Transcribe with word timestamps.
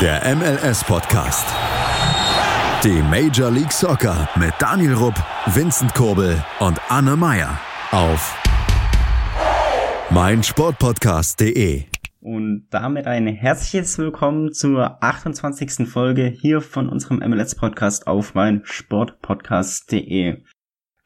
Der 0.00 0.22
MLS-Podcast. 0.36 1.44
Die 2.84 3.02
Major 3.10 3.50
League 3.50 3.72
Soccer 3.72 4.28
mit 4.36 4.54
Daniel 4.60 4.94
Rupp, 4.94 5.16
Vincent 5.46 5.92
Kurbel 5.92 6.40
und 6.60 6.80
Anne 6.88 7.16
Meyer 7.16 7.58
auf 7.90 8.40
meinsportpodcast.de. 10.10 11.82
Und 12.20 12.68
damit 12.70 13.08
ein 13.08 13.26
herzliches 13.26 13.98
Willkommen 13.98 14.52
zur 14.52 15.02
28. 15.02 15.88
Folge 15.88 16.26
hier 16.26 16.60
von 16.60 16.88
unserem 16.88 17.18
MLS-Podcast 17.18 18.06
auf 18.06 18.34
meinsportpodcast.de. 18.34 20.44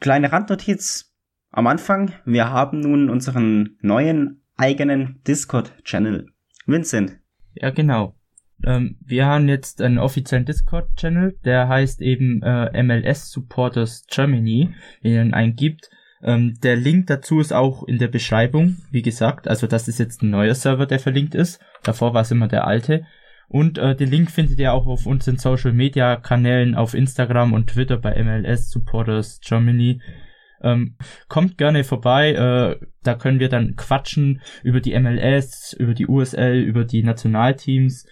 Kleine 0.01 0.33
Randnotiz 0.33 1.15
am 1.51 1.67
Anfang. 1.67 2.13
Wir 2.27 2.51
haben 2.51 2.81
nun 2.81 3.09
unseren 3.09 3.79
neuen 3.81 4.45
eigenen 4.59 5.23
Discord-Channel. 5.27 6.27
Vincent. 6.67 7.19
Ja, 7.55 7.71
genau. 7.71 8.17
Ähm, 8.65 8.97
wir 9.05 9.27
haben 9.27 9.49
jetzt 9.49 9.83
einen 9.83 9.99
offiziellen 9.99 10.45
Discord-Channel, 10.45 11.39
der 11.45 11.69
heißt 11.69 12.01
eben 12.01 12.43
äh, 12.43 12.83
MLS 12.83 13.31
Supporters 13.31 14.07
Germany, 14.11 14.75
wenn 15.03 15.13
ihr 15.13 15.23
ihn 15.23 15.35
eingibt. 15.35 15.91
Ähm, 16.23 16.55
der 16.63 16.77
Link 16.77 17.09
dazu 17.09 17.41
ist 17.41 17.53
auch 17.53 17.83
in 17.85 17.99
der 17.99 18.09
Beschreibung, 18.09 18.77
wie 18.91 19.03
gesagt. 19.03 19.49
Also 19.49 19.67
das 19.67 19.89
ist 19.89 19.99
jetzt 19.99 20.23
ein 20.23 20.31
neuer 20.31 20.55
Server, 20.55 20.87
der 20.87 21.01
verlinkt 21.01 21.35
ist. 21.35 21.61
Davor 21.83 22.15
war 22.15 22.23
es 22.23 22.31
immer 22.31 22.49
der 22.49 22.67
alte. 22.67 23.05
Und 23.49 23.77
äh, 23.77 23.95
den 23.95 24.11
Link 24.11 24.31
findet 24.31 24.59
ihr 24.59 24.73
auch 24.73 24.87
auf 24.87 25.05
unseren 25.05 25.37
Social 25.37 25.73
Media 25.73 26.17
Kanälen 26.17 26.75
auf 26.75 26.95
Instagram 26.95 27.53
und 27.53 27.69
Twitter 27.69 27.99
bei 27.99 28.23
MLS 28.23 28.71
Supporters 28.71 29.41
Germany. 29.45 30.01
Ähm, 30.63 30.97
kommt 31.29 31.59
gerne 31.59 31.83
vorbei, 31.83 32.33
äh, 32.33 32.87
da 33.03 33.15
können 33.15 33.41
wir 33.41 33.49
dann 33.49 33.75
quatschen 33.75 34.41
über 34.63 34.81
die 34.81 34.99
MLS, 34.99 35.73
über 35.73 35.93
die 35.93 36.07
USL, 36.07 36.61
über 36.61 36.85
die 36.85 37.03
Nationalteams 37.03 38.07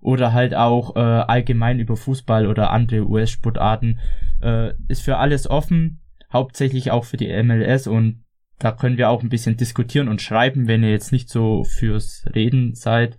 oder 0.00 0.32
halt 0.32 0.54
auch 0.54 0.96
äh, 0.96 1.00
allgemein 1.00 1.78
über 1.78 1.96
Fußball 1.96 2.46
oder 2.46 2.70
andere 2.70 3.06
US-Sportarten. 3.08 3.98
Äh, 4.42 4.72
ist 4.88 5.02
für 5.02 5.18
alles 5.18 5.48
offen, 5.48 6.00
hauptsächlich 6.32 6.90
auch 6.90 7.04
für 7.04 7.16
die 7.16 7.30
MLS 7.42 7.86
und 7.86 8.24
da 8.58 8.72
können 8.72 8.98
wir 8.98 9.08
auch 9.08 9.22
ein 9.22 9.30
bisschen 9.30 9.56
diskutieren 9.56 10.08
und 10.08 10.20
schreiben, 10.20 10.68
wenn 10.68 10.82
ihr 10.82 10.90
jetzt 10.90 11.12
nicht 11.12 11.30
so 11.30 11.64
fürs 11.64 12.24
Reden 12.34 12.74
seid. 12.74 13.18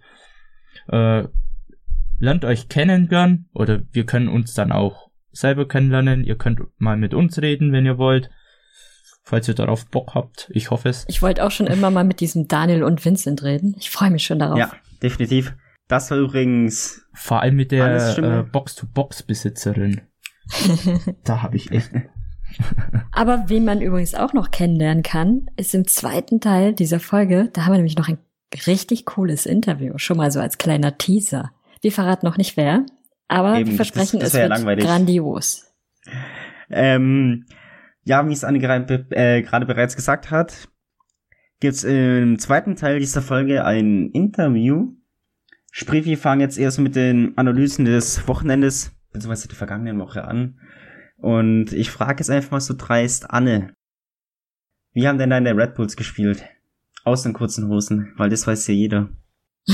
Äh, 0.88 1.24
lernt 2.20 2.46
euch 2.46 2.70
kennen 2.70 3.08
gern 3.08 3.46
oder 3.54 3.82
wir 3.92 4.06
können 4.06 4.28
uns 4.28 4.54
dann 4.54 4.72
auch 4.72 5.10
selber 5.32 5.68
kennenlernen. 5.68 6.24
Ihr 6.24 6.38
könnt 6.38 6.62
mal 6.78 6.98
mit 6.98 7.14
uns 7.14 7.42
reden, 7.42 7.72
wenn 7.72 7.86
ihr 7.86 7.98
wollt 7.98 8.30
falls 9.24 9.48
ihr 9.48 9.54
darauf 9.54 9.86
Bock 9.86 10.14
habt. 10.14 10.50
Ich 10.54 10.72
hoffe 10.72 10.90
es. 10.90 11.06
Ich 11.08 11.22
wollte 11.22 11.46
auch 11.46 11.52
schon 11.52 11.68
immer 11.68 11.92
mal 11.92 12.04
mit 12.04 12.20
diesem 12.20 12.48
Daniel 12.48 12.84
und 12.84 13.04
Vincent 13.04 13.44
reden. 13.44 13.76
Ich 13.78 13.90
freue 13.90 14.12
mich 14.12 14.24
schon 14.24 14.40
darauf. 14.40 14.58
Ja, 14.58 14.72
definitiv. 15.02 15.54
Das 15.92 16.10
war 16.10 16.20
übrigens. 16.20 17.06
Vor 17.14 17.42
allem 17.42 17.58
mit 17.58 17.74
der 17.74 18.18
äh, 18.18 18.44
Box-to-Box-Besitzerin. 18.44 20.00
da 21.26 21.42
habe 21.42 21.58
ich 21.58 21.70
echt. 21.72 21.92
Aber 23.12 23.44
wen 23.48 23.66
man 23.66 23.82
übrigens 23.82 24.16
auch 24.16 24.32
noch 24.32 24.52
kennenlernen 24.52 25.04
kann, 25.04 25.48
ist 25.58 25.76
im 25.76 25.86
zweiten 25.86 26.40
Teil 26.40 26.72
dieser 26.74 27.02
Folge. 27.02 27.50
Da 27.52 27.66
haben 27.66 27.74
wir 27.74 27.78
nämlich 27.78 27.98
noch 27.98 28.08
ein 28.08 28.20
richtig 28.68 29.06
cooles 29.06 29.46
Interview. 29.46 29.98
Schon 29.98 30.16
mal 30.16 30.32
so 30.32 30.40
als 30.40 30.58
kleiner 30.58 30.98
Teaser. 30.98 31.52
Wir 31.82 31.92
verraten 31.92 32.26
noch 32.26 32.38
nicht 32.38 32.56
wer, 32.56 32.86
aber 33.28 33.58
Eben, 33.58 33.72
wir 33.72 33.76
versprechen, 33.76 34.22
das, 34.22 34.30
das 34.32 34.36
es 34.36 34.40
wird 34.40 34.50
langweilig. 34.50 34.86
grandios. 34.86 35.74
Ähm, 36.70 37.48
ja, 38.06 38.26
wie 38.30 38.34
es 38.34 38.46
Anne 38.46 38.60
gerade, 38.60 39.08
äh, 39.10 39.42
gerade 39.42 39.66
bereits 39.66 39.98
gesagt 39.98 40.32
hat, 40.32 40.70
gibt's 41.60 41.84
im 41.84 42.40
zweiten 42.40 42.78
Teil 42.78 43.00
dieser 43.00 43.22
Folge 43.22 43.66
ein 43.66 44.10
Interview. 44.12 44.94
Sprich, 45.72 46.06
wir 46.06 46.18
fangen 46.18 46.42
jetzt 46.42 46.58
erst 46.58 46.80
mit 46.80 46.96
den 46.96 47.38
Analysen 47.38 47.86
des 47.86 48.28
Wochenendes, 48.28 48.92
beziehungsweise 49.12 49.48
der 49.48 49.58
vergangenen 49.58 50.00
Woche 50.00 50.26
an. 50.26 50.60
Und 51.18 51.72
ich 51.72 51.90
frage 51.92 52.20
jetzt 52.20 52.30
einfach 52.30 52.52
mal 52.52 52.60
so 52.60 52.74
dreist, 52.78 53.32
Anne, 53.32 53.74
wie 54.94 55.08
haben 55.08 55.18
denn 55.18 55.30
deine 55.30 55.56
Red 55.56 55.76
Bulls 55.76 55.96
gespielt? 55.96 56.44
Aus 57.06 57.24
den 57.24 57.34
kurzen 57.34 57.70
Hosen, 57.70 58.14
weil 58.18 58.30
das 58.30 58.46
weiß 58.46 58.68
ja 58.68 58.74
jeder. 58.74 59.10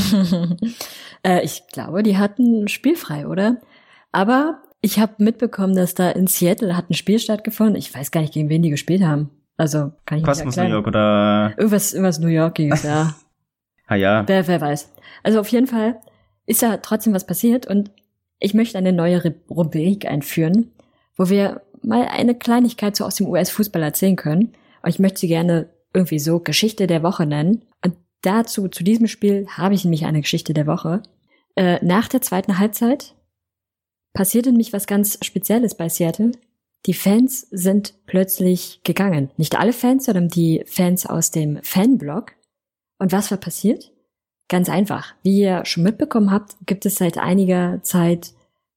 äh, 1.23 1.43
ich 1.43 1.63
glaube, 1.71 2.03
die 2.03 2.17
hatten 2.17 2.67
spielfrei, 2.67 3.27
oder? 3.27 3.59
Aber 4.11 4.61
ich 4.81 4.99
habe 4.99 5.15
mitbekommen, 5.23 5.75
dass 5.75 5.95
da 5.95 6.11
in 6.11 6.27
Seattle 6.27 6.77
hat 6.77 6.89
ein 6.89 6.93
Spiel 6.93 7.19
stattgefunden. 7.19 7.75
Ich 7.75 7.93
weiß 7.93 8.11
gar 8.11 8.21
nicht, 8.21 8.33
gegen 8.33 8.49
wen 8.49 8.61
die 8.61 8.69
gespielt 8.69 9.01
haben. 9.01 9.31
Also 9.57 9.93
kann 10.05 10.19
ich 10.19 10.23
Cosmos 10.23 10.55
nicht 10.55 10.65
New 10.65 10.71
York 10.71 10.87
oder 10.87 11.53
irgendwas, 11.57 11.93
irgendwas 11.93 12.19
New 12.19 12.27
Yorkiges, 12.27 12.83
ja. 12.83 13.15
ah 13.87 13.95
ja. 13.95 14.23
Wer, 14.27 14.47
wer 14.47 14.61
weiß. 14.61 14.93
Also 15.23 15.39
auf 15.39 15.49
jeden 15.49 15.67
Fall 15.67 15.99
ist 16.45 16.63
da 16.63 16.77
trotzdem 16.77 17.13
was 17.13 17.27
passiert 17.27 17.67
und 17.67 17.91
ich 18.39 18.53
möchte 18.53 18.77
eine 18.77 18.93
neue 18.93 19.35
Rubrik 19.49 20.05
einführen, 20.05 20.71
wo 21.15 21.29
wir 21.29 21.61
mal 21.81 22.07
eine 22.07 22.35
Kleinigkeit 22.35 22.95
so 22.95 23.05
aus 23.05 23.15
dem 23.15 23.27
US-Fußball 23.27 23.81
erzählen 23.81 24.15
können. 24.15 24.53
Und 24.83 24.89
ich 24.89 24.99
möchte 24.99 25.19
sie 25.19 25.27
gerne 25.27 25.69
irgendwie 25.93 26.19
so 26.19 26.39
Geschichte 26.39 26.87
der 26.87 27.03
Woche 27.03 27.25
nennen. 27.25 27.63
Und 27.83 27.95
dazu, 28.21 28.67
zu 28.67 28.83
diesem 28.83 29.07
Spiel, 29.07 29.47
habe 29.49 29.73
ich 29.73 29.83
nämlich 29.83 30.05
eine 30.05 30.21
Geschichte 30.21 30.53
der 30.53 30.67
Woche. 30.67 31.01
Äh, 31.55 31.83
nach 31.83 32.07
der 32.07 32.21
zweiten 32.21 32.59
Halbzeit 32.59 33.15
passierte 34.13 34.49
nämlich 34.49 34.73
was 34.73 34.87
ganz 34.87 35.17
Spezielles 35.23 35.75
bei 35.75 35.89
Seattle. 35.89 36.31
Die 36.85 36.93
Fans 36.93 37.41
sind 37.51 37.95
plötzlich 38.05 38.81
gegangen. 38.83 39.31
Nicht 39.37 39.57
alle 39.57 39.73
Fans, 39.73 40.05
sondern 40.05 40.27
die 40.29 40.63
Fans 40.67 41.05
aus 41.05 41.31
dem 41.31 41.59
Fanblock. 41.63 42.33
Und 42.99 43.11
was 43.11 43.31
war 43.31 43.37
passiert? 43.37 43.91
Ganz 44.49 44.69
einfach. 44.69 45.13
Wie 45.23 45.41
ihr 45.41 45.65
schon 45.65 45.83
mitbekommen 45.83 46.31
habt, 46.31 46.55
gibt 46.65 46.85
es 46.85 46.95
seit 46.95 47.17
einiger 47.17 47.81
Zeit 47.83 48.33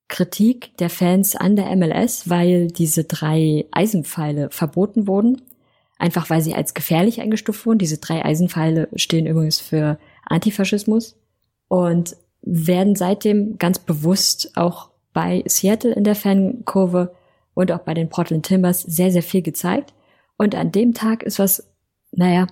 Kritik 0.09 0.77
der 0.79 0.91
Fans 0.91 1.37
an 1.37 1.55
der 1.55 1.75
MLS, 1.77 2.29
weil 2.29 2.67
diese 2.67 3.05
drei 3.05 3.67
Eisenpfeile 3.71 4.51
verboten 4.51 5.07
wurden. 5.07 5.43
Einfach 5.99 6.31
weil 6.31 6.41
sie 6.41 6.55
als 6.55 6.75
gefährlich 6.75 7.21
eingestuft 7.21 7.65
wurden. 7.67 7.79
Diese 7.79 7.99
drei 7.99 8.25
Eisenpfeile 8.25 8.89
stehen 8.97 9.27
übrigens 9.27 9.61
für 9.61 9.99
Antifaschismus 10.25 11.17
und 11.69 12.17
werden 12.43 12.97
seitdem 12.97 13.59
ganz 13.59 13.79
bewusst 13.79 14.57
auch 14.57 14.91
bei 15.13 15.45
Seattle 15.47 15.93
in 15.93 16.05
der 16.05 16.15
Fankurve 16.15 17.15
und 17.55 17.71
auch 17.71 17.81
bei 17.81 17.95
den 17.95 18.09
Portland 18.09 18.47
Timbers 18.47 18.83
sehr, 18.83 19.13
sehr 19.13 19.23
viel 19.23 19.43
gezeigt. 19.43 19.93
Und 20.37 20.55
an 20.55 20.73
dem 20.73 20.95
Tag 20.95 21.23
ist 21.23 21.39
was, 21.39 21.69
naja, 22.11 22.47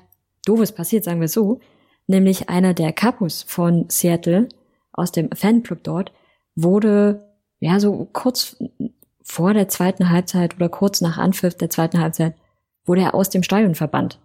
doofes 0.44 0.72
passiert, 0.72 1.04
sagen 1.04 1.20
wir 1.20 1.28
so. 1.28 1.60
Nämlich 2.08 2.48
einer 2.48 2.74
der 2.74 2.92
Capus 2.92 3.44
von 3.46 3.88
Seattle 3.88 4.48
aus 4.92 5.12
dem 5.12 5.30
Fanclub 5.30 5.84
dort 5.84 6.12
wurde, 6.56 7.28
ja, 7.60 7.78
so 7.78 8.08
kurz 8.12 8.56
vor 9.22 9.52
der 9.52 9.68
zweiten 9.68 10.10
Halbzeit 10.10 10.56
oder 10.56 10.70
kurz 10.70 11.00
nach 11.00 11.18
Anpfiff 11.18 11.54
der 11.54 11.70
zweiten 11.70 12.00
Halbzeit 12.00 12.34
wurde 12.86 13.02
er 13.02 13.14
aus 13.14 13.28
dem 13.28 13.42
Stadion 13.42 13.74
verbannt. 13.74 14.18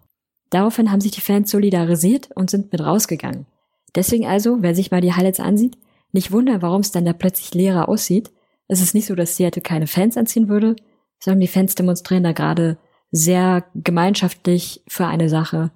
Daraufhin 0.48 0.90
haben 0.90 1.02
sich 1.02 1.12
die 1.12 1.20
Fans 1.20 1.50
solidarisiert 1.50 2.30
und 2.34 2.48
sind 2.48 2.72
mit 2.72 2.80
rausgegangen. 2.80 3.46
Deswegen 3.94 4.26
also, 4.26 4.62
wer 4.62 4.74
sich 4.74 4.90
mal 4.90 5.02
die 5.02 5.12
Highlights 5.12 5.40
ansieht, 5.40 5.76
nicht 6.12 6.32
wundern, 6.32 6.62
warum 6.62 6.80
es 6.80 6.90
dann 6.90 7.04
da 7.04 7.12
plötzlich 7.12 7.54
leerer 7.54 7.88
aussieht. 7.88 8.32
Es 8.66 8.80
ist 8.80 8.94
nicht 8.94 9.06
so, 9.06 9.14
dass 9.14 9.36
Seattle 9.36 9.62
keine 9.62 9.86
Fans 9.86 10.16
anziehen 10.16 10.48
würde, 10.48 10.74
sondern 11.18 11.40
die 11.40 11.48
Fans 11.48 11.74
demonstrieren 11.74 12.24
da 12.24 12.32
gerade 12.32 12.78
sehr 13.10 13.64
gemeinschaftlich 13.74 14.82
für 14.88 15.06
eine 15.06 15.28
Sache, 15.28 15.70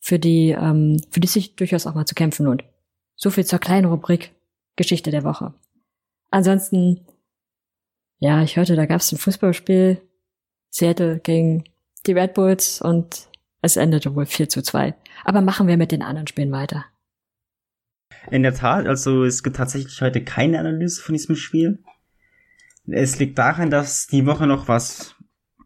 für 0.00 0.18
die, 0.18 0.50
ähm, 0.50 1.00
für 1.10 1.20
die 1.20 1.28
sich 1.28 1.56
durchaus 1.56 1.86
auch 1.86 1.94
mal 1.94 2.06
zu 2.06 2.14
kämpfen 2.14 2.46
lohnt. 2.46 2.64
So 3.16 3.30
viel 3.30 3.44
zur 3.44 3.58
kleinen 3.58 3.86
Rubrik 3.86 4.32
Geschichte 4.76 5.10
der 5.10 5.24
Woche. 5.24 5.52
Ansonsten, 6.30 7.00
ja, 8.18 8.42
ich 8.42 8.56
hörte, 8.56 8.76
da 8.76 8.86
gab 8.86 9.00
es 9.00 9.12
ein 9.12 9.18
Fußballspiel, 9.18 10.00
Seattle 10.70 11.18
gegen 11.18 11.64
die 12.06 12.12
Red 12.12 12.34
Bulls 12.34 12.80
und 12.80 13.28
es 13.60 13.76
endete 13.76 14.14
wohl 14.14 14.26
4 14.26 14.48
zu 14.48 14.62
2. 14.62 14.94
Aber 15.24 15.40
machen 15.40 15.66
wir 15.66 15.76
mit 15.76 15.90
den 15.90 16.02
anderen 16.02 16.26
Spielen 16.26 16.52
weiter. 16.52 16.84
In 18.30 18.42
der 18.42 18.54
Tat, 18.54 18.86
also 18.86 19.24
es 19.24 19.42
gibt 19.42 19.56
tatsächlich 19.56 20.00
heute 20.00 20.22
keine 20.22 20.58
Analyse 20.58 21.02
von 21.02 21.14
diesem 21.14 21.34
Spiel. 21.34 21.82
Es 22.86 23.18
liegt 23.18 23.38
daran, 23.38 23.70
dass 23.70 24.06
die 24.06 24.26
Woche 24.26 24.46
noch 24.46 24.68
was, 24.68 25.14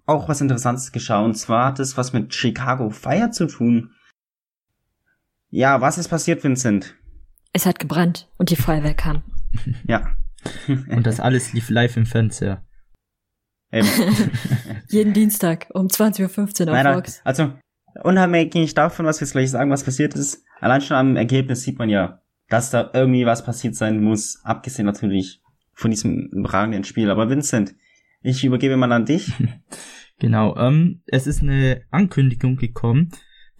auch 0.07 0.29
was 0.29 0.41
Interessantes 0.41 0.93
geschah, 0.93 1.21
und 1.21 1.35
zwar 1.35 1.67
hat 1.67 1.81
es 1.81 1.97
was 1.97 2.13
mit 2.13 2.35
Chicago 2.35 2.91
Fire 2.91 3.31
zu 3.31 3.47
tun. 3.47 3.93
Ja, 5.55 5.83
was 5.83 5.99
ist 5.99 6.09
passiert, 6.09 6.43
Vincent? 6.43 6.95
Es 7.53 7.67
hat 7.67 7.79
gebrannt 7.79 8.27
und 8.39 8.49
die 8.49 8.57
Feuerwehr 8.57 8.95
kam. 8.95 9.23
Ja. 9.87 10.17
und 10.67 11.07
das 11.07 11.21
alles 11.21 11.53
lief 11.53 11.69
live 11.69 11.99
im 11.99 12.07
Fernseher. 12.07 12.65
Eben. 13.71 13.87
Jeden 14.89 15.13
Dienstag 15.13 15.67
um 15.75 15.89
20.15 15.89 16.23
Uhr 16.23 16.73
auf 16.73 16.83
Nein, 16.83 16.95
Fox. 16.95 17.21
Also, 17.25 17.53
unabhängig 18.03 18.73
davon, 18.73 19.05
was 19.05 19.21
wir 19.21 19.27
jetzt 19.27 19.33
gleich 19.33 19.51
sagen, 19.51 19.71
was 19.71 19.85
passiert 19.85 20.15
ist, 20.15 20.43
allein 20.59 20.81
schon 20.81 20.97
am 20.97 21.17
Ergebnis 21.17 21.65
sieht 21.65 21.79
man 21.79 21.91
ja, 21.91 22.23
dass 22.49 22.71
da 22.71 22.91
irgendwie 22.95 23.27
was 23.27 23.45
passiert 23.45 23.77
sein 23.77 24.03
muss, 24.03 24.41
abgesehen 24.45 24.87
natürlich 24.87 25.43
von 25.75 25.91
diesem 25.91 26.31
überragenden 26.33 26.85
Spiel. 26.85 27.11
Aber 27.11 27.29
Vincent, 27.29 27.75
ich 28.23 28.43
übergebe 28.43 28.79
mal 28.79 28.93
an 28.93 29.05
dich. 29.05 29.33
Genau, 30.19 30.57
ähm, 30.57 31.03
es 31.07 31.27
ist 31.27 31.43
eine 31.43 31.83
Ankündigung 31.91 32.57
gekommen, 32.57 33.11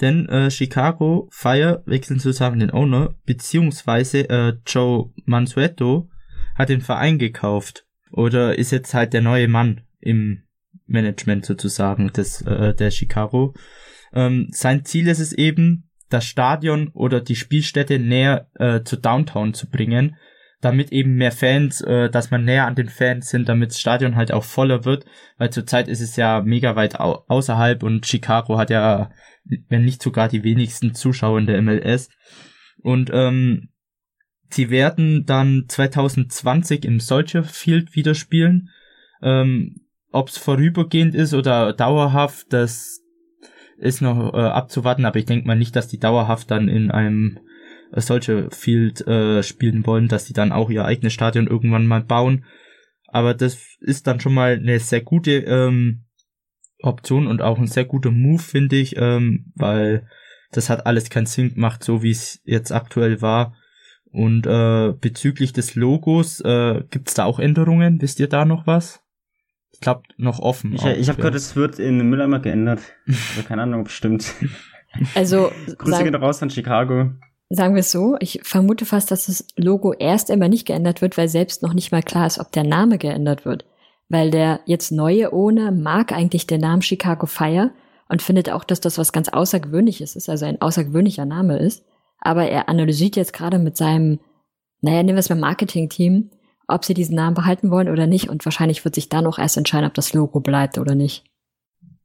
denn 0.03 0.29
äh, 0.29 0.51
Chicago 0.51 1.29
Fire 1.31 1.83
wechseln 1.87 2.21
zusammen 2.21 2.61
den 2.61 2.73
Owner, 2.73 3.15
beziehungsweise 3.25 4.29
äh, 4.29 4.55
Joe 4.67 5.11
Mansueto 5.25 6.11
hat 6.55 6.69
den 6.69 6.81
Verein 6.81 7.19
gekauft 7.19 7.87
oder 8.11 8.59
ist 8.59 8.73
jetzt 8.73 8.93
halt 8.93 9.13
der 9.15 9.23
neue 9.23 9.49
Mann 9.49 9.83
im 10.01 10.43
Management 10.87 11.47
sozusagen 11.47 12.13
des 12.13 12.43
äh, 12.43 12.75
der 12.75 12.91
Chicago. 12.91 13.55
Ähm, 14.13 14.49
sein 14.51 14.85
Ziel 14.85 15.09
ist 15.09 15.21
es 15.21 15.33
eben, 15.33 15.89
das 16.13 16.27
Stadion 16.27 16.89
oder 16.89 17.21
die 17.21 17.37
Spielstätte 17.37 17.99
näher 17.99 18.49
äh, 18.57 18.83
zu 18.83 18.97
Downtown 18.97 19.55
zu 19.55 19.71
bringen, 19.71 20.17
damit 20.61 20.93
eben 20.93 21.15
mehr 21.15 21.33
Fans, 21.33 21.81
äh, 21.81 22.11
dass 22.11 22.31
man 22.31 22.45
näher 22.45 22.67
an 22.67 22.75
den 22.75 22.89
Fans 22.89 23.31
sind, 23.31 23.49
damit 23.49 23.71
das 23.71 23.81
Stadion 23.81 24.17
halt 24.17 24.33
auch 24.33 24.45
voller 24.45 24.85
wird, 24.85 25.05
weil 25.39 25.51
zurzeit 25.51 25.89
ist 25.89 26.01
es 26.01 26.17
ja 26.17 26.43
mega 26.43 26.77
weit 26.77 27.01
au 27.01 27.25
außerhalb 27.29 27.83
und 27.83 28.07
Chicago 28.07 28.59
hat 28.59 28.71
ja, 28.71 29.11
wenn 29.45 29.85
nicht 29.85 30.03
sogar 30.03 30.29
die 30.29 30.45
wenigsten 30.45 30.95
Zuschauer 30.95 31.39
in 31.39 31.47
der 31.47 31.61
MLS. 31.63 32.09
Und 32.83 33.11
ähm, 33.13 33.69
sie 34.51 34.71
werden 34.71 35.25
dann 35.27 35.65
2020 35.69 36.85
im 36.85 37.01
Soldier 37.01 37.45
Field 37.45 37.95
wieder 37.95 38.15
spielen. 38.15 38.71
Ähm, 39.23 39.87
Ob 40.11 40.29
es 40.29 40.39
vorübergehend 40.39 41.15
ist 41.15 41.35
oder 41.35 41.73
dauerhaft, 41.73 42.53
das 42.53 43.01
ist 43.79 44.01
noch 44.01 44.33
äh, 44.35 44.39
abzuwarten, 44.39 45.05
aber 45.05 45.19
ich 45.19 45.25
denke 45.25 45.47
mal 45.47 45.57
nicht, 45.57 45.75
dass 45.75 45.89
die 45.89 45.99
dauerhaft 45.99 46.51
dann 46.51 46.69
in 46.69 46.91
einem 46.91 47.41
solche 47.91 48.51
Field 48.51 49.07
äh, 49.07 49.43
spielen 49.43 49.87
wollen, 49.87 50.09
dass 50.09 50.25
die 50.25 50.33
dann 50.33 50.53
auch 50.53 50.71
ihr 50.71 50.85
eigenes 50.85 51.13
Stadion 51.13 51.47
irgendwann 51.47 51.87
mal 51.87 52.03
bauen. 52.03 52.45
Aber 53.09 53.35
das 53.35 53.59
ist 53.81 54.07
dann 54.07 54.21
schon 54.21 54.33
mal 54.33 54.55
eine 54.55 54.79
sehr 54.79 55.03
gute 55.03 55.33
ähm, 55.33 56.05
Option 56.83 57.27
und 57.27 57.43
auch 57.43 57.59
ein 57.59 57.67
sehr 57.67 57.85
guter 57.85 58.11
Move, 58.11 58.43
finde 58.43 58.77
ich, 58.77 58.97
ähm, 58.97 59.53
weil 59.55 60.07
das 60.53 60.69
hat 60.69 60.87
alles 60.87 61.11
keinen 61.11 61.27
Sinn 61.27 61.55
gemacht, 61.55 61.83
so 61.83 62.03
wie 62.03 62.11
es 62.11 62.41
jetzt 62.45 62.73
aktuell 62.73 63.23
war. 63.23 63.55
Und 64.13 64.47
äh, 64.47 64.93
bezüglich 64.93 65.55
des 65.55 65.75
Logos, 65.75 66.41
äh, 66.41 66.83
gibt's 66.91 67.15
da 67.15 67.25
auch 67.25 67.39
Änderungen? 67.39 68.01
Wisst 68.03 68.21
ihr 68.21 68.29
da 68.29 68.45
noch 68.45 68.67
was? 68.67 69.01
Ich 69.73 69.81
glaube, 69.81 70.03
noch 70.19 70.39
offen. 70.39 70.75
Ich, 70.75 70.85
ich 70.85 71.09
habe 71.09 71.17
gehört, 71.17 71.35
es 71.35 71.57
wird 71.57 71.79
in 71.79 71.99
den 71.99 72.11
Mülleimer 72.11 72.41
geändert. 72.41 72.81
Also 73.09 73.43
keine 73.49 73.63
Ahnung, 73.63 73.81
ob 73.81 73.87
es 73.87 73.95
stimmt. 73.95 74.35
Also, 75.15 75.51
Grüße 75.79 76.05
gehen 76.05 76.15
raus 76.15 76.43
an 76.43 76.51
Chicago. 76.51 77.13
Sagen 77.49 77.75
wir 77.75 77.81
es 77.81 77.91
so, 77.91 78.17
ich 78.21 78.41
vermute 78.43 78.85
fast, 78.85 79.11
dass 79.11 79.25
das 79.25 79.47
Logo 79.57 79.95
erst 79.95 80.31
einmal 80.31 80.51
nicht 80.51 80.67
geändert 80.67 81.01
wird, 81.01 81.17
weil 81.17 81.29
selbst 81.29 81.63
noch 81.63 81.73
nicht 81.73 81.93
mal 81.93 82.03
klar 82.03 82.27
ist, 82.27 82.39
ob 82.39 82.53
der 82.53 82.65
Name 82.65 82.99
geändert 82.99 83.47
wird. 83.47 83.65
Weil 84.13 84.31
der 84.31 84.61
jetzt 84.67 84.93
neue 84.93 85.33
Owner 85.33 85.71
mag 85.71 86.13
eigentlich 86.13 86.47
den 86.47 86.61
Namen 86.61 86.83
Chicago 86.83 87.25
Fire 87.25 87.71
und 88.11 88.21
findet 88.21 88.51
auch, 88.51 88.63
dass 88.63 88.79
das 88.79 88.99
was 88.99 89.11
ganz 89.11 89.31
Außergewöhnliches 89.31 90.17
ist, 90.17 90.29
also 90.29 90.45
ein 90.45 90.61
außergewöhnlicher 90.61 91.25
Name 91.25 91.57
ist. 91.57 91.83
Aber 92.19 92.47
er 92.47 92.69
analysiert 92.69 93.17
jetzt 93.17 93.33
gerade 93.33 93.59
mit 93.59 93.79
seinem, 93.79 94.21
naja, 94.83 95.03
nehmen 95.03 95.17
wir 95.17 95.21
es 95.21 95.31
mal 95.31 95.37
Marketing-Team, 95.39 96.31
ob 96.69 96.85
sie 96.85 96.93
diesen 96.93 97.15
Namen 97.15 97.35
behalten 97.35 97.71
wollen 97.71 97.89
oder 97.89 98.07
nicht. 98.07 98.29
Und 98.29 98.45
wahrscheinlich 98.45 98.85
wird 98.85 98.97
sich 98.97 99.09
dann 99.09 99.27
auch 99.27 99.39
erst 99.39 99.57
entscheiden, 99.57 99.87
ob 99.87 99.95
das 99.95 100.13
Logo 100.13 100.41
bleibt 100.41 100.77
oder 100.77 100.95
nicht. 100.95 101.25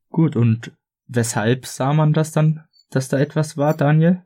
Gut, 0.09 0.37
und 0.37 0.71
weshalb 1.07 1.65
sah 1.65 1.91
man 1.91 2.13
das 2.13 2.31
dann, 2.31 2.63
dass 2.89 3.09
da 3.09 3.19
etwas 3.19 3.57
war, 3.57 3.75
Daniel? 3.75 4.23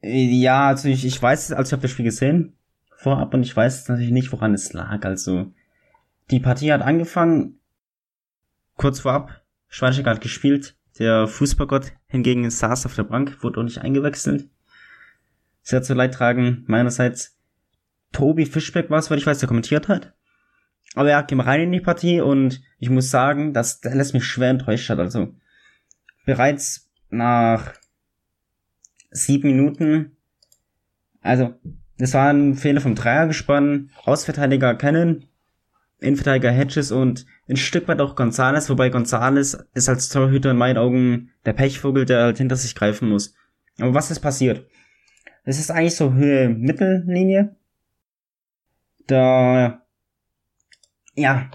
Ja, 0.00 0.66
also 0.66 0.88
ich, 0.88 1.04
ich 1.04 1.22
weiß, 1.22 1.52
also 1.52 1.68
ich 1.68 1.72
habe 1.74 1.82
das 1.82 1.92
Spiel 1.92 2.06
gesehen 2.06 2.56
vorab 2.96 3.32
und 3.34 3.44
ich 3.44 3.56
weiß 3.56 3.88
natürlich 3.88 4.10
nicht, 4.10 4.32
woran 4.32 4.52
es 4.52 4.72
lag. 4.72 5.04
Also 5.04 5.52
die 6.32 6.40
Partie 6.40 6.72
hat 6.72 6.82
angefangen, 6.82 7.60
kurz 8.76 9.00
vorab, 9.00 9.42
Schweinsteiger 9.68 10.10
hat 10.10 10.22
gespielt, 10.22 10.76
der 10.98 11.28
Fußballgott 11.28 11.92
hingegen 12.06 12.50
saß 12.50 12.86
auf 12.86 12.94
der 12.94 13.04
Bank, 13.04 13.42
wurde 13.42 13.60
auch 13.60 13.64
nicht 13.64 13.78
eingewechselt. 13.78 14.48
Sehr 15.62 15.82
zu 15.82 15.94
leid 15.94 16.14
tragen 16.14 16.64
meinerseits. 16.66 17.38
Tobi 18.12 18.46
Fischbeck 18.46 18.90
war 18.90 18.98
es, 18.98 19.10
weil 19.10 19.18
ich 19.18 19.26
weiß, 19.26 19.38
der 19.38 19.46
kommentiert 19.46 19.88
hat. 19.88 20.14
Aber 20.94 21.10
er 21.10 21.22
ging 21.22 21.40
rein 21.40 21.62
in 21.62 21.72
die 21.72 21.80
Partie 21.80 22.20
und 22.20 22.62
ich 22.78 22.90
muss 22.90 23.10
sagen, 23.10 23.52
dass 23.54 23.82
lässt 23.84 24.14
mich 24.14 24.24
schwer 24.24 24.50
enttäuscht 24.50 24.90
hat. 24.90 24.98
Also 24.98 25.34
bereits 26.26 26.90
nach 27.08 27.74
sieben 29.10 29.48
Minuten, 29.48 30.16
also 31.20 31.54
das 31.98 32.14
war 32.14 32.30
ein 32.30 32.54
Fehler 32.54 32.80
vom 32.80 32.94
Dreiergespann, 32.94 33.90
Ausverteidiger 34.04 34.74
Cannon, 34.74 35.26
Innenverteidiger 36.02 36.50
Hedges 36.50 36.92
und 36.92 37.26
ein 37.48 37.56
Stück 37.56 37.88
weit 37.88 38.00
auch 38.00 38.16
Gonzales, 38.16 38.68
wobei 38.70 38.88
Gonzales 38.88 39.58
ist 39.74 39.88
als 39.88 40.08
Torhüter 40.08 40.50
in 40.50 40.56
meinen 40.56 40.78
Augen 40.78 41.30
der 41.44 41.52
Pechvogel, 41.52 42.04
der 42.04 42.22
halt 42.22 42.38
hinter 42.38 42.56
sich 42.56 42.74
greifen 42.74 43.08
muss. 43.08 43.34
Aber 43.78 43.94
was 43.94 44.10
ist 44.10 44.20
passiert? 44.20 44.66
Es 45.44 45.58
ist 45.58 45.70
eigentlich 45.70 45.96
so 45.96 46.12
Höhe 46.12 46.48
Mittellinie 46.48 47.56
da, 49.06 49.82
ja, 51.14 51.50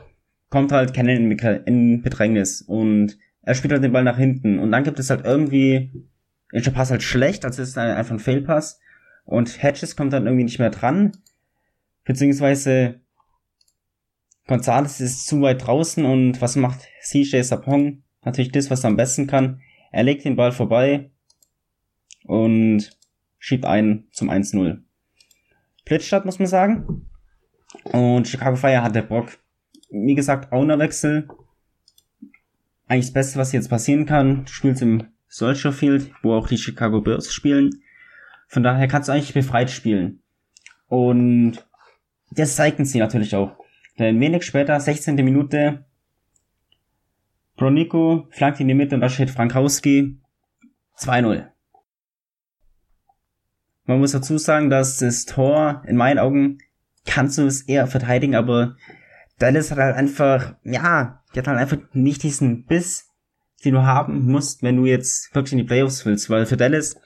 kommt 0.50 0.72
halt 0.72 0.94
Cannon 0.94 1.32
in 1.66 2.02
Bedrängnis 2.02 2.62
und 2.62 3.18
er 3.42 3.56
spielt 3.56 3.74
halt 3.74 3.84
den 3.84 3.92
Ball 3.92 4.04
nach 4.04 4.18
hinten 4.18 4.60
und 4.60 4.72
dann 4.72 4.84
gibt 4.84 5.00
es 5.00 5.10
halt 5.10 5.26
irgendwie, 5.26 5.92
der 6.52 6.72
Pass 6.72 6.92
halt 6.92 7.04
schlecht, 7.04 7.46
also 7.46 7.62
ist 7.62 7.78
einfach 7.78 8.12
ein 8.12 8.20
Failpass 8.20 8.80
und 9.26 9.62
Hedges 9.62 9.96
kommt 9.96 10.14
dann 10.14 10.26
irgendwie 10.26 10.44
nicht 10.44 10.60
mehr 10.60 10.70
dran, 10.70 11.14
beziehungsweise 12.04 13.02
Gonzalez 14.48 15.02
ist 15.02 15.28
zu 15.28 15.42
weit 15.42 15.66
draußen 15.66 16.06
und 16.06 16.42
was 16.42 16.56
macht 16.56 16.88
CJ 17.02 17.42
Sapong? 17.42 18.04
Natürlich 18.24 18.52
das, 18.52 18.72
was 18.72 18.84
er 18.84 18.90
am 18.90 18.96
besten 18.96 19.28
kann. 19.28 19.62
Er 19.92 20.04
legt 20.04 20.26
den 20.26 20.36
Ball 20.36 20.52
vorbei 20.52 21.12
und 22.24 22.98
schiebt 23.40 23.66
ein 23.66 24.08
zum 24.12 24.30
1-0. 24.30 24.82
Blitzstadt, 25.86 26.26
muss 26.26 26.40
man 26.40 26.48
sagen. 26.48 27.10
Und 27.84 28.28
Chicago 28.28 28.56
Fire 28.56 28.84
hat 28.84 28.96
der 28.96 29.04
Bock. 29.04 29.38
Wie 29.90 30.16
gesagt, 30.16 30.52
Ownerwechsel. 30.52 31.28
Eigentlich 32.88 33.08
das 33.08 33.14
Beste, 33.14 33.40
was 33.40 33.52
jetzt 33.52 33.70
passieren 33.70 34.06
kann. 34.06 34.46
Du 34.46 34.52
spielst 34.52 34.82
im 34.82 35.08
Soldier 35.28 35.74
Field, 35.74 36.12
wo 36.24 36.34
auch 36.34 36.48
die 36.48 36.58
Chicago 36.58 37.02
Bears 37.02 37.34
spielen. 37.34 37.82
Von 38.48 38.64
daher 38.64 38.88
kannst 38.88 39.10
du 39.10 39.14
eigentlich 39.14 39.34
befreit 39.34 39.70
spielen. 39.70 40.22
Und 40.88 41.68
das 42.32 42.56
zeigten 42.56 42.86
sie 42.86 43.00
natürlich 43.00 43.36
auch. 43.36 43.58
Denn 44.00 44.20
wenig 44.20 44.44
später, 44.44 44.80
16. 44.80 45.16
Minute, 45.16 45.86
Bronico 47.56 48.28
flankt 48.30 48.60
in 48.60 48.68
die 48.68 48.76
Mitte 48.76 48.96
und 48.96 49.02
da 49.02 49.10
steht 49.10 49.32
Frankowski 49.32 50.20
2-0. 51.00 51.48
Man 53.86 54.00
muss 54.00 54.12
dazu 54.12 54.38
sagen, 54.38 54.70
dass 54.70 54.98
das 54.98 55.26
Tor 55.26 55.82
in 55.88 55.96
meinen 55.96 56.20
Augen 56.20 56.60
kannst 57.06 57.38
du 57.38 57.46
es 57.46 57.62
eher 57.62 57.88
verteidigen, 57.88 58.36
aber 58.36 58.75
Dallas 59.39 59.72
hat 59.72 59.77
halt 59.77 59.96
einfach, 59.96 60.56
ja, 60.63 61.24
die 61.34 61.39
hat 61.39 61.48
halt 61.48 61.58
einfach 61.58 61.77
nicht 61.94 62.22
diesen 62.24 62.66
Biss, 62.66 63.10
den 63.63 63.74
du 63.74 63.84
haben 63.84 64.30
musst, 64.30 64.62
wenn 64.62 64.77
du 64.77 64.86
jetzt 64.86 65.34
wirklich 65.34 65.54
in 65.54 65.60
die 65.60 65.63
Playoffs 65.63 66.06
willst, 66.06 66.30
weil 66.30 66.46
für 66.46 66.58
Dallas 66.58 67.00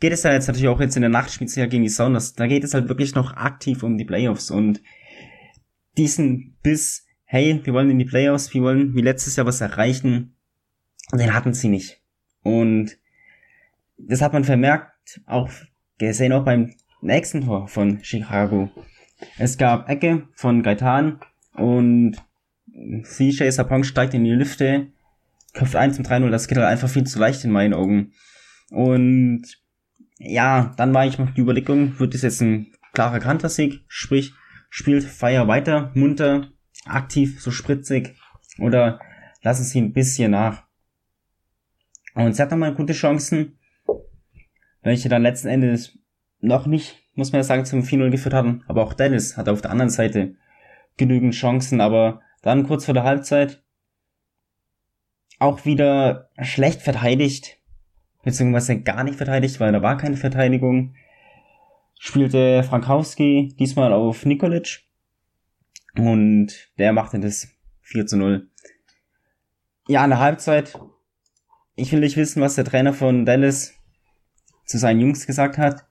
geht 0.00 0.12
es 0.12 0.22
ja 0.22 0.32
jetzt 0.32 0.48
natürlich 0.48 0.68
auch 0.68 0.80
jetzt 0.80 0.96
in 0.96 1.02
der 1.02 1.10
Nachtspielzeit 1.10 1.70
gegen 1.70 1.84
die 1.84 1.88
Sounders, 1.88 2.34
da 2.34 2.46
geht 2.46 2.64
es 2.64 2.74
halt 2.74 2.88
wirklich 2.88 3.14
noch 3.14 3.36
aktiv 3.36 3.82
um 3.82 3.96
die 3.96 4.04
Playoffs 4.04 4.50
und 4.50 4.82
diesen 5.98 6.56
Biss, 6.62 7.06
hey, 7.24 7.60
wir 7.64 7.74
wollen 7.74 7.90
in 7.90 7.98
die 7.98 8.04
Playoffs, 8.04 8.54
wir 8.54 8.62
wollen 8.62 8.94
wie 8.94 9.02
letztes 9.02 9.36
Jahr 9.36 9.46
was 9.46 9.60
erreichen, 9.60 10.36
den 11.12 11.34
hatten 11.34 11.52
sie 11.52 11.68
nicht. 11.68 12.00
Und 12.42 12.96
das 13.98 14.22
hat 14.22 14.32
man 14.32 14.44
vermerkt, 14.44 15.20
auch 15.26 15.50
gesehen 15.98 16.32
auch 16.32 16.44
beim 16.44 16.74
nächsten 17.02 17.44
Tor 17.44 17.68
von 17.68 18.02
Chicago. 18.02 18.70
Es 19.36 19.58
gab 19.58 19.88
Ecke 19.88 20.28
von 20.34 20.62
Gaitan 20.62 21.20
und 21.54 22.16
CJ 23.02 23.50
Sapong 23.50 23.82
steigt 23.82 24.14
in 24.14 24.24
die 24.24 24.30
Lüfte, 24.30 24.86
köpft 25.52 25.74
1 25.74 25.96
zum 25.96 26.04
3-0, 26.04 26.30
das 26.30 26.46
geht 26.46 26.58
halt 26.58 26.68
einfach 26.68 26.88
viel 26.88 27.04
zu 27.04 27.18
leicht 27.18 27.44
in 27.44 27.50
meinen 27.50 27.74
Augen. 27.74 28.12
Und 28.70 29.42
ja, 30.18 30.72
dann 30.76 30.94
war 30.94 31.06
ich 31.06 31.18
noch 31.18 31.30
die 31.30 31.40
Überlegung, 31.40 31.98
wird 31.98 32.14
das 32.14 32.22
jetzt 32.22 32.40
ein 32.40 32.72
klarer 32.92 33.18
Kantersieg, 33.18 33.80
sprich, 33.88 34.32
spielt 34.68 35.04
Fire 35.04 35.48
weiter, 35.48 35.90
munter, 35.94 36.48
aktiv, 36.84 37.40
so 37.40 37.50
spritzig, 37.50 38.16
oder 38.58 39.00
lassen 39.42 39.64
sie 39.64 39.80
ein 39.80 39.92
bisschen 39.92 40.32
nach. 40.32 40.64
Und 42.14 42.34
sie 42.34 42.42
hat 42.42 42.50
nochmal 42.50 42.74
gute 42.74 42.92
Chancen, 42.92 43.58
welche 44.82 45.08
dann 45.08 45.22
letzten 45.22 45.48
Endes 45.48 45.98
noch 46.40 46.66
nicht 46.66 47.08
muss 47.18 47.32
man 47.32 47.40
ja 47.40 47.44
sagen, 47.44 47.64
zum 47.64 47.82
4-0 47.82 48.10
geführt 48.10 48.34
hatten. 48.34 48.62
Aber 48.68 48.84
auch 48.84 48.94
Dennis 48.94 49.36
hatte 49.36 49.50
auf 49.50 49.60
der 49.60 49.72
anderen 49.72 49.90
Seite 49.90 50.36
genügend 50.96 51.34
Chancen, 51.34 51.80
aber 51.80 52.22
dann 52.42 52.66
kurz 52.66 52.84
vor 52.84 52.94
der 52.94 53.02
Halbzeit 53.02 53.62
auch 55.40 55.64
wieder 55.64 56.30
schlecht 56.40 56.80
verteidigt, 56.80 57.58
beziehungsweise 58.22 58.80
gar 58.80 59.02
nicht 59.02 59.16
verteidigt, 59.16 59.58
weil 59.58 59.72
da 59.72 59.82
war 59.82 59.96
keine 59.96 60.16
Verteidigung. 60.16 60.94
Spielte 61.98 62.62
Frankowski 62.62 63.54
diesmal 63.58 63.92
auf 63.92 64.24
Nikolic 64.24 64.84
und 65.96 66.70
der 66.78 66.92
machte 66.92 67.18
das 67.18 67.48
4 67.82 68.06
zu 68.06 68.16
0. 68.16 68.48
Ja, 69.88 70.04
in 70.04 70.10
der 70.10 70.20
Halbzeit, 70.20 70.78
ich 71.74 71.92
will 71.92 72.00
nicht 72.00 72.16
wissen, 72.16 72.40
was 72.40 72.54
der 72.54 72.64
Trainer 72.64 72.92
von 72.92 73.26
Dallas 73.26 73.74
zu 74.64 74.78
seinen 74.78 75.00
Jungs 75.00 75.26
gesagt 75.26 75.58
hat. 75.58 75.86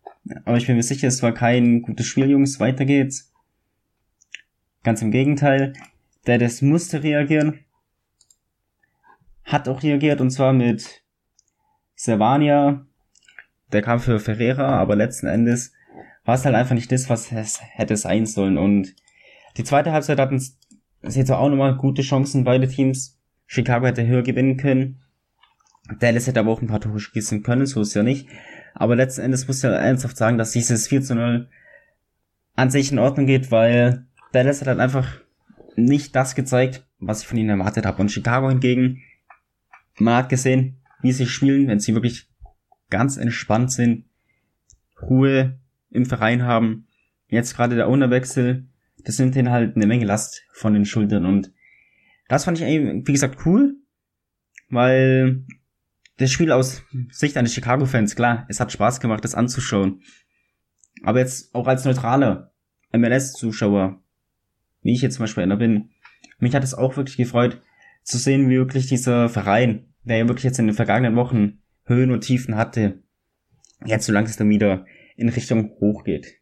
Aber 0.45 0.57
ich 0.57 0.67
bin 0.67 0.75
mir 0.75 0.83
sicher, 0.83 1.07
es 1.07 1.23
war 1.23 1.33
kein 1.33 1.81
gutes 1.81 2.05
Spiel, 2.05 2.29
Jungs. 2.29 2.59
Weiter 2.59 2.85
geht's. 2.85 3.33
Ganz 4.83 5.01
im 5.01 5.11
Gegenteil. 5.11 5.73
Dallas 6.25 6.61
musste 6.61 7.03
reagieren. 7.03 7.65
Hat 9.43 9.67
auch 9.67 9.81
reagiert 9.83 10.21
und 10.21 10.29
zwar 10.29 10.53
mit 10.53 11.03
Servania. 11.95 12.85
Der 13.71 13.81
kam 13.81 13.99
für 13.99 14.19
Ferreira, 14.19 14.79
aber 14.79 14.95
letzten 14.95 15.27
Endes 15.27 15.73
war 16.27 16.35
es 16.35 16.43
halt 16.43 16.55
einfach 16.55 16.75
nicht 16.75 16.91
das, 16.91 17.09
was 17.09 17.31
es 17.31 17.61
hätte 17.61 17.95
sein 17.95 18.25
sollen. 18.25 18.57
Und 18.57 18.93
die 19.55 19.63
zweite 19.63 19.93
Halbzeit 19.93 20.19
hatten 20.19 20.35
es 20.35 21.15
jetzt 21.15 21.31
auch 21.31 21.49
nochmal 21.49 21.77
gute 21.77 22.01
Chancen, 22.01 22.43
beide 22.43 22.67
Teams. 22.67 23.17
Chicago 23.45 23.85
hätte 23.85 24.05
höher 24.05 24.23
gewinnen 24.23 24.57
können. 24.57 25.01
Dallas 26.01 26.27
hätte 26.27 26.41
aber 26.41 26.51
auch 26.51 26.61
ein 26.61 26.67
paar 26.67 26.81
Tore 26.81 26.99
schießen 26.99 27.43
können, 27.43 27.65
so 27.65 27.79
ist 27.79 27.93
ja 27.93 28.03
nicht. 28.03 28.27
Aber 28.73 28.97
letzten 28.97 29.21
Endes 29.21 29.47
muss 29.47 29.63
ich 29.63 29.69
ernsthaft 29.69 30.17
sagen, 30.17 30.37
dass 30.37 30.51
dieses 30.51 30.89
4 30.89 31.01
zu 31.01 31.15
0 31.15 31.49
an 32.57 32.69
sich 32.71 32.91
in 32.91 32.99
Ordnung 32.99 33.25
geht, 33.25 33.49
weil 33.49 34.05
Dallas 34.33 34.59
hat 34.59 34.67
halt 34.67 34.79
einfach 34.81 35.21
nicht 35.77 36.13
das 36.13 36.35
gezeigt, 36.35 36.85
was 36.99 37.21
ich 37.21 37.27
von 37.27 37.37
ihnen 37.37 37.57
erwartet 37.57 37.85
habe. 37.85 38.01
Und 38.01 38.11
Chicago 38.11 38.49
hingegen, 38.49 39.01
man 39.97 40.15
hat 40.15 40.29
gesehen, 40.29 40.81
wie 41.01 41.13
sie 41.13 41.25
spielen, 41.25 41.69
wenn 41.69 41.79
sie 41.79 41.93
wirklich 41.93 42.29
ganz 42.89 43.15
entspannt 43.15 43.71
sind, 43.71 44.03
Ruhe 45.01 45.57
im 45.89 46.05
Verein 46.05 46.43
haben. 46.43 46.87
Jetzt 47.27 47.55
gerade 47.55 47.75
der 47.75 47.89
Ownerwechsel, 47.89 48.67
das 49.03 49.19
nimmt 49.19 49.35
ihnen 49.35 49.51
halt 49.51 49.75
eine 49.75 49.87
Menge 49.87 50.05
Last 50.05 50.43
von 50.53 50.73
den 50.73 50.85
Schultern 50.85 51.25
und 51.25 51.51
das 52.27 52.45
fand 52.45 52.59
ich, 52.59 52.65
wie 52.65 53.13
gesagt, 53.13 53.45
cool, 53.45 53.77
weil 54.69 55.45
das 56.17 56.31
Spiel 56.31 56.51
aus 56.51 56.83
Sicht 57.09 57.37
eines 57.37 57.53
Chicago-Fans, 57.53 58.15
klar, 58.15 58.45
es 58.49 58.59
hat 58.59 58.71
Spaß 58.71 58.99
gemacht, 58.99 59.23
das 59.23 59.35
anzuschauen. 59.35 60.01
Aber 61.03 61.19
jetzt 61.19 61.53
auch 61.53 61.67
als 61.67 61.85
neutraler 61.85 62.51
MLS-Zuschauer, 62.91 64.01
wie 64.81 64.93
ich 64.93 65.01
jetzt 65.01 65.15
zum 65.15 65.23
Beispiel 65.23 65.43
einer 65.43 65.57
bin, 65.57 65.91
mich 66.39 66.55
hat 66.55 66.63
es 66.63 66.73
auch 66.73 66.97
wirklich 66.97 67.17
gefreut, 67.17 67.61
zu 68.03 68.17
sehen, 68.17 68.49
wie 68.49 68.57
wirklich 68.57 68.87
dieser 68.87 69.29
Verein, 69.29 69.93
der 70.03 70.17
ja 70.17 70.27
wirklich 70.27 70.45
jetzt 70.45 70.59
in 70.59 70.67
den 70.67 70.75
vergangenen 70.75 71.15
Wochen 71.15 71.59
Höhen 71.85 72.11
und 72.11 72.21
Tiefen 72.21 72.55
hatte, 72.55 73.03
jetzt 73.85 74.05
so 74.05 74.13
langsam 74.13 74.49
wieder 74.49 74.85
in 75.17 75.29
Richtung 75.29 75.71
hoch 75.81 76.03
geht. 76.03 76.35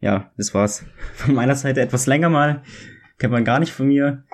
Ja, 0.00 0.32
das 0.36 0.52
war's. 0.54 0.84
Von 1.14 1.34
meiner 1.34 1.54
Seite 1.54 1.80
etwas 1.80 2.06
länger 2.06 2.30
mal. 2.30 2.62
Kennt 3.18 3.32
man 3.32 3.44
gar 3.44 3.60
nicht 3.60 3.72
von 3.72 3.86
mir. 3.86 4.24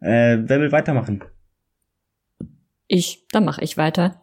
Äh, 0.00 0.38
wer 0.40 0.60
will 0.60 0.72
weitermachen? 0.72 1.22
Ich, 2.88 3.26
dann 3.30 3.44
mache 3.44 3.62
ich 3.62 3.76
weiter. 3.76 4.22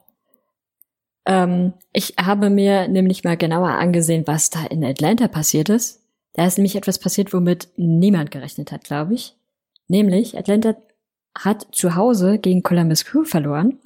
Ähm, 1.26 1.74
ich 1.94 2.16
habe 2.20 2.50
mir 2.50 2.88
nämlich 2.88 3.24
mal 3.24 3.38
genauer 3.38 3.70
angesehen, 3.70 4.24
was 4.26 4.50
da 4.50 4.66
in 4.66 4.84
Atlanta 4.84 5.28
passiert 5.28 5.70
ist. 5.70 6.04
Da 6.34 6.48
ist 6.48 6.58
nämlich 6.58 6.76
etwas 6.76 7.00
passiert, 7.00 7.34
womit 7.34 7.70
niemand 7.78 8.32
gerechnet 8.32 8.72
hat, 8.72 8.84
glaube 8.84 9.14
ich. 9.14 9.36
Nämlich, 9.88 10.38
Atlanta 10.38 10.76
hat 11.38 11.68
zu 11.72 11.96
Hause 11.96 12.40
gegen 12.40 12.64
Columbus 12.64 13.06
Crew 13.06 13.24
verloren. 13.24 13.80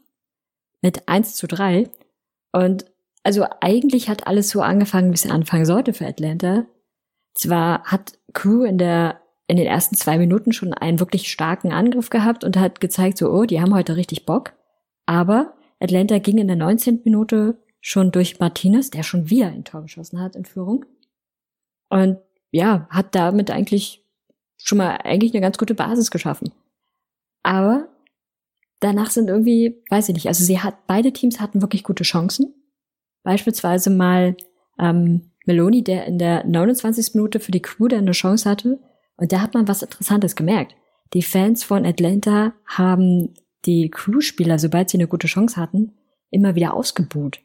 Mit 0.81 1.07
1 1.07 1.35
zu 1.35 1.47
3. 1.47 1.89
Und 2.53 2.85
also 3.27 3.45
eigentlich 3.59 4.07
hat 4.07 4.25
alles 4.25 4.47
so 4.47 4.61
angefangen, 4.61 5.09
wie 5.09 5.15
es 5.15 5.29
anfangen 5.29 5.65
sollte 5.65 5.91
für 5.91 6.07
Atlanta. 6.07 6.65
Zwar 7.33 7.83
hat 7.83 8.17
Crew 8.31 8.63
in 8.63 8.77
der 8.77 9.19
in 9.47 9.57
den 9.57 9.67
ersten 9.67 9.95
zwei 9.95 10.17
Minuten 10.17 10.53
schon 10.53 10.73
einen 10.73 11.01
wirklich 11.01 11.29
starken 11.29 11.73
Angriff 11.73 12.09
gehabt 12.09 12.45
und 12.45 12.55
hat 12.55 12.79
gezeigt, 12.79 13.17
so, 13.17 13.29
oh, 13.29 13.43
die 13.43 13.59
haben 13.59 13.73
heute 13.73 13.97
richtig 13.97 14.25
Bock. 14.25 14.53
Aber 15.05 15.55
Atlanta 15.81 16.19
ging 16.19 16.37
in 16.37 16.47
der 16.47 16.55
19. 16.55 17.01
Minute 17.03 17.61
schon 17.81 18.13
durch 18.13 18.39
Martinez, 18.39 18.91
der 18.91 19.03
schon 19.03 19.29
wieder 19.29 19.47
ein 19.47 19.65
Tor 19.65 19.81
geschossen 19.81 20.21
hat 20.21 20.37
in 20.37 20.45
Führung. 20.45 20.85
Und 21.89 22.19
ja, 22.51 22.87
hat 22.89 23.13
damit 23.13 23.51
eigentlich 23.51 24.05
schon 24.57 24.77
mal 24.77 24.99
eigentlich 25.03 25.33
eine 25.33 25.41
ganz 25.41 25.57
gute 25.57 25.75
Basis 25.75 26.11
geschaffen. 26.11 26.53
Aber 27.43 27.89
danach 28.79 29.11
sind 29.11 29.29
irgendwie, 29.29 29.83
weiß 29.89 30.07
ich 30.07 30.15
nicht, 30.15 30.27
also 30.27 30.45
sie 30.45 30.61
hat, 30.61 30.87
beide 30.87 31.11
Teams 31.11 31.41
hatten 31.41 31.61
wirklich 31.61 31.83
gute 31.83 32.05
Chancen. 32.05 32.53
Beispielsweise 33.27 33.89
mal 33.89 34.37
ähm, 34.79 35.31
Meloni, 35.45 35.83
der 35.83 36.05
in 36.05 36.17
der 36.17 36.45
29. 36.45 37.13
Minute 37.13 37.41
für 37.41 37.51
die 37.51 37.61
Crew 37.61 37.89
dann 37.89 37.99
eine 37.99 38.13
Chance 38.13 38.49
hatte. 38.49 38.79
Und 39.17 39.33
da 39.33 39.41
hat 39.41 39.53
man 39.53 39.67
was 39.67 39.81
Interessantes 39.81 40.33
gemerkt. 40.37 40.77
Die 41.13 41.21
Fans 41.21 41.65
von 41.65 41.85
Atlanta 41.85 42.53
haben 42.65 43.33
die 43.65 43.89
Crew-Spieler, 43.89 44.59
sobald 44.59 44.89
sie 44.89 44.95
eine 44.95 45.09
gute 45.09 45.27
Chance 45.27 45.57
hatten, 45.57 45.91
immer 46.29 46.55
wieder 46.55 46.73
ausgebuht. 46.73 47.41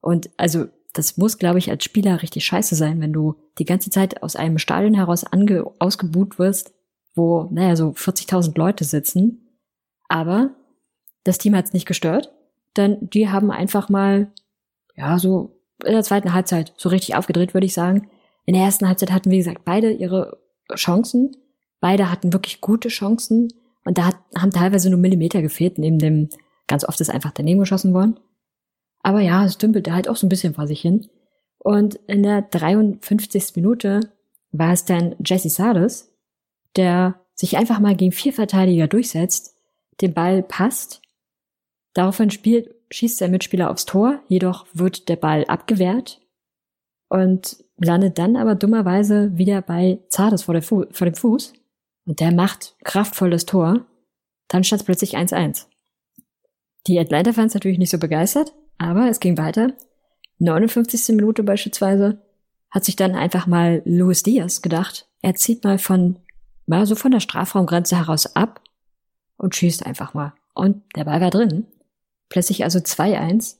Und 0.00 0.28
also 0.38 0.66
das 0.92 1.16
muss, 1.18 1.38
glaube 1.38 1.60
ich, 1.60 1.70
als 1.70 1.84
Spieler 1.84 2.20
richtig 2.20 2.44
scheiße 2.44 2.74
sein, 2.74 3.00
wenn 3.00 3.12
du 3.12 3.36
die 3.60 3.64
ganze 3.64 3.90
Zeit 3.90 4.24
aus 4.24 4.34
einem 4.34 4.58
Stadion 4.58 4.94
heraus 4.94 5.22
ange 5.22 5.70
ausgebuht 5.78 6.40
wirst, 6.40 6.74
wo, 7.14 7.48
naja, 7.52 7.76
so 7.76 7.90
40.000 7.90 8.58
Leute 8.58 8.82
sitzen. 8.82 9.60
Aber 10.08 10.50
das 11.22 11.38
Team 11.38 11.54
hat 11.54 11.66
es 11.66 11.74
nicht 11.74 11.86
gestört, 11.86 12.32
denn 12.76 12.98
die 13.02 13.28
haben 13.28 13.52
einfach 13.52 13.88
mal, 13.88 14.32
ja, 14.96 15.18
so 15.18 15.58
in 15.84 15.92
der 15.92 16.02
zweiten 16.02 16.32
Halbzeit 16.32 16.72
so 16.76 16.88
richtig 16.88 17.16
aufgedreht, 17.16 17.54
würde 17.54 17.66
ich 17.66 17.74
sagen. 17.74 18.08
In 18.44 18.54
der 18.54 18.64
ersten 18.64 18.86
Halbzeit 18.86 19.12
hatten, 19.12 19.30
wie 19.30 19.38
gesagt, 19.38 19.64
beide 19.64 19.92
ihre 19.92 20.38
Chancen. 20.74 21.36
Beide 21.80 22.10
hatten 22.10 22.32
wirklich 22.32 22.60
gute 22.60 22.88
Chancen. 22.88 23.52
Und 23.84 23.98
da 23.98 24.06
hat, 24.06 24.16
haben 24.36 24.50
teilweise 24.50 24.90
nur 24.90 24.98
Millimeter 24.98 25.42
gefehlt, 25.42 25.78
neben 25.78 25.98
dem, 25.98 26.28
ganz 26.68 26.84
oft 26.84 27.00
ist 27.00 27.10
einfach 27.10 27.32
daneben 27.32 27.60
geschossen 27.60 27.94
worden. 27.94 28.20
Aber 29.02 29.20
ja, 29.20 29.44
es 29.44 29.58
dümpelte 29.58 29.92
halt 29.92 30.08
auch 30.08 30.16
so 30.16 30.26
ein 30.26 30.28
bisschen 30.30 30.54
vor 30.54 30.66
sich 30.66 30.80
hin. 30.80 31.08
Und 31.58 31.96
in 32.06 32.22
der 32.22 32.42
53. 32.42 33.56
Minute 33.56 34.00
war 34.52 34.72
es 34.72 34.84
dann 34.84 35.16
Jesse 35.24 35.48
Sardes, 35.48 36.12
der 36.76 37.20
sich 37.34 37.56
einfach 37.56 37.80
mal 37.80 37.96
gegen 37.96 38.12
vier 38.12 38.32
Verteidiger 38.32 38.86
durchsetzt, 38.86 39.56
den 40.00 40.14
Ball 40.14 40.42
passt. 40.42 41.02
Daraufhin 41.94 42.30
spielt, 42.30 42.74
schießt 42.92 43.20
der 43.20 43.28
Mitspieler 43.28 43.70
aufs 43.70 43.86
Tor, 43.86 44.20
jedoch 44.28 44.66
wird 44.72 45.08
der 45.08 45.16
Ball 45.16 45.44
abgewehrt 45.46 46.20
und 47.08 47.64
landet 47.78 48.18
dann 48.18 48.36
aber 48.36 48.54
dummerweise 48.54 49.36
wieder 49.36 49.62
bei 49.62 49.98
Zardes 50.08 50.42
vor, 50.42 50.60
vor 50.62 50.86
dem 50.86 51.14
Fuß. 51.14 51.52
Und 52.04 52.20
der 52.20 52.32
macht 52.32 52.76
kraftvolles 52.84 53.46
Tor. 53.46 53.86
Dann 54.48 54.64
stand 54.64 54.82
es 54.82 54.86
plötzlich 54.86 55.16
1-1. 55.16 55.66
Die 56.86 56.98
Atlanta-Fans 56.98 57.54
natürlich 57.54 57.78
nicht 57.78 57.90
so 57.90 57.98
begeistert, 57.98 58.52
aber 58.78 59.08
es 59.08 59.20
ging 59.20 59.38
weiter. 59.38 59.72
59. 60.38 61.14
Minute 61.14 61.44
beispielsweise 61.44 62.20
hat 62.70 62.84
sich 62.84 62.96
dann 62.96 63.14
einfach 63.14 63.46
mal 63.46 63.82
Luis 63.84 64.22
Diaz 64.22 64.62
gedacht, 64.62 65.06
er 65.20 65.34
zieht 65.34 65.62
mal 65.62 65.78
von, 65.78 66.18
mal 66.66 66.86
so 66.86 66.96
von 66.96 67.12
der 67.12 67.20
Strafraumgrenze 67.20 67.96
heraus 67.96 68.34
ab 68.34 68.60
und 69.36 69.54
schießt 69.54 69.86
einfach 69.86 70.14
mal. 70.14 70.32
Und 70.54 70.82
der 70.96 71.04
Ball 71.04 71.20
war 71.20 71.30
drin. 71.30 71.66
Plötzlich 72.32 72.64
also 72.64 72.78
2-1. 72.78 73.56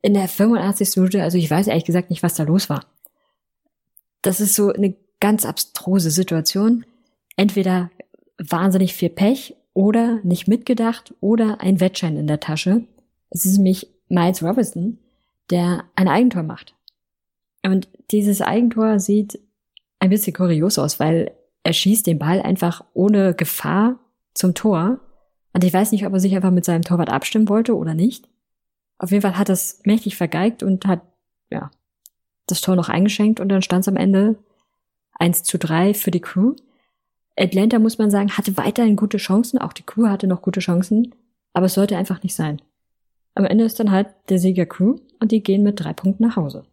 In 0.00 0.14
der 0.14 0.26
85. 0.26 0.96
Minute, 0.96 1.22
also 1.22 1.36
ich 1.36 1.50
weiß 1.50 1.66
ehrlich 1.66 1.84
gesagt 1.84 2.08
nicht, 2.08 2.22
was 2.22 2.34
da 2.34 2.44
los 2.44 2.70
war. 2.70 2.86
Das 4.22 4.40
ist 4.40 4.54
so 4.54 4.72
eine 4.72 4.96
ganz 5.20 5.44
abstruse 5.44 6.10
Situation 6.10 6.86
entweder 7.36 7.90
wahnsinnig 8.38 8.94
viel 8.94 9.10
Pech 9.10 9.54
oder 9.74 10.20
nicht 10.22 10.48
mitgedacht 10.48 11.14
oder 11.20 11.60
ein 11.60 11.80
Wettschein 11.80 12.16
in 12.16 12.26
der 12.26 12.40
Tasche. 12.40 12.84
Es 13.28 13.44
ist 13.44 13.58
nämlich 13.58 13.88
Miles 14.08 14.42
Robinson, 14.42 14.98
der 15.50 15.84
ein 15.94 16.08
Eigentor 16.08 16.44
macht. 16.44 16.74
Und 17.62 17.88
dieses 18.10 18.40
Eigentor 18.40 19.00
sieht 19.00 19.38
ein 20.00 20.08
bisschen 20.08 20.32
kurios 20.32 20.78
aus, 20.78 20.98
weil 20.98 21.32
er 21.62 21.74
schießt 21.74 22.06
den 22.06 22.18
Ball 22.18 22.40
einfach 22.40 22.84
ohne 22.94 23.34
Gefahr 23.34 23.98
zum 24.32 24.54
Tor. 24.54 24.98
Und 25.52 25.64
ich 25.64 25.72
weiß 25.72 25.92
nicht, 25.92 26.06
ob 26.06 26.12
er 26.12 26.20
sich 26.20 26.34
einfach 26.34 26.50
mit 26.50 26.64
seinem 26.64 26.82
Torwart 26.82 27.10
abstimmen 27.10 27.48
wollte 27.48 27.76
oder 27.76 27.94
nicht. 27.94 28.28
Auf 28.98 29.10
jeden 29.10 29.22
Fall 29.22 29.36
hat 29.38 29.48
er 29.48 29.54
es 29.54 29.80
mächtig 29.84 30.16
vergeigt 30.16 30.62
und 30.62 30.86
hat, 30.86 31.02
ja, 31.50 31.70
das 32.46 32.60
Tor 32.60 32.76
noch 32.76 32.88
eingeschenkt 32.88 33.40
und 33.40 33.48
dann 33.48 33.62
stand 33.62 33.82
es 33.82 33.88
am 33.88 33.96
Ende 33.96 34.36
1 35.18 35.42
zu 35.42 35.58
3 35.58 35.94
für 35.94 36.10
die 36.10 36.20
Crew. 36.20 36.54
Atlanta, 37.36 37.78
muss 37.78 37.98
man 37.98 38.10
sagen, 38.10 38.32
hatte 38.32 38.56
weiterhin 38.56 38.96
gute 38.96 39.18
Chancen, 39.18 39.58
auch 39.58 39.72
die 39.72 39.84
Crew 39.84 40.08
hatte 40.08 40.26
noch 40.26 40.42
gute 40.42 40.60
Chancen, 40.60 41.14
aber 41.52 41.66
es 41.66 41.74
sollte 41.74 41.96
einfach 41.96 42.22
nicht 42.22 42.34
sein. 42.34 42.60
Am 43.34 43.44
Ende 43.44 43.64
ist 43.64 43.80
dann 43.80 43.90
halt 43.90 44.08
der 44.28 44.38
Sieger 44.38 44.66
Crew 44.66 44.96
und 45.20 45.32
die 45.32 45.42
gehen 45.42 45.62
mit 45.62 45.80
drei 45.80 45.92
Punkten 45.92 46.24
nach 46.24 46.36
Hause. 46.36 46.64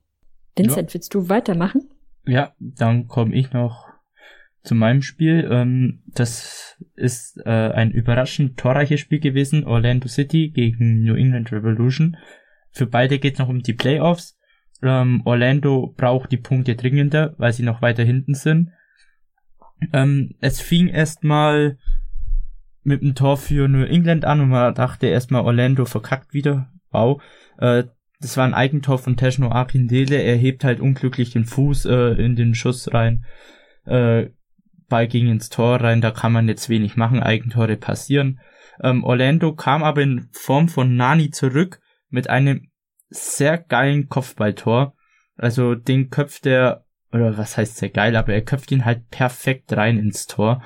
Vincent, 0.58 0.90
ja. 0.90 0.94
willst 0.94 1.14
du 1.14 1.30
weitermachen? 1.30 1.90
Ja, 2.26 2.54
dann 2.60 3.08
komme 3.08 3.34
ich 3.34 3.54
noch 3.54 3.89
zu 4.64 4.76
meinem 4.76 5.02
Spiel. 5.02 5.48
Ähm, 5.50 6.02
das 6.08 6.78
ist 6.96 7.38
äh, 7.46 7.50
ein 7.50 7.92
überraschend 7.92 8.58
torreiches 8.58 9.00
Spiel 9.00 9.20
gewesen. 9.20 9.64
Orlando 9.64 10.08
City 10.08 10.50
gegen 10.50 11.04
New 11.04 11.16
England 11.16 11.52
Revolution. 11.52 12.18
Für 12.72 12.86
beide 12.86 13.20
geht 13.20 13.34
es 13.34 13.40
noch 13.40 13.50
um 13.50 13.62
die 13.62 13.74
Playoffs. 13.74 14.38
Ähm, 14.82 15.22
Orlando 15.26 15.94
braucht 15.98 16.32
die 16.32 16.38
Punkte 16.38 16.76
dringender, 16.76 17.36
weil 17.38 17.54
sie 17.54 17.64
noch 17.64 17.82
weiter 17.82 18.04
hinten 18.04 18.34
sind. 18.34 18.72
Ähm, 19.94 20.36
es 20.40 20.62
fing 20.62 20.88
erstmal 20.88 21.78
mit 22.84 23.02
einem 23.02 23.16
Tor 23.16 23.38
für 23.38 23.68
New 23.68 23.84
England 23.84 24.26
an 24.26 24.42
und 24.42 24.50
man 24.50 24.74
dachte 24.74 25.08
erstmal 25.08 25.44
Orlando 25.44 25.86
verkackt 25.86 26.34
wieder. 26.34 26.72
Wow. 26.92 27.22
Äh, 27.58 27.86
das 28.22 28.36
war 28.36 28.46
ein 28.46 28.54
Eigentor 28.54 29.00
von 29.00 29.16
Teshno 29.16 29.52
Akindele. 29.52 30.18
Er 30.18 30.36
hebt 30.36 30.64
halt 30.64 30.80
unglücklich 30.82 31.32
den 31.32 31.46
Fuß 31.46 31.86
äh, 31.86 32.24
in 32.24 32.36
den 32.36 32.54
Schuss 32.56 32.94
rein. 32.94 33.26
Äh, 33.86 34.28
Ball 34.90 35.08
ging 35.08 35.30
ins 35.30 35.50
Tor 35.50 35.82
rein, 35.82 36.02
da 36.02 36.12
kann 36.12 36.34
man 36.34 36.48
jetzt 36.48 36.70
wenig 36.70 36.98
machen, 36.98 37.22
Eigentore 37.22 37.78
passieren. 37.78 38.40
Ähm, 38.82 39.04
Orlando 39.04 39.54
kam 39.54 39.84
aber 39.84 40.02
in 40.02 40.30
Form 40.32 40.68
von 40.68 40.96
Nani 40.96 41.32
zurück 41.32 41.80
mit 42.10 42.30
einem 42.30 42.70
sehr 43.10 43.58
geilen 43.58 44.10
Kopfballtor. 44.10 44.96
Also 45.38 45.76
den 45.76 46.10
köpft 46.10 46.46
er, 46.46 46.86
oder 47.12 47.38
was 47.38 47.58
heißt 47.58 47.78
sehr 47.78 47.90
geil, 47.90 48.16
aber 48.16 48.34
er 48.34 48.42
köpft 48.42 48.72
ihn 48.72 48.86
halt 48.86 49.10
perfekt 49.10 49.74
rein 49.74 49.98
ins 49.98 50.28
Tor. 50.28 50.62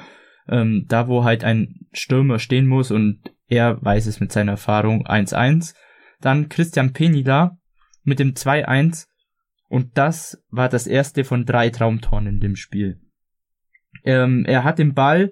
Ähm, 0.48 0.86
da 0.88 1.08
wo 1.08 1.24
halt 1.24 1.44
ein 1.44 1.88
Stürmer 1.94 2.40
stehen 2.40 2.68
muss 2.68 2.92
und 2.92 3.20
er 3.48 3.84
weiß 3.84 4.08
es 4.08 4.20
mit 4.20 4.32
seiner 4.32 4.54
Erfahrung 4.54 5.08
1-1. 5.08 5.74
Dann 6.20 6.50
Christian 6.50 6.94
Penila 6.94 7.58
mit 8.04 8.20
dem 8.20 8.34
2-1 8.34 9.08
und 9.70 9.98
das 9.98 10.44
war 10.50 10.70
das 10.70 10.86
erste 10.86 11.24
von 11.24 11.46
drei 11.46 11.70
Traumtoren 11.70 12.28
in 12.28 12.40
dem 12.40 12.56
Spiel. 12.56 13.00
Ähm, 14.04 14.46
er 14.46 14.64
hat 14.64 14.80
den 14.80 14.94
Ball, 14.94 15.32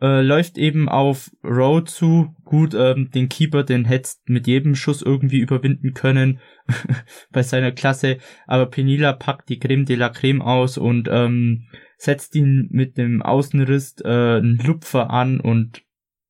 äh, 0.00 0.22
läuft 0.22 0.58
eben 0.58 0.88
auf 0.88 1.30
Row 1.42 1.84
zu. 1.84 2.34
Gut, 2.44 2.74
ähm, 2.74 3.10
den 3.10 3.28
Keeper, 3.28 3.62
den 3.62 3.84
hättest 3.84 4.28
mit 4.28 4.46
jedem 4.46 4.74
Schuss 4.74 5.02
irgendwie 5.02 5.38
überwinden 5.38 5.94
können 5.94 6.40
bei 7.32 7.42
seiner 7.42 7.72
Klasse. 7.72 8.18
Aber 8.46 8.66
Penila 8.66 9.12
packt 9.12 9.48
die 9.48 9.58
Creme 9.58 9.84
de 9.84 9.96
la 9.96 10.10
Creme 10.10 10.42
aus 10.42 10.78
und 10.78 11.08
ähm, 11.10 11.66
setzt 11.96 12.34
ihn 12.34 12.68
mit 12.70 12.98
dem 12.98 13.22
Außenriss 13.22 13.96
äh, 14.04 14.08
einen 14.08 14.58
Lupfer 14.58 15.10
an 15.10 15.40
und 15.40 15.82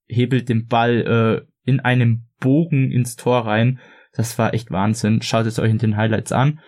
hebelt 0.07 0.49
den 0.49 0.67
Ball 0.67 1.47
äh, 1.47 1.71
in 1.71 1.81
einem 1.81 2.27
Bogen 2.41 2.91
ins 2.91 3.17
Tor 3.17 3.47
rein. 3.47 3.81
Das 4.13 4.39
war 4.39 4.55
echt 4.55 4.71
Wahnsinn. 4.71 5.23
Schaut 5.23 5.47
es 5.47 5.59
euch 5.59 5.71
in 5.71 5.79
den 5.79 5.97
Highlights 5.97 6.33
an. 6.33 6.61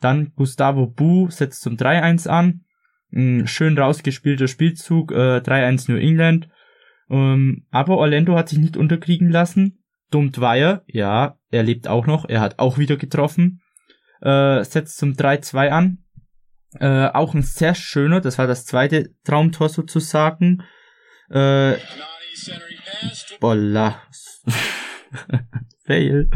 Dann 0.00 0.32
Gustavo 0.36 0.86
Bu 0.86 1.28
setzt 1.30 1.62
zum 1.62 1.76
3-1 1.76 2.28
an. 2.28 2.62
Ein 3.12 3.46
schön 3.46 3.78
rausgespielter 3.78 4.48
Spielzug, 4.48 5.12
äh, 5.12 5.40
3-1 5.40 5.90
New 5.90 5.98
England. 5.98 6.48
Ähm, 7.08 7.66
aber 7.70 7.98
Orlando 7.98 8.36
hat 8.36 8.48
sich 8.48 8.58
nicht 8.58 8.76
unterkriegen 8.76 9.30
lassen. 9.30 9.82
Dumtweier, 10.10 10.82
ja, 10.86 11.38
er 11.50 11.62
lebt 11.62 11.88
auch 11.88 12.06
noch, 12.06 12.28
er 12.28 12.40
hat 12.40 12.58
auch 12.58 12.78
wieder 12.78 12.96
getroffen. 12.96 13.60
Äh, 14.20 14.62
setzt 14.64 14.98
zum 14.98 15.12
3-2 15.12 15.68
an. 15.68 15.98
Äh, 16.78 17.08
auch 17.08 17.34
ein 17.34 17.42
sehr 17.42 17.74
schöner, 17.74 18.20
das 18.20 18.38
war 18.38 18.46
das 18.46 18.64
zweite 18.64 19.10
Traumtor 19.24 19.68
sozusagen. 19.68 20.62
Äh, 21.30 21.74
Bolla. 23.40 24.02
Fail. 25.86 26.30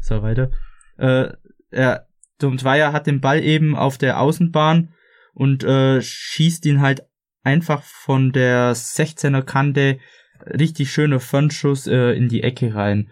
So 0.00 0.22
weiter. 0.22 0.50
Äh, 0.98 1.28
er, 1.70 2.06
Dumtweier 2.38 2.92
hat 2.92 3.06
den 3.06 3.20
Ball 3.20 3.42
eben 3.42 3.76
auf 3.76 3.98
der 3.98 4.20
Außenbahn 4.20 4.92
und 5.32 5.64
äh, 5.64 6.00
schießt 6.00 6.66
ihn 6.66 6.80
halt 6.80 7.02
einfach 7.42 7.82
von 7.82 8.32
der 8.32 8.74
16er 8.74 9.42
Kante 9.42 9.98
richtig 10.46 10.92
schöner 10.92 11.20
Fernschuss 11.20 11.86
äh, 11.86 12.12
in 12.12 12.28
die 12.28 12.42
Ecke 12.42 12.74
rein. 12.74 13.10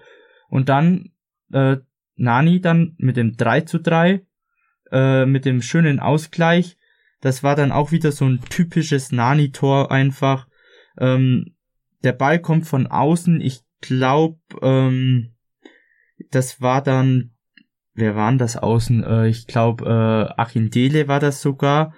Und 0.49 0.69
dann 0.69 1.13
äh, 1.53 1.77
Nani 2.17 2.61
dann 2.61 2.95
mit 2.99 3.17
dem 3.17 3.37
3 3.37 3.63
zu 3.63 3.79
3, 3.79 4.23
äh, 4.91 5.27
mit 5.27 5.45
dem 5.45 5.63
schönen 5.63 6.01
Ausgleich. 6.01 6.77
Das 7.21 7.43
war 7.43 7.55
dann 7.55 7.73
auch 7.73 7.93
wieder 7.93 8.13
so 8.13 8.27
ein 8.27 8.41
typisches 8.49 9.13
Nani-Tor 9.13 9.91
einfach. 9.91 10.49
Ähm, 10.99 11.55
der 12.03 12.13
Ball 12.13 12.41
kommt 12.41 12.67
von 12.67 12.87
außen. 12.87 13.41
Ich 13.41 13.63
glaube, 13.81 14.39
ähm, 14.63 15.35
das 16.31 16.61
war 16.61 16.83
dann, 16.83 17.33
wer 17.95 18.17
waren 18.17 18.39
das 18.39 18.57
außen? 18.57 19.05
Äh, 19.05 19.29
ich 19.29 19.47
glaube, 19.47 19.85
äh, 19.85 20.41
Achindele 20.41 21.09
war 21.09 21.21
das 21.21 21.41
sogar. 21.43 21.95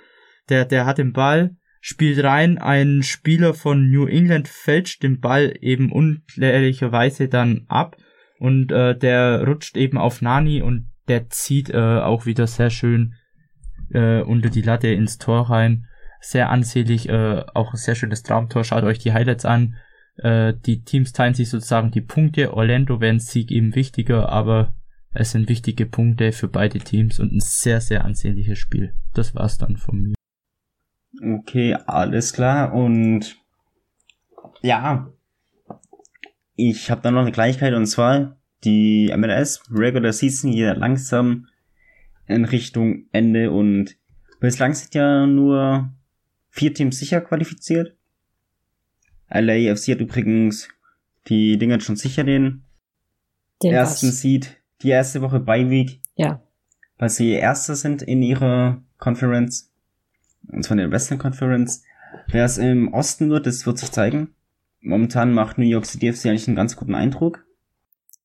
Der, 0.49 0.65
der 0.65 0.87
hat 0.87 0.99
den 0.99 1.13
Ball, 1.13 1.57
spielt 1.81 2.23
rein, 2.23 2.59
ein 2.59 3.03
Spieler 3.03 3.55
von 3.55 3.91
New 3.91 4.07
England 4.07 4.49
fälscht 4.49 5.03
den 5.03 5.21
Ball 5.21 5.55
eben 5.61 5.91
unklärlicherweise 5.91 7.29
dann 7.29 7.65
ab 7.69 7.97
und 8.39 8.73
äh, 8.73 8.97
der 8.97 9.45
rutscht 9.47 9.77
eben 9.77 9.99
auf 9.99 10.23
Nani 10.23 10.63
und 10.63 10.91
der 11.09 11.29
zieht 11.29 11.71
äh, 11.71 11.99
auch 11.99 12.27
wieder 12.27 12.47
sehr 12.47 12.71
schön 12.71 13.15
äh, 13.93 14.21
unter 14.23 14.51
die 14.51 14.63
Latte 14.63 14.89
ins 14.89 15.19
Tor 15.19 15.51
rein. 15.51 15.87
Sehr 16.21 16.51
ansehlich, 16.51 17.09
äh, 17.09 17.45
auch 17.55 17.73
ein 17.73 17.77
sehr 17.77 17.97
schönes 17.97 18.23
Traumtor. 18.23 18.65
Schaut 18.65 18.85
euch 18.85 18.99
die 18.99 19.13
Highlights 19.13 19.45
an. 19.45 19.77
Äh, 20.17 20.55
die 20.55 20.83
Teams 20.83 21.13
teilen 21.13 21.35
sich 21.35 21.51
sozusagen 21.51 21.91
die 21.91 22.01
Punkte. 22.01 22.55
Orlando 22.55 23.01
wäre 23.01 23.13
ein 23.13 23.19
Sieg 23.19 23.51
eben 23.51 23.75
wichtiger, 23.75 24.29
aber 24.29 24.73
es 25.13 25.33
sind 25.33 25.49
wichtige 25.49 25.87
Punkte 25.87 26.33
für 26.33 26.49
beide 26.49 26.79
Teams 26.79 27.19
und 27.19 27.33
ein 27.33 27.41
sehr, 27.41 27.81
sehr 27.81 28.05
ansehnliches 28.05 28.59
Spiel. 28.59 28.95
Das 29.15 29.35
war's 29.35 29.59
dann 29.59 29.77
von 29.77 30.01
mir. 30.01 30.15
Okay, 31.23 31.77
alles 31.87 32.33
klar. 32.33 32.75
Und 32.75 33.37
ja, 34.61 35.13
ich 36.57 36.91
habe 36.91 37.01
dann 37.01 37.15
noch 37.15 37.23
eine 37.23 37.33
Kleinigkeit 37.33 37.75
und 37.75 37.87
zwar 37.87 38.37
die 38.65 39.13
MLS 39.17 39.63
Regular 39.71 40.13
Season 40.13 40.51
hier 40.51 40.75
langsam 40.75 41.49
in 42.27 42.45
Richtung 42.45 43.07
Ende 43.13 43.51
und 43.51 43.97
bislang 44.41 44.75
sind 44.75 44.95
ja 44.95 45.27
nur 45.27 45.93
vier 46.49 46.75
Teams 46.75 46.99
sicher 46.99 47.21
qualifiziert. 47.21 47.97
LAFC 49.29 49.93
hat 49.93 50.01
übrigens 50.01 50.69
die 51.29 51.57
Dinger 51.57 51.81
schon 51.81 51.97
sicher 51.97 52.25
den, 52.25 52.65
den 53.63 53.73
ersten 53.73 54.09
was? 54.09 54.21
Seed, 54.21 54.57
die 54.83 54.91
erste 54.91 55.23
Woche 55.23 55.41
bei 55.41 55.71
Week. 55.71 56.01
Ja. 56.17 56.43
Weil 56.99 57.09
sie 57.09 57.31
Erster 57.31 57.75
sind 57.75 58.03
in 58.03 58.23
ihrer 58.23 58.83
Conference. 58.99 59.72
Und 60.49 60.65
zwar 60.65 60.73
in 60.73 60.79
der 60.79 60.91
Western 60.91 61.19
Conference. 61.19 61.83
Wer 62.29 62.45
es 62.45 62.59
im 62.59 62.93
Osten 62.93 63.31
wird, 63.31 63.47
das 63.47 63.67
wird 63.67 63.79
sich 63.79 63.91
zeigen. 63.91 64.35
Momentan 64.81 65.33
macht 65.33 65.59
New 65.59 65.67
York 65.67 65.87
City 65.87 66.13
FC 66.13 66.27
eigentlich 66.27 66.49
einen 66.49 66.57
ganz 66.57 66.77
guten 66.77 66.95
Eindruck. 66.95 67.45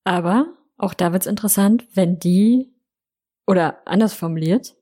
Aber 0.03 0.47
auch 0.77 0.93
da 0.93 1.13
wird's 1.13 1.27
interessant, 1.27 1.85
wenn 1.93 2.19
die, 2.19 2.73
oder 3.45 3.77
anders 3.85 4.13
formuliert, 4.13 4.75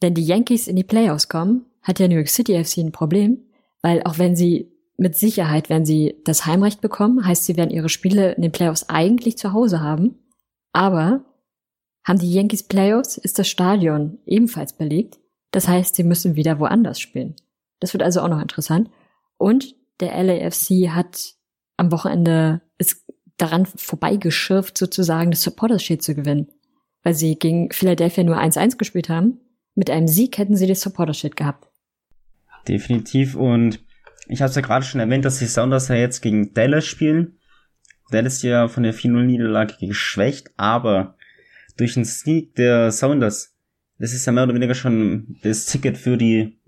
wenn 0.00 0.14
die 0.14 0.24
Yankees 0.24 0.66
in 0.66 0.76
die 0.76 0.84
Playoffs 0.84 1.28
kommen, 1.28 1.66
hat 1.82 1.98
ja 1.98 2.08
New 2.08 2.14
York 2.14 2.28
City 2.28 2.62
FC 2.62 2.78
ein 2.78 2.92
Problem, 2.92 3.38
weil 3.82 4.02
auch 4.04 4.18
wenn 4.18 4.36
sie 4.36 4.72
mit 4.96 5.16
Sicherheit, 5.16 5.70
wenn 5.70 5.86
sie 5.86 6.16
das 6.24 6.44
Heimrecht 6.44 6.80
bekommen, 6.80 7.24
heißt, 7.24 7.44
sie 7.46 7.56
werden 7.56 7.70
ihre 7.70 7.88
Spiele 7.88 8.32
in 8.32 8.42
den 8.42 8.52
Playoffs 8.52 8.88
eigentlich 8.88 9.38
zu 9.38 9.52
Hause 9.52 9.80
haben. 9.80 10.18
Aber 10.72 11.24
haben 12.04 12.18
die 12.18 12.32
Yankees 12.32 12.62
Playoffs, 12.62 13.16
ist 13.16 13.38
das 13.38 13.48
Stadion 13.48 14.18
ebenfalls 14.26 14.74
belegt. 14.74 15.18
Das 15.50 15.68
heißt, 15.68 15.96
sie 15.96 16.04
müssen 16.04 16.36
wieder 16.36 16.58
woanders 16.60 17.00
spielen. 17.00 17.34
Das 17.80 17.92
wird 17.92 18.02
also 18.02 18.20
auch 18.20 18.28
noch 18.28 18.40
interessant. 18.40 18.90
Und 19.36 19.74
der 20.00 20.22
LAFC 20.22 20.90
hat 20.90 21.34
am 21.76 21.92
Wochenende 21.92 22.60
ist 22.78 23.04
daran 23.36 23.66
vorbeigeschirft, 23.66 24.76
sozusagen 24.76 25.30
das 25.30 25.42
Supporters 25.42 25.82
Shield 25.82 26.02
zu 26.02 26.14
gewinnen. 26.14 26.48
Weil 27.02 27.14
sie 27.14 27.38
gegen 27.38 27.70
Philadelphia 27.72 28.22
nur 28.22 28.38
1-1 28.38 28.76
gespielt 28.76 29.08
haben. 29.08 29.40
Mit 29.74 29.88
einem 29.88 30.08
Sieg 30.08 30.36
hätten 30.36 30.56
sie 30.56 30.66
das 30.66 30.82
Supporters 30.82 31.18
Shield 31.18 31.36
gehabt. 31.36 31.68
Definitiv. 32.68 33.34
Und 33.34 33.80
ich 34.28 34.42
habe 34.42 34.50
es 34.50 34.56
ja 34.56 34.62
gerade 34.62 34.84
schon 34.84 35.00
erwähnt, 35.00 35.24
dass 35.24 35.38
die 35.38 35.46
Sounders 35.46 35.88
ja 35.88 35.96
jetzt 35.96 36.20
gegen 36.20 36.52
Dallas 36.52 36.84
spielen. 36.84 37.38
Dallas 38.10 38.34
ist 38.34 38.42
ja 38.42 38.68
von 38.68 38.82
der 38.82 38.94
4-0-Niederlage 38.94 39.86
geschwächt, 39.86 40.50
aber 40.56 41.16
durch 41.76 41.94
den 41.94 42.04
Sneak 42.04 42.54
der 42.56 42.92
Sounders, 42.92 43.49
das 44.00 44.12
ist 44.12 44.26
ja 44.26 44.32
mehr 44.32 44.44
oder 44.44 44.54
weniger 44.54 44.74
schon 44.74 45.36
das 45.42 45.66
Ticket 45.66 45.96
für 45.96 46.16
die 46.16 46.58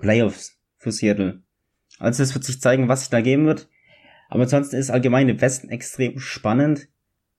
Playoffs 0.00 0.58
für 0.76 0.90
Seattle. 0.90 1.42
Also 2.00 2.22
es 2.22 2.34
wird 2.34 2.44
sich 2.44 2.60
zeigen, 2.60 2.88
was 2.88 3.00
sich 3.00 3.10
da 3.10 3.20
geben 3.20 3.46
wird. 3.46 3.68
Aber 4.28 4.42
ansonsten 4.42 4.76
ist 4.76 4.90
allgemein 4.90 5.28
im 5.28 5.40
Westen 5.40 5.68
extrem 5.68 6.18
spannend. 6.18 6.88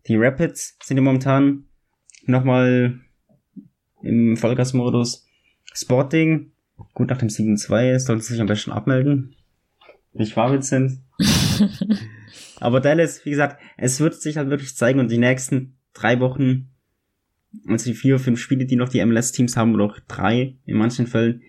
Die 0.08 0.16
Rapids 0.16 0.78
sind 0.84 0.98
ja 0.98 1.04
momentan 1.04 1.66
nochmal 2.24 3.00
im 4.02 4.38
Vollgasmodus. 4.38 5.28
Sporting 5.74 6.52
Gut, 6.94 7.10
nach 7.10 7.18
dem 7.18 7.30
7-2 7.30 8.00
sollten 8.00 8.22
sie 8.22 8.34
sich 8.34 8.42
am 8.42 8.48
besten 8.48 8.72
abmelden. 8.72 9.36
Nicht 10.14 10.36
wahr, 10.36 10.52
Vincent? 10.52 11.00
Aber 12.60 12.80
Dallas, 12.80 13.26
wie 13.26 13.30
gesagt, 13.30 13.62
es 13.78 14.00
wird 14.00 14.16
sich 14.16 14.38
halt 14.38 14.50
wirklich 14.50 14.76
zeigen 14.76 15.00
und 15.00 15.12
die 15.12 15.18
nächsten 15.18 15.78
drei 15.94 16.20
Wochen, 16.20 16.70
also 17.68 17.86
die 17.90 17.96
vier, 17.96 18.20
fünf 18.20 18.40
Spiele, 18.40 18.66
die 18.66 18.76
noch 18.76 18.90
die 18.90 19.04
MLS-Teams 19.04 19.58
haben, 19.58 19.74
oder 19.74 19.86
auch 19.86 20.00
drei 20.08 20.58
in 20.66 20.78
manchen 20.78 21.08
Fällen, 21.08 21.42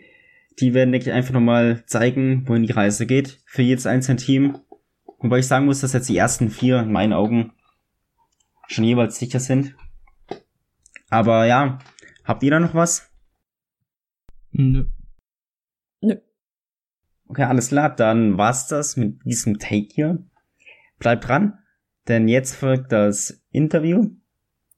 die 0.59 0.75
werden, 0.75 0.93
denke 0.93 1.09
ich, 1.09 1.13
einfach 1.13 1.33
nochmal 1.33 1.85
zeigen, 1.87 2.47
wohin 2.47 2.65
die 2.65 2.73
Reise 2.73 3.07
geht 3.07 3.41
für 3.47 3.63
jedes 3.63 3.87
einzelne 3.87 4.17
Team. 4.17 4.59
Wobei 5.19 5.39
ich 5.39 5.47
sagen 5.47 5.67
muss, 5.67 5.81
dass 5.81 5.93
jetzt 5.93 6.09
die 6.09 6.17
ersten 6.17 6.51
vier 6.51 6.81
in 6.81 6.93
meinen 6.93 7.13
Augen 7.13 7.53
schon 8.69 8.85
jeweils 8.85 9.19
sicher 9.19 9.41
sind. 9.41 9.75
Aber 11.09 11.47
ja, 11.47 11.79
habt 12.25 12.43
ihr 12.43 12.51
da 12.51 12.61
noch 12.61 12.75
was? 12.75 13.11
Nö. 14.53 14.87
Nö. 16.01 16.17
Okay, 17.27 17.45
alles 17.45 17.69
klar, 17.69 17.95
dann 17.95 18.39
war's 18.39 18.69
das 18.69 18.97
mit 18.97 19.25
diesem 19.25 19.59
Take 19.59 19.89
hier. 19.93 20.25
Bleibt 20.99 21.27
dran, 21.29 21.59
denn 22.09 22.29
jetzt 22.29 22.55
folgt 22.55 22.93
das 22.93 23.43
Interview. 23.51 24.11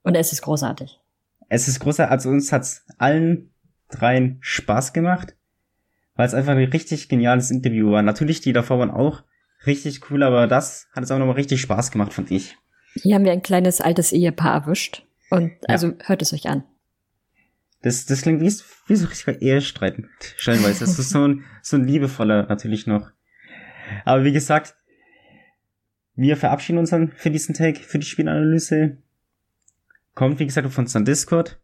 Und 0.02 0.14
es 0.14 0.32
ist 0.32 0.42
großartig. 0.42 1.01
Es 1.54 1.68
ist 1.68 1.80
großartig, 1.80 2.10
also 2.10 2.30
uns 2.30 2.50
hat's 2.50 2.86
allen 2.96 3.50
dreien 3.90 4.38
Spaß 4.40 4.94
gemacht, 4.94 5.36
weil 6.14 6.26
es 6.26 6.32
einfach 6.32 6.52
ein 6.52 6.64
richtig 6.64 7.10
geniales 7.10 7.50
Interview 7.50 7.90
war. 7.90 8.00
Natürlich, 8.00 8.40
die 8.40 8.54
davor 8.54 8.78
waren 8.78 8.90
auch 8.90 9.22
richtig 9.66 10.10
cool, 10.10 10.22
aber 10.22 10.46
das 10.46 10.88
hat 10.96 11.04
es 11.04 11.10
auch 11.10 11.18
nochmal 11.18 11.34
richtig 11.34 11.60
Spaß 11.60 11.90
gemacht, 11.90 12.14
fand 12.14 12.30
ich. 12.30 12.56
Hier 12.94 13.16
haben 13.16 13.26
wir 13.26 13.32
ein 13.32 13.42
kleines 13.42 13.82
altes 13.82 14.12
Ehepaar 14.12 14.62
erwischt. 14.62 15.04
Und 15.28 15.52
also 15.68 15.88
ja. 15.88 15.94
hört 16.04 16.22
es 16.22 16.32
euch 16.32 16.48
an. 16.48 16.64
Das, 17.82 18.06
das 18.06 18.22
klingt 18.22 18.40
wie, 18.40 18.50
wie 18.86 18.96
so 18.96 19.06
richtig 19.06 19.42
Ehestreit, 19.42 19.96
stellenweise. 20.38 20.80
Das 20.80 20.98
ist 20.98 21.10
so 21.10 21.28
ein, 21.28 21.44
so 21.60 21.76
ein 21.76 21.84
liebevoller 21.84 22.46
natürlich 22.46 22.86
noch. 22.86 23.10
Aber 24.06 24.24
wie 24.24 24.32
gesagt, 24.32 24.74
wir 26.14 26.38
verabschieden 26.38 26.78
uns 26.78 26.88
dann 26.88 27.12
für 27.12 27.30
diesen 27.30 27.54
Tag, 27.54 27.76
für 27.76 27.98
die 27.98 28.06
Spielanalyse. 28.06 28.96
Kommt, 30.14 30.38
wie 30.38 30.46
gesagt, 30.46 30.66
auf 30.66 30.78
unseren 30.78 31.04
Discord. 31.04 31.60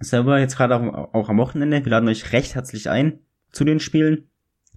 Selber 0.00 0.38
jetzt 0.38 0.56
gerade 0.56 0.76
auch, 0.76 1.14
auch 1.14 1.28
am 1.28 1.38
Wochenende. 1.38 1.84
Wir 1.84 1.90
laden 1.90 2.08
euch 2.08 2.32
recht 2.32 2.54
herzlich 2.54 2.90
ein 2.90 3.20
zu 3.52 3.64
den 3.64 3.80
Spielen. 3.80 4.30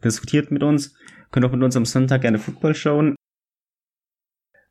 Diskutiert 0.04 0.52
mit 0.52 0.64
uns. 0.64 0.96
Könnt 1.32 1.46
auch 1.46 1.52
mit 1.52 1.64
uns 1.64 1.76
am 1.76 1.86
Sonntag 1.86 2.22
gerne 2.22 2.40
Football 2.40 2.76
schauen. 2.76 3.16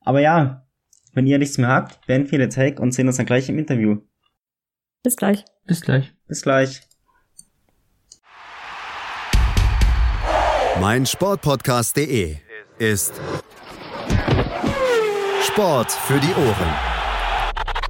Aber 0.01 0.21
ja, 0.21 0.67
wenn 1.13 1.27
ihr 1.27 1.39
nichts 1.39 1.59
mehr 1.59 1.69
habt, 1.69 2.07
beenden 2.07 2.31
wir 2.31 2.39
den 2.39 2.51
Tag 2.51 2.81
und 2.81 2.93
sehen 2.93 3.07
uns 3.07 3.17
dann 3.17 3.27
gleich 3.27 3.49
im 3.49 3.59
Interview. 3.59 4.01
Bis 5.03 5.17
gleich. 5.17 5.45
Bis 5.67 5.81
gleich. 5.81 6.13
Bis 6.27 6.43
gleich. 6.43 6.83
Mein 10.81 11.05
Sportpodcast.de 11.05 12.37
ist 12.79 13.21
Sport 15.43 15.93
für 15.93 16.19
die 16.19 16.33
Ohren. 16.35 16.90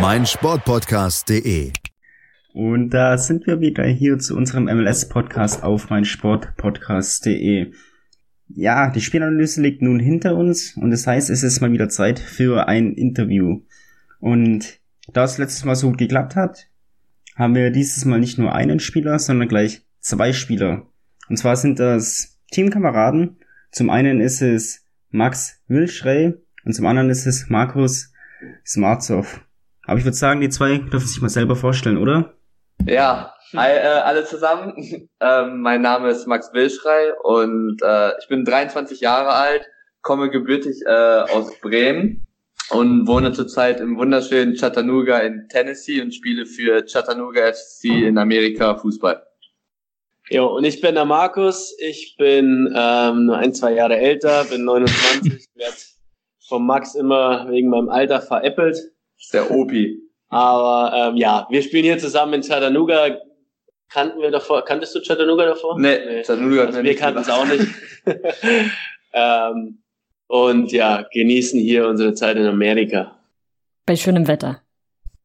meinsportpodcast.de. 0.00 1.72
Und 2.54 2.90
da 2.90 3.18
sind 3.18 3.46
wir 3.48 3.60
wieder 3.60 3.84
hier 3.84 4.18
zu 4.18 4.36
unserem 4.36 4.64
MLS-Podcast 4.64 5.64
auf 5.64 5.90
meinsportpodcast.de. 5.90 7.72
Ja, 8.48 8.90
die 8.90 9.00
Spielanalyse 9.00 9.60
liegt 9.60 9.82
nun 9.82 9.98
hinter 9.98 10.36
uns 10.36 10.76
und 10.76 10.92
das 10.92 11.06
heißt, 11.06 11.30
es 11.30 11.42
ist 11.42 11.60
mal 11.60 11.72
wieder 11.72 11.88
Zeit 11.88 12.20
für 12.20 12.68
ein 12.68 12.92
Interview. 12.92 13.62
Und 14.20 14.78
da 15.12 15.24
es 15.24 15.38
letztes 15.38 15.64
Mal 15.64 15.74
so 15.74 15.88
gut 15.88 15.98
geklappt 15.98 16.36
hat, 16.36 16.68
haben 17.34 17.56
wir 17.56 17.70
dieses 17.70 18.04
Mal 18.04 18.20
nicht 18.20 18.38
nur 18.38 18.54
einen 18.54 18.78
Spieler, 18.78 19.18
sondern 19.18 19.48
gleich 19.48 19.82
zwei 19.98 20.32
Spieler. 20.32 20.86
Und 21.28 21.38
zwar 21.38 21.56
sind 21.56 21.80
das 21.80 22.38
Teamkameraden. 22.52 23.38
Zum 23.72 23.90
einen 23.90 24.20
ist 24.20 24.42
es 24.42 24.84
Max 25.10 25.60
Wilschrey 25.66 26.34
und 26.64 26.72
zum 26.72 26.86
anderen 26.86 27.10
ist 27.10 27.26
es 27.26 27.48
Markus 27.48 28.12
Smartsoff. 28.64 29.40
Aber 29.88 29.98
ich 29.98 30.04
würde 30.04 30.18
sagen, 30.18 30.42
die 30.42 30.50
zwei 30.50 30.76
dürfen 30.76 31.06
sich 31.06 31.22
mal 31.22 31.30
selber 31.30 31.56
vorstellen, 31.56 31.96
oder? 31.96 32.34
Ja, 32.86 33.32
hi, 33.56 33.70
äh, 33.70 34.02
alle 34.04 34.26
zusammen. 34.26 34.74
ähm, 35.20 35.62
mein 35.62 35.80
Name 35.80 36.10
ist 36.10 36.26
Max 36.26 36.52
Wilschrei 36.52 37.14
und 37.22 37.80
äh, 37.82 38.10
ich 38.20 38.28
bin 38.28 38.44
23 38.44 39.00
Jahre 39.00 39.30
alt, 39.30 39.66
komme 40.02 40.28
gebürtig 40.28 40.82
äh, 40.84 40.90
aus 40.90 41.58
Bremen 41.62 42.26
und 42.68 43.06
wohne 43.06 43.32
zurzeit 43.32 43.80
im 43.80 43.96
wunderschönen 43.96 44.56
Chattanooga 44.56 45.20
in 45.20 45.48
Tennessee 45.48 46.02
und 46.02 46.14
spiele 46.14 46.44
für 46.44 46.84
Chattanooga 46.84 47.50
FC 47.50 47.84
in 47.84 48.18
Amerika 48.18 48.76
Fußball. 48.76 49.22
Jo, 50.28 50.54
und 50.54 50.64
ich 50.64 50.82
bin 50.82 50.96
der 50.96 51.06
Markus. 51.06 51.74
Ich 51.78 52.14
bin 52.18 52.70
ähm, 52.76 53.24
nur 53.24 53.38
ein, 53.38 53.54
zwei 53.54 53.72
Jahre 53.72 53.96
älter, 53.96 54.44
bin 54.44 54.64
29, 54.64 55.46
werde 55.54 55.76
vom 56.46 56.66
Max 56.66 56.94
immer 56.94 57.48
wegen 57.48 57.70
meinem 57.70 57.88
Alter 57.88 58.20
veräppelt. 58.20 58.92
Das 59.18 59.24
ist 59.24 59.34
der 59.34 59.50
Opi. 59.50 60.00
Aber 60.28 60.92
ähm, 60.94 61.16
ja, 61.16 61.46
wir 61.50 61.62
spielen 61.62 61.84
hier 61.84 61.98
zusammen 61.98 62.34
in 62.34 62.42
Chattanooga. 62.42 63.18
Kannten 63.90 64.20
wir 64.20 64.30
davor? 64.30 64.64
Kanntest 64.64 64.94
du 64.94 65.00
Chattanooga 65.00 65.46
davor? 65.46 65.78
Nee, 65.78 65.98
nee. 66.06 66.22
Chattanooga 66.22 66.66
also 66.66 66.82
wir 66.82 66.96
kannten 66.96 67.20
es 67.20 67.28
auch 67.28 67.46
nicht. 67.46 67.66
ähm, 69.12 69.82
und 70.28 70.70
ja, 70.72 71.06
genießen 71.10 71.58
hier 71.58 71.88
unsere 71.88 72.14
Zeit 72.14 72.36
in 72.36 72.46
Amerika. 72.46 73.18
Bei 73.86 73.96
schönem 73.96 74.28
Wetter. 74.28 74.62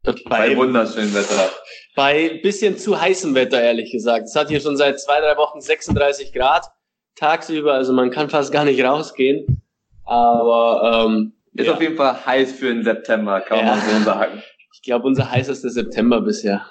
Bei, 0.01 0.13
bei 0.27 0.58
wunderschönem 0.58 1.13
Wetter. 1.13 1.49
Bei 1.95 2.39
bisschen 2.41 2.77
zu 2.77 2.99
heißem 2.99 3.36
Wetter, 3.36 3.62
ehrlich 3.62 3.91
gesagt. 3.91 4.25
Es 4.25 4.36
hat 4.36 4.49
hier 4.49 4.60
schon 4.60 4.77
seit 4.77 4.99
zwei, 4.99 5.19
drei 5.19 5.38
Wochen 5.38 5.62
36 5.62 6.34
Grad 6.34 6.71
tagsüber, 7.15 7.73
also 7.73 7.93
man 7.93 8.10
kann 8.10 8.29
fast 8.29 8.51
gar 8.51 8.65
nicht 8.65 8.84
rausgehen. 8.84 9.62
Aber 10.06 11.06
ähm, 11.06 11.34
ist 11.55 11.67
ja. 11.67 11.73
auf 11.73 11.81
jeden 11.81 11.95
Fall 11.95 12.25
heiß 12.25 12.53
für 12.53 12.73
den 12.73 12.83
September, 12.83 13.41
kann 13.41 13.59
ja. 13.59 13.65
man 13.65 13.79
so 13.79 14.03
sagen. 14.03 14.41
Ich 14.73 14.81
glaube, 14.81 15.07
unser 15.07 15.31
heißester 15.31 15.69
September 15.69 16.21
bisher. 16.21 16.65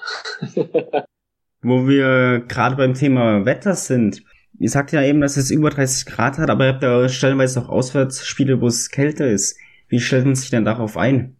Wo 1.63 1.87
wir 1.87 2.41
gerade 2.49 2.77
beim 2.77 2.95
Thema 2.95 3.45
Wetter 3.45 3.75
sind. 3.75 4.23
Ihr 4.59 4.69
sagt 4.69 4.93
ja 4.93 5.03
eben, 5.03 5.21
dass 5.21 5.37
es 5.37 5.51
über 5.51 5.71
30 5.71 6.07
Grad 6.07 6.39
hat, 6.39 6.51
aber 6.51 6.67
ihr 6.67 6.73
habt 6.75 6.83
ja 6.83 7.09
stellenweise 7.09 7.61
auch 7.61 7.69
Auswärtsspiele, 7.69 8.61
wo 8.61 8.67
es 8.67 8.91
kälter 8.91 9.27
ist. 9.27 9.57
Wie 9.89 10.01
stellt 10.01 10.25
man 10.25 10.35
sich 10.35 10.51
denn 10.51 10.65
darauf 10.65 10.97
ein? 10.97 11.37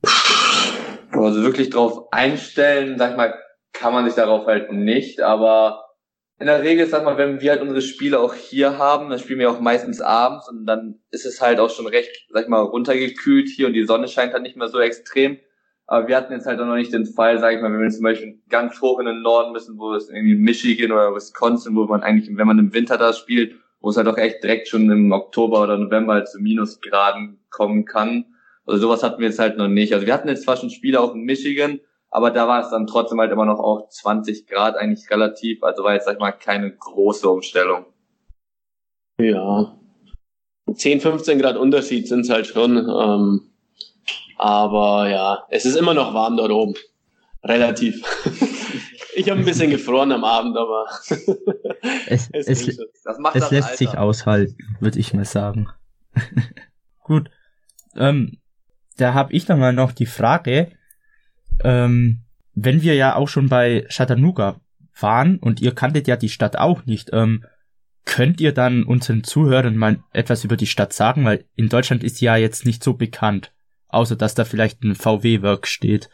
Also 1.13 1.43
wirklich 1.43 1.71
drauf 1.71 2.13
einstellen, 2.13 2.99
sag 2.99 3.11
ich 3.11 3.17
mal, 3.17 3.35
kann 3.73 3.93
man 3.93 4.05
sich 4.05 4.15
darauf 4.15 4.47
halt 4.47 4.73
nicht, 4.73 5.21
aber 5.21 5.85
in 6.43 6.49
der 6.49 6.65
Regel, 6.65 6.87
sag 6.87 7.05
mal, 7.05 7.17
wenn 7.19 7.41
wir 7.41 7.53
halt 7.53 7.63
unsere 7.63 7.83
Spiele 7.83 8.19
auch 8.19 8.35
hier 8.35 8.77
haben, 8.77 9.09
dann 9.09 9.21
spielen 9.21 9.39
wir 9.39 9.49
auch 9.49 9.61
meistens 9.61 10.01
abends 10.01 10.49
und 10.49 10.67
dann 10.67 10.99
ist 11.13 11.25
es 11.25 11.41
halt 11.41 11.61
auch 11.61 11.71
schon 11.71 11.87
recht, 11.87 12.11
sag 12.31 12.43
ich 12.43 12.49
mal, 12.49 12.61
runtergekühlt 12.61 13.49
hier 13.49 13.69
und 13.69 13.75
die 13.75 13.85
Sonne 13.85 14.09
scheint 14.09 14.33
halt 14.33 14.43
nicht 14.43 14.57
mehr 14.57 14.67
so 14.67 14.81
extrem. 14.81 15.39
Aber 15.87 16.09
wir 16.09 16.17
hatten 16.17 16.33
jetzt 16.33 16.47
halt 16.47 16.59
auch 16.59 16.67
noch 16.67 16.75
nicht 16.75 16.93
den 16.93 17.07
Fall, 17.07 17.39
sage 17.39 17.57
ich 17.57 17.63
mal, 17.63 17.73
wenn 17.73 17.81
wir 17.81 17.91
zum 17.91 18.03
Beispiel 18.03 18.41
ganz 18.49 18.81
hoch 18.81 18.99
in 18.99 19.07
den 19.07 19.23
Norden 19.23 19.53
müssen, 19.53 19.79
wo 19.79 19.95
es 19.95 20.11
irgendwie 20.11 20.35
Michigan 20.35 20.91
oder 20.91 21.15
Wisconsin, 21.15 21.77
wo 21.77 21.85
man 21.85 22.03
eigentlich, 22.03 22.37
wenn 22.37 22.47
man 22.47 22.59
im 22.59 22.75
Winter 22.75 22.99
da 22.99 23.13
spielt, 23.13 23.55
wo 23.81 23.91
es 23.91 23.97
halt 23.97 24.09
auch 24.09 24.19
echt 24.19 24.43
direkt 24.43 24.67
schon 24.67 24.91
im 24.91 25.13
Oktober 25.13 25.63
oder 25.63 25.79
November 25.79 26.15
halt 26.15 26.29
zu 26.29 26.41
Minusgraden 26.41 27.39
kommen 27.51 27.85
kann. 27.85 28.25
Also 28.67 28.81
sowas 28.81 29.05
hatten 29.05 29.21
wir 29.21 29.29
jetzt 29.29 29.39
halt 29.39 29.59
noch 29.59 29.69
nicht. 29.69 29.95
Also 29.95 30.07
wir 30.07 30.15
hatten 30.15 30.29
jetzt 30.29 30.43
zwar 30.43 30.57
schon 30.57 30.71
Spiele 30.71 31.01
auch 31.01 31.15
in 31.15 31.23
Michigan, 31.23 31.79
aber 32.13 32.31
da 32.31 32.47
war 32.47 32.61
es 32.61 32.69
dann 32.69 32.87
trotzdem 32.87 33.19
halt 33.21 33.33
immer 33.33 33.47
noch 33.47 33.59
auch 33.59 33.89
20 33.89 34.47
Grad 34.47 34.77
eigentlich 34.77 35.11
relativ. 35.11 35.63
Also 35.63 35.83
war 35.83 35.95
jetzt, 35.95 36.05
sag 36.05 36.15
ich 36.15 36.21
mal, 36.21 36.33
keine 36.33 36.71
große 36.71 37.29
Umstellung. 37.29 37.87
Ja. 39.19 39.75
10, 40.73 41.01
15 41.01 41.39
Grad 41.39 41.57
Unterschied 41.57 42.07
sind 42.07 42.21
es 42.21 42.31
halt 42.31 42.47
schon. 42.47 42.77
Ähm, 42.77 43.53
aber 44.37 45.09
ja, 45.09 45.47
es 45.49 45.65
ist 45.65 45.77
immer 45.77 45.95
noch 45.95 46.13
warm 46.13 46.37
dort 46.37 46.53
oben. 46.53 46.75
Relativ. 47.43 48.03
ich 49.15 49.31
habe 49.31 49.41
ein 49.41 49.47
bisschen 49.47 49.71
gefroren 49.71 50.13
am 50.13 50.25
Abend, 50.25 50.59
aber 50.59 50.85
es, 52.07 52.29
es, 52.31 52.47
es, 52.47 52.69
es 52.69 53.51
lässt 53.51 53.53
Alter. 53.53 53.77
sich 53.77 53.97
aushalten, 53.97 54.77
würde 54.81 54.99
ich 54.99 55.15
mal 55.15 55.25
sagen. 55.25 55.69
Gut. 57.03 57.31
Ähm, 57.97 58.39
da 58.99 59.15
habe 59.15 59.33
ich 59.33 59.47
dann 59.47 59.59
mal 59.59 59.73
noch 59.73 59.93
die 59.93 60.07
Frage, 60.07 60.73
ähm, 61.65 62.23
wenn 62.55 62.83
wir 62.83 62.95
ja 62.95 63.17
auch 63.17 63.29
schon 63.29 63.49
bei 63.49 63.87
Chattanooga 63.89 64.61
waren 64.99 65.39
und 65.39 65.61
ihr 65.61 65.75
kanntet 65.75 66.07
ja 66.07 66.17
die 66.17 66.29
Stadt 66.29 66.57
auch 66.57 66.85
nicht, 66.87 67.11
ähm, 67.13 67.45
könnt 68.05 68.41
ihr 68.41 68.53
dann 68.53 68.85
unseren 68.85 69.25
Zuhörern 69.25 69.77
mal 69.77 70.01
etwas 70.13 70.45
über 70.45 70.57
die 70.57 70.67
Stadt 70.67 70.93
sagen, 70.93 71.25
weil 71.25 71.45
in 71.55 71.69
Deutschland 71.69 72.03
ist 72.03 72.17
sie 72.17 72.27
ja 72.27 72.37
jetzt 72.37 72.67
nicht 72.67 72.83
so 72.83 72.95
bekannt. 72.95 73.53
Außer 73.89 74.17
dass 74.17 74.35
da 74.35 74.45
vielleicht 74.45 74.83
ein 74.83 74.95
VW-Werk 74.95 75.67
steht. 75.67 76.09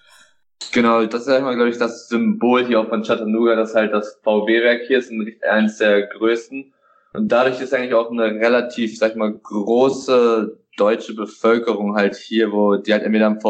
Genau, 0.73 1.05
das 1.07 1.23
ist 1.23 1.29
einmal, 1.29 1.55
glaube 1.55 1.71
ich, 1.71 1.79
das 1.79 2.09
Symbol 2.09 2.67
hier 2.67 2.81
auch 2.81 2.89
von 2.89 3.03
Chattanooga, 3.03 3.55
dass 3.55 3.75
halt 3.75 3.93
das 3.93 4.21
VW-Werk 4.25 4.83
hier 4.87 4.99
ist, 4.99 5.13
eines 5.49 5.79
der 5.79 6.09
größten. 6.09 6.73
Und 7.15 7.29
dadurch 7.29 7.61
ist 7.61 7.73
eigentlich 7.73 7.95
auch 7.95 8.11
eine 8.11 8.25
relativ, 8.25 8.99
sag 8.99 9.13
ich 9.13 9.17
mal, 9.17 9.33
große 9.33 10.59
deutsche 10.77 11.15
Bevölkerung 11.15 11.95
halt 11.95 12.17
hier, 12.17 12.53
wo 12.53 12.77
die 12.77 12.93
halt 12.93 13.05
entweder 13.05 13.27
am 13.27 13.41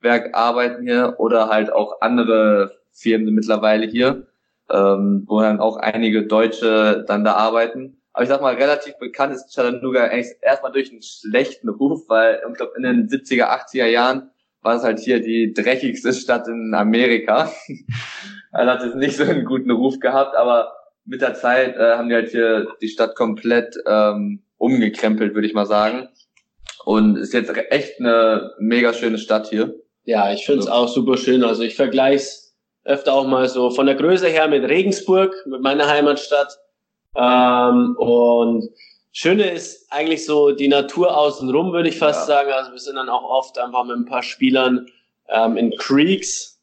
VW-Werk 0.00 0.34
arbeiten 0.34 0.82
hier 0.82 1.14
oder 1.18 1.48
halt 1.48 1.72
auch 1.72 2.00
andere 2.00 2.78
Firmen 2.92 3.34
mittlerweile 3.34 3.86
hier, 3.86 4.26
ähm, 4.70 5.24
wo 5.26 5.40
dann 5.40 5.60
auch 5.60 5.76
einige 5.76 6.26
Deutsche 6.26 7.04
dann 7.06 7.24
da 7.24 7.34
arbeiten. 7.34 7.96
Aber 8.12 8.24
ich 8.24 8.28
sag 8.28 8.40
mal, 8.40 8.54
relativ 8.54 8.98
bekannt 8.98 9.34
ist 9.34 9.54
Chattanooga 9.54 10.04
eigentlich 10.04 10.34
erstmal 10.42 10.72
durch 10.72 10.90
einen 10.90 11.02
schlechten 11.02 11.68
Ruf, 11.68 12.08
weil 12.08 12.40
ich 12.48 12.56
glaube 12.56 12.72
in 12.76 12.82
den 12.82 13.08
70er, 13.08 13.44
80er 13.44 13.86
Jahren 13.86 14.30
war 14.62 14.76
es 14.76 14.82
halt 14.82 14.98
hier 14.98 15.20
die 15.20 15.54
dreckigste 15.54 16.12
Stadt 16.12 16.48
in 16.48 16.74
Amerika. 16.74 17.50
also 18.52 18.70
hat 18.70 18.82
es 18.82 18.94
nicht 18.94 19.16
so 19.16 19.22
einen 19.22 19.44
guten 19.44 19.70
Ruf 19.70 20.00
gehabt, 20.00 20.36
aber 20.36 20.72
mit 21.04 21.22
der 21.22 21.34
Zeit 21.34 21.76
äh, 21.76 21.96
haben 21.96 22.08
die 22.08 22.14
halt 22.14 22.30
hier 22.30 22.66
die 22.82 22.88
Stadt 22.88 23.16
komplett 23.16 23.76
ähm, 23.86 24.42
umgekrempelt, 24.58 25.34
würde 25.34 25.46
ich 25.46 25.54
mal 25.54 25.66
sagen. 25.66 26.08
Und 26.84 27.16
ist 27.16 27.32
jetzt 27.32 27.52
echt 27.70 28.00
eine 28.00 28.52
mega 28.58 28.92
schöne 28.92 29.18
Stadt 29.18 29.48
hier. 29.48 29.74
Ja, 30.10 30.32
ich 30.32 30.44
finde 30.44 30.62
es 30.62 30.66
auch 30.66 30.88
super 30.88 31.16
schön. 31.16 31.44
Also 31.44 31.62
ich 31.62 31.76
vergleiche 31.76 32.16
es 32.16 32.52
öfter 32.84 33.12
auch 33.12 33.28
mal 33.28 33.48
so 33.48 33.70
von 33.70 33.86
der 33.86 33.94
Größe 33.94 34.26
her 34.26 34.48
mit 34.48 34.64
Regensburg, 34.64 35.32
mit 35.46 35.60
meiner 35.60 35.86
Heimatstadt. 35.86 36.58
Ähm, 37.14 37.94
und 37.96 38.70
Schöne 39.12 39.48
ist 39.52 39.86
eigentlich 39.92 40.26
so 40.26 40.50
die 40.50 40.66
Natur 40.66 41.16
außenrum, 41.16 41.72
würde 41.72 41.90
ich 41.90 41.98
fast 41.98 42.28
ja. 42.28 42.34
sagen. 42.34 42.50
Also 42.50 42.72
wir 42.72 42.80
sind 42.80 42.96
dann 42.96 43.08
auch 43.08 43.22
oft 43.22 43.56
einfach 43.60 43.84
mit 43.84 43.98
ein 43.98 44.04
paar 44.04 44.24
Spielern 44.24 44.88
ähm, 45.28 45.56
in 45.56 45.76
Creeks. 45.76 46.60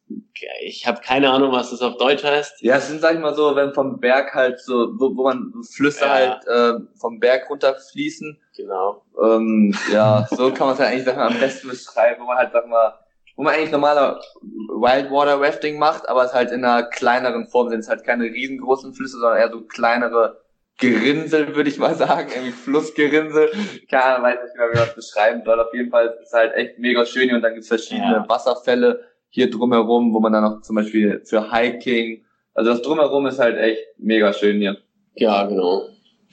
Ich 0.66 0.86
habe 0.86 1.00
keine 1.00 1.30
Ahnung, 1.32 1.54
was 1.54 1.72
das 1.72 1.82
auf 1.82 1.96
Deutsch 1.96 2.26
heißt. 2.26 2.62
Ja, 2.62 2.76
es 2.76 2.90
sind, 2.90 3.00
sag 3.00 3.16
ich 3.16 3.22
mal 3.22 3.34
so, 3.34 3.56
wenn 3.56 3.74
vom 3.74 4.02
Berg 4.02 4.34
halt 4.36 4.60
so, 4.60 4.90
wo, 5.00 5.16
wo 5.16 5.24
man 5.24 5.54
Flüsse 5.74 6.04
ja. 6.04 6.10
halt 6.10 6.48
äh, 6.48 6.84
vom 7.00 7.22
Berg 7.22 7.50
runterfließen. 7.50 8.42
Genau. 8.58 9.06
Ähm, 9.24 9.74
ja, 9.94 10.28
so 10.32 10.52
kann 10.52 10.68
man 10.68 10.74
es 10.74 10.82
halt 10.82 10.92
eigentlich 10.92 11.06
sag 11.06 11.16
mal, 11.16 11.28
am 11.28 11.40
besten 11.40 11.70
beschreiben, 11.70 12.24
wo 12.24 12.26
man 12.28 12.40
halt, 12.40 12.52
sag 12.52 12.68
mal, 12.68 12.94
wo 13.38 13.44
man 13.44 13.54
eigentlich 13.54 13.72
normaler 13.72 14.20
Wildwater 14.42 15.40
Rafting 15.40 15.80
macht, 15.80 16.10
aber 16.10 16.26
es 16.26 16.34
halt 16.34 16.52
in 16.52 16.66
einer 16.66 16.84
kleineren 16.84 17.48
Form 17.48 17.70
sind 17.70 17.80
es 17.80 17.88
halt 17.88 18.04
keine 18.04 18.26
riesengroßen 18.26 18.94
Flüsse, 18.94 19.20
sondern 19.20 19.40
eher 19.40 19.52
so 19.52 19.62
kleinere 19.62 20.42
Gerinnsel, 20.80 21.56
würde 21.56 21.70
ich 21.70 21.78
mal 21.78 21.96
sagen, 21.96 22.30
irgendwie 22.34 22.52
Flussgerinnsel. 22.52 23.52
Keine 23.90 24.04
Ahnung, 24.04 24.26
weiß 24.26 24.44
nicht 24.44 24.54
genau, 24.54 24.66
wie 24.66 24.78
man 24.78 24.86
das 24.88 24.96
beschreiben 24.96 25.42
soll. 25.46 25.60
Auf 25.60 25.74
jeden 25.74 25.90
Fall 25.90 26.08
ist 26.20 26.28
es 26.28 26.34
halt 26.34 26.54
echt 26.56 26.78
mega 26.78 27.06
schön 27.06 27.30
hier 27.30 27.36
und 27.36 27.42
dann 27.42 27.54
gibt 27.54 27.64
es 27.64 27.68
verschiedene 27.68 28.12
ja. 28.12 28.26
Wasserfälle 28.28 29.06
hier 29.30 29.50
drumherum, 29.50 30.14
wo 30.14 30.20
man 30.20 30.34
dann 30.34 30.44
auch 30.44 30.62
zum 30.62 30.76
Beispiel 30.76 31.22
für 31.26 31.52
Hiking, 31.52 32.26
also 32.54 32.72
das 32.72 32.82
drumherum 32.82 33.28
ist 33.28 33.38
halt 33.38 33.58
echt 33.58 33.82
mega 34.00 34.34
schön 34.34 34.58
hier. 34.58 34.78
Ja, 35.14 35.46
genau. 35.46 35.90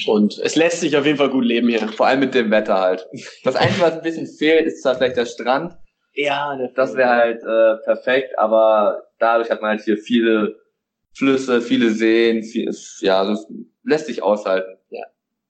Und 0.06 0.38
es 0.38 0.56
lässt 0.56 0.80
sich 0.80 0.96
auf 0.96 1.04
jeden 1.04 1.18
Fall 1.18 1.28
gut 1.28 1.44
leben 1.44 1.68
hier. 1.68 1.86
Vor 1.88 2.06
allem 2.06 2.20
mit 2.20 2.34
dem 2.34 2.50
Wetter 2.50 2.80
halt. 2.80 3.06
Das 3.44 3.56
Einzige, 3.56 3.82
was 3.82 3.92
ein 3.92 4.02
bisschen 4.02 4.26
fehlt, 4.26 4.66
ist 4.66 4.82
zwar 4.82 4.94
vielleicht 4.94 5.18
der 5.18 5.26
Strand. 5.26 5.76
Ja, 6.14 6.56
das 6.74 6.94
wäre 6.94 7.10
halt 7.10 7.42
äh, 7.42 7.82
perfekt, 7.84 8.38
aber 8.38 9.02
dadurch 9.18 9.50
hat 9.50 9.60
man 9.60 9.70
halt 9.70 9.82
hier 9.82 9.98
viele 9.98 10.56
Flüsse, 11.12 11.60
viele 11.60 11.90
Seen, 11.90 12.42
viel, 12.42 12.72
ja, 13.00 13.24
das 13.24 13.46
lässt 13.82 14.06
sich 14.06 14.22
aushalten. 14.22 14.78
Ja. 14.90 15.04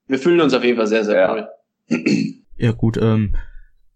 Wir 0.07 0.19
fühlen 0.19 0.41
uns 0.41 0.55
auf 0.55 0.65
jeden 0.65 0.77
Fall 0.77 0.87
sehr, 0.87 1.05
sehr 1.05 1.21
ja. 1.21 1.33
wohl. 1.33 1.49
Ja 2.57 2.71
gut, 2.71 2.97
ähm, 2.99 3.35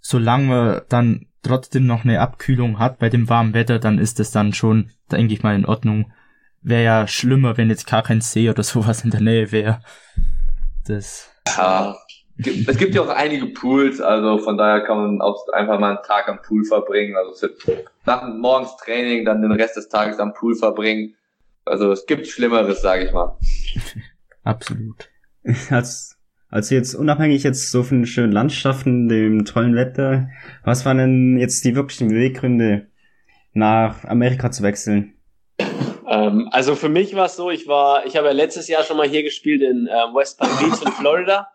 solange 0.01 0.47
man 0.47 0.83
dann 0.89 1.27
trotzdem 1.43 1.87
noch 1.87 2.03
eine 2.03 2.21
Abkühlung 2.21 2.81
hat 2.81 2.99
bei 2.99 3.09
dem 3.09 3.29
warmen 3.29 3.55
Wetter, 3.55 3.79
dann 3.79 4.01
ist 4.01 4.19
es 4.19 4.33
dann 4.33 4.53
schon, 4.53 4.91
denke 5.13 5.33
ich 5.33 5.45
mal, 5.45 5.55
in 5.55 5.65
Ordnung. 5.65 6.13
Wäre 6.61 6.83
ja 6.83 7.07
schlimmer, 7.07 7.57
wenn 7.57 7.71
jetzt 7.71 7.87
gar 7.87 8.03
kein 8.03 8.21
See 8.21 8.51
oder 8.51 8.63
sowas 8.65 9.05
in 9.05 9.11
der 9.11 9.21
Nähe 9.21 9.53
wäre. 9.53 9.81
Das. 10.87 11.31
Ja. 11.57 11.97
Es 12.39 12.79
gibt 12.79 12.95
ja 12.95 13.03
auch 13.03 13.09
einige 13.09 13.47
Pools, 13.47 14.01
also 14.01 14.39
von 14.39 14.57
daher 14.57 14.83
kann 14.83 14.97
man 14.97 15.21
auch 15.21 15.49
einfach 15.53 15.81
mal 15.81 15.97
einen 15.97 16.05
Tag 16.05 16.29
am 16.29 16.41
Pool 16.41 16.65
verbringen. 16.65 17.17
Also 17.17 17.49
nach 18.07 18.23
morgens 18.29 18.77
Training, 18.77 19.25
dann 19.25 19.43
den 19.43 19.53
Rest 19.53 19.77
des 19.77 19.89
Tages 19.89 20.19
am 20.21 20.35
Pool 20.35 20.55
verbringen. 20.55 21.15
Also 21.65 21.91
es 21.91 22.07
gibt 22.07 22.27
Schlimmeres, 22.29 22.81
sage 22.81 23.07
ich 23.07 23.13
mal. 23.13 23.37
Absolut. 24.45 25.11
Als, 25.71 26.17
als 26.49 26.71
jetzt 26.71 26.95
unabhängig 26.95 27.43
jetzt 27.43 27.71
so 27.71 27.83
von 27.83 27.99
den 27.99 28.07
schönen 28.07 28.33
Landschaften, 28.33 29.09
dem 29.09 29.45
tollen 29.45 29.75
Wetter, 29.75 30.29
was 30.65 30.87
waren 30.87 30.99
denn 30.99 31.39
jetzt 31.39 31.65
die 31.65 31.75
wirklichen 31.75 32.09
Beweggründe, 32.09 32.87
nach 33.53 34.05
Amerika 34.05 34.51
zu 34.51 34.63
wechseln? 34.63 35.15
Ähm, 36.07 36.49
also 36.53 36.75
für 36.75 36.89
mich 36.89 37.15
war 37.15 37.27
es 37.27 37.37
so, 37.37 37.51
ich 37.51 37.67
war, 37.67 38.07
ich 38.07 38.17
habe 38.17 38.29
ja 38.29 38.33
letztes 38.33 38.69
Jahr 38.69 38.85
schon 38.85 38.97
mal 38.97 39.09
hier 39.09 39.23
gespielt 39.23 39.63
in 39.63 39.87
äh, 39.87 40.15
West 40.15 40.39
Palm 40.39 40.57
Beach 40.59 40.81
in 40.83 40.93
Florida. 40.93 41.49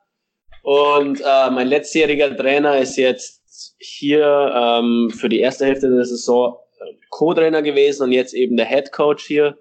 Und 0.63 1.19
äh, 1.19 1.49
mein 1.51 1.67
letztjähriger 1.67 2.35
Trainer 2.35 2.79
ist 2.79 2.95
jetzt 2.95 3.75
hier 3.77 4.51
ähm, 4.55 5.11
für 5.11 5.27
die 5.27 5.41
erste 5.41 5.65
Hälfte 5.65 5.89
der 5.89 6.05
Saison 6.05 6.55
äh, 6.79 6.93
Co-Trainer 7.09 7.61
gewesen 7.61 8.03
und 8.03 8.11
jetzt 8.13 8.33
eben 8.33 8.55
der 8.55 8.65
Head 8.65 8.93
Coach 8.93 9.25
hier. 9.25 9.57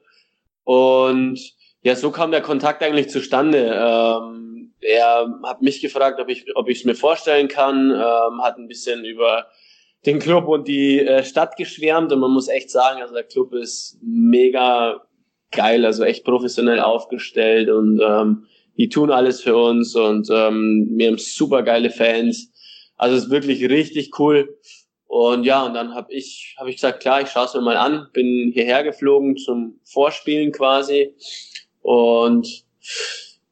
Und 0.62 1.40
ja, 1.82 1.96
so 1.96 2.12
kam 2.12 2.30
der 2.30 2.40
Kontakt 2.40 2.84
eigentlich 2.84 3.10
zustande. 3.10 3.74
Ähm, 3.74 4.74
er 4.80 5.26
hat 5.42 5.60
mich 5.60 5.82
gefragt, 5.82 6.20
ob 6.20 6.28
ich 6.28 6.44
ob 6.54 6.68
ich 6.68 6.78
es 6.78 6.84
mir 6.84 6.94
vorstellen 6.94 7.48
kann, 7.48 7.90
ähm, 7.90 8.42
hat 8.42 8.56
ein 8.56 8.68
bisschen 8.68 9.04
über 9.04 9.46
den 10.06 10.20
Club 10.20 10.46
und 10.46 10.68
die 10.68 11.00
äh, 11.00 11.24
Stadt 11.24 11.56
geschwärmt 11.56 12.12
und 12.12 12.20
man 12.20 12.30
muss 12.30 12.46
echt 12.46 12.70
sagen, 12.70 13.02
also 13.02 13.12
der 13.12 13.24
Club 13.24 13.54
ist 13.54 13.98
mega 14.02 15.02
geil, 15.50 15.84
also 15.84 16.04
echt 16.04 16.24
professionell 16.24 16.78
aufgestellt 16.78 17.70
und 17.70 18.00
ähm, 18.00 18.46
die 18.76 18.88
tun 18.88 19.10
alles 19.10 19.42
für 19.42 19.56
uns 19.56 19.94
und 19.94 20.28
ähm, 20.30 20.88
wir 20.92 21.08
haben 21.08 21.18
super 21.18 21.62
geile 21.62 21.90
Fans. 21.90 22.50
Also 22.96 23.16
es 23.16 23.24
ist 23.24 23.30
wirklich 23.30 23.68
richtig 23.68 24.18
cool. 24.18 24.56
Und 25.06 25.44
ja, 25.44 25.62
und 25.64 25.74
dann 25.74 25.94
habe 25.94 26.12
ich, 26.12 26.56
hab 26.58 26.68
ich 26.68 26.76
gesagt, 26.76 27.00
klar, 27.00 27.20
ich 27.20 27.28
schaue 27.28 27.44
es 27.44 27.54
mir 27.54 27.60
mal 27.60 27.76
an, 27.76 28.08
bin 28.14 28.50
hierher 28.54 28.82
geflogen 28.82 29.36
zum 29.36 29.78
Vorspielen 29.84 30.52
quasi. 30.52 31.14
Und 31.82 32.64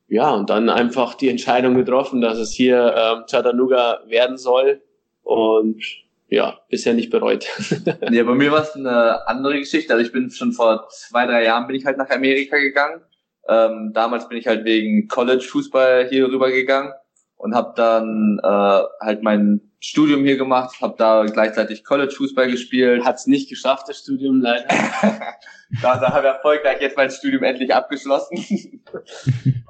ja, 0.09 0.31
und 0.31 0.49
dann 0.49 0.71
einfach 0.71 1.15
die 1.15 1.29
Entscheidung 1.29 1.75
getroffen, 1.75 2.21
dass 2.21 2.39
es 2.39 2.53
hier 2.53 2.95
ähm, 2.97 3.25
Chattanooga 3.31 4.01
werden 4.07 4.39
soll. 4.39 4.81
Und 5.23 5.85
ja, 6.29 6.61
bisher 6.71 6.95
nicht 6.95 7.11
bereut. 7.11 7.47
ja, 8.11 8.25
bei 8.25 8.35
mir 8.35 8.53
war 8.53 8.63
es 8.63 8.75
eine 8.75 9.27
andere 9.29 9.59
Geschichte. 9.59 9.93
Also 9.93 10.07
ich 10.07 10.13
bin 10.13 10.31
schon 10.31 10.53
vor 10.53 10.89
zwei, 10.91 11.27
drei 11.27 11.45
Jahren 11.45 11.67
bin 11.67 11.77
ich 11.77 11.85
halt 11.85 11.99
nach 11.99 12.09
Amerika 12.09 12.57
gegangen. 12.57 13.03
Ähm, 13.51 13.91
damals 13.93 14.29
bin 14.29 14.39
ich 14.39 14.47
halt 14.47 14.65
wegen 14.65 15.09
College-Fußball 15.09 16.07
hier 16.09 16.29
rüber 16.29 16.53
gegangen 16.53 16.93
und 17.37 17.55
habe 17.55 17.73
dann 17.75 18.39
äh, 18.45 18.83
halt 19.05 19.23
mein 19.23 19.61
Studium 19.81 20.25
hier 20.25 20.37
gemacht, 20.37 20.81
habe 20.81 20.95
da 20.97 21.25
gleichzeitig 21.25 21.83
College-Fußball 21.83 22.49
gespielt. 22.49 23.05
Hat's 23.05 23.27
nicht 23.27 23.49
geschafft, 23.49 23.89
das 23.89 23.99
Studium 23.99 24.41
leider. 24.41 24.69
da, 25.83 25.97
da 25.97 26.13
habe 26.13 26.29
ich 26.29 26.33
erfolgreich 26.35 26.81
jetzt 26.81 26.97
mein 26.97 27.11
Studium 27.11 27.43
endlich 27.43 27.75
abgeschlossen. 27.75 28.37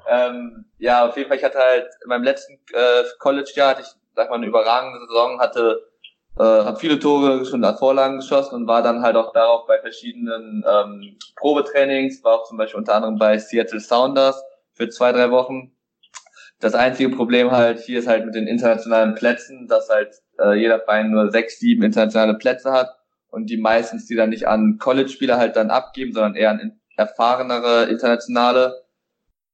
ähm, 0.09 0.65
ja, 0.77 1.07
auf 1.07 1.17
jeden 1.17 1.29
Fall, 1.29 1.37
ich 1.37 1.43
hatte 1.43 1.57
halt 1.57 1.87
in 2.03 2.09
meinem 2.09 2.23
letzten 2.23 2.53
äh, 2.73 3.03
College-Jahr 3.17 3.71
hatte 3.71 3.81
ich, 3.81 3.87
sag 4.15 4.29
mal, 4.29 4.35
eine 4.35 4.45
überragende 4.45 4.99
Saison, 5.07 5.39
hatte 5.39 5.90
äh, 6.37 6.43
habe 6.43 6.79
viele 6.79 6.99
Tore 6.99 7.45
schon 7.45 7.63
als 7.63 7.79
Vorlagen 7.79 8.17
geschossen 8.17 8.55
und 8.55 8.67
war 8.67 8.81
dann 8.81 9.01
halt 9.01 9.15
auch 9.15 9.33
darauf 9.33 9.67
bei 9.67 9.79
verschiedenen 9.79 10.63
ähm, 10.67 11.17
Probetrainings, 11.35 12.23
war 12.23 12.39
auch 12.39 12.43
zum 12.45 12.57
Beispiel 12.57 12.79
unter 12.79 12.95
anderem 12.95 13.17
bei 13.17 13.37
Seattle 13.37 13.79
Sounders 13.79 14.41
für 14.73 14.89
zwei, 14.89 15.11
drei 15.11 15.31
Wochen 15.31 15.71
das 16.61 16.75
einzige 16.75 17.09
Problem 17.09 17.51
halt 17.51 17.79
hier 17.79 17.99
ist 17.99 18.07
halt 18.07 18.25
mit 18.25 18.35
den 18.35 18.47
internationalen 18.47 19.15
Plätzen, 19.15 19.67
dass 19.67 19.89
halt 19.89 20.21
äh, 20.39 20.53
jeder 20.53 20.79
Verein 20.79 21.09
nur 21.09 21.31
sechs, 21.31 21.59
sieben 21.59 21.83
internationale 21.83 22.35
Plätze 22.35 22.71
hat 22.71 22.95
und 23.29 23.49
die 23.49 23.57
meistens 23.57 24.05
die 24.05 24.15
dann 24.15 24.29
nicht 24.29 24.47
an 24.47 24.77
College-Spieler 24.77 25.37
halt 25.37 25.55
dann 25.55 25.71
abgeben, 25.71 26.13
sondern 26.13 26.35
eher 26.35 26.51
an 26.51 26.79
erfahrenere 26.95 27.85
internationale. 27.85 28.83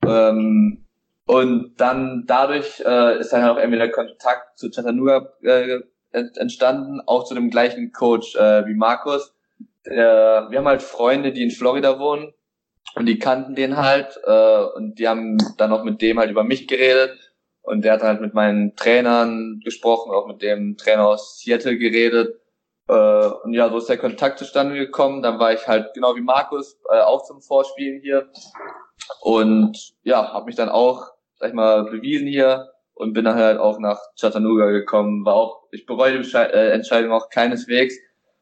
Ähm, 0.05 0.85
und 1.25 1.75
dann 1.77 2.25
dadurch 2.27 2.81
äh, 2.85 3.19
ist 3.19 3.31
dann 3.31 3.43
halt 3.43 3.53
auch 3.53 3.57
irgendwie 3.57 3.79
der 3.79 3.91
Kontakt 3.91 4.57
zu 4.57 4.69
Chattanooga 4.69 5.29
äh, 5.43 5.79
entstanden, 6.37 7.01
auch 7.05 7.23
zu 7.25 7.35
dem 7.35 7.49
gleichen 7.49 7.91
Coach 7.91 8.35
äh, 8.35 8.65
wie 8.65 8.75
Markus. 8.75 9.33
Äh, 9.83 9.95
wir 9.95 10.57
haben 10.57 10.67
halt 10.67 10.81
Freunde, 10.81 11.31
die 11.31 11.43
in 11.43 11.51
Florida 11.51 11.99
wohnen 11.99 12.33
und 12.95 13.05
die 13.05 13.19
kannten 13.19 13.55
den 13.55 13.77
halt 13.77 14.19
äh, 14.25 14.63
und 14.75 14.99
die 14.99 15.07
haben 15.07 15.37
dann 15.57 15.71
auch 15.71 15.83
mit 15.83 16.01
dem 16.01 16.19
halt 16.19 16.31
über 16.31 16.43
mich 16.43 16.67
geredet. 16.67 17.17
Und 17.61 17.83
der 17.83 17.93
hat 17.93 18.01
halt 18.01 18.21
mit 18.21 18.33
meinen 18.33 18.77
Trainern 18.77 19.59
gesprochen, 19.61 20.13
auch 20.13 20.25
mit 20.25 20.41
dem 20.41 20.77
Trainer 20.77 21.05
aus 21.05 21.39
Seattle 21.39 21.77
geredet. 21.77 22.39
Äh, 22.87 23.27
und 23.43 23.53
ja, 23.53 23.69
so 23.69 23.77
ist 23.77 23.89
der 23.89 23.97
Kontakt 23.97 24.39
zustande 24.39 24.75
gekommen. 24.75 25.21
Dann 25.21 25.37
war 25.37 25.51
ich 25.53 25.67
halt 25.67 25.93
genau 25.93 26.15
wie 26.15 26.21
Markus 26.21 26.79
äh, 26.89 27.01
auch 27.01 27.25
zum 27.25 27.41
Vorspielen 27.41 28.01
hier. 28.01 28.29
Und 29.21 29.93
ja, 30.03 30.31
habe 30.31 30.45
mich 30.45 30.55
dann 30.55 30.69
auch, 30.69 31.11
sag 31.39 31.49
ich 31.49 31.53
mal, 31.53 31.83
bewiesen 31.83 32.27
hier 32.27 32.69
und 32.93 33.13
bin 33.13 33.25
dann 33.25 33.35
halt 33.35 33.59
auch 33.59 33.79
nach 33.79 33.99
Chattanooga 34.19 34.67
gekommen. 34.71 35.25
War 35.25 35.35
auch, 35.35 35.66
ich 35.77 35.85
bereue 35.85 36.19
die 36.19 36.35
äh, 36.35 36.71
Entscheidung 36.71 37.11
auch 37.11 37.29
keineswegs. 37.29 37.95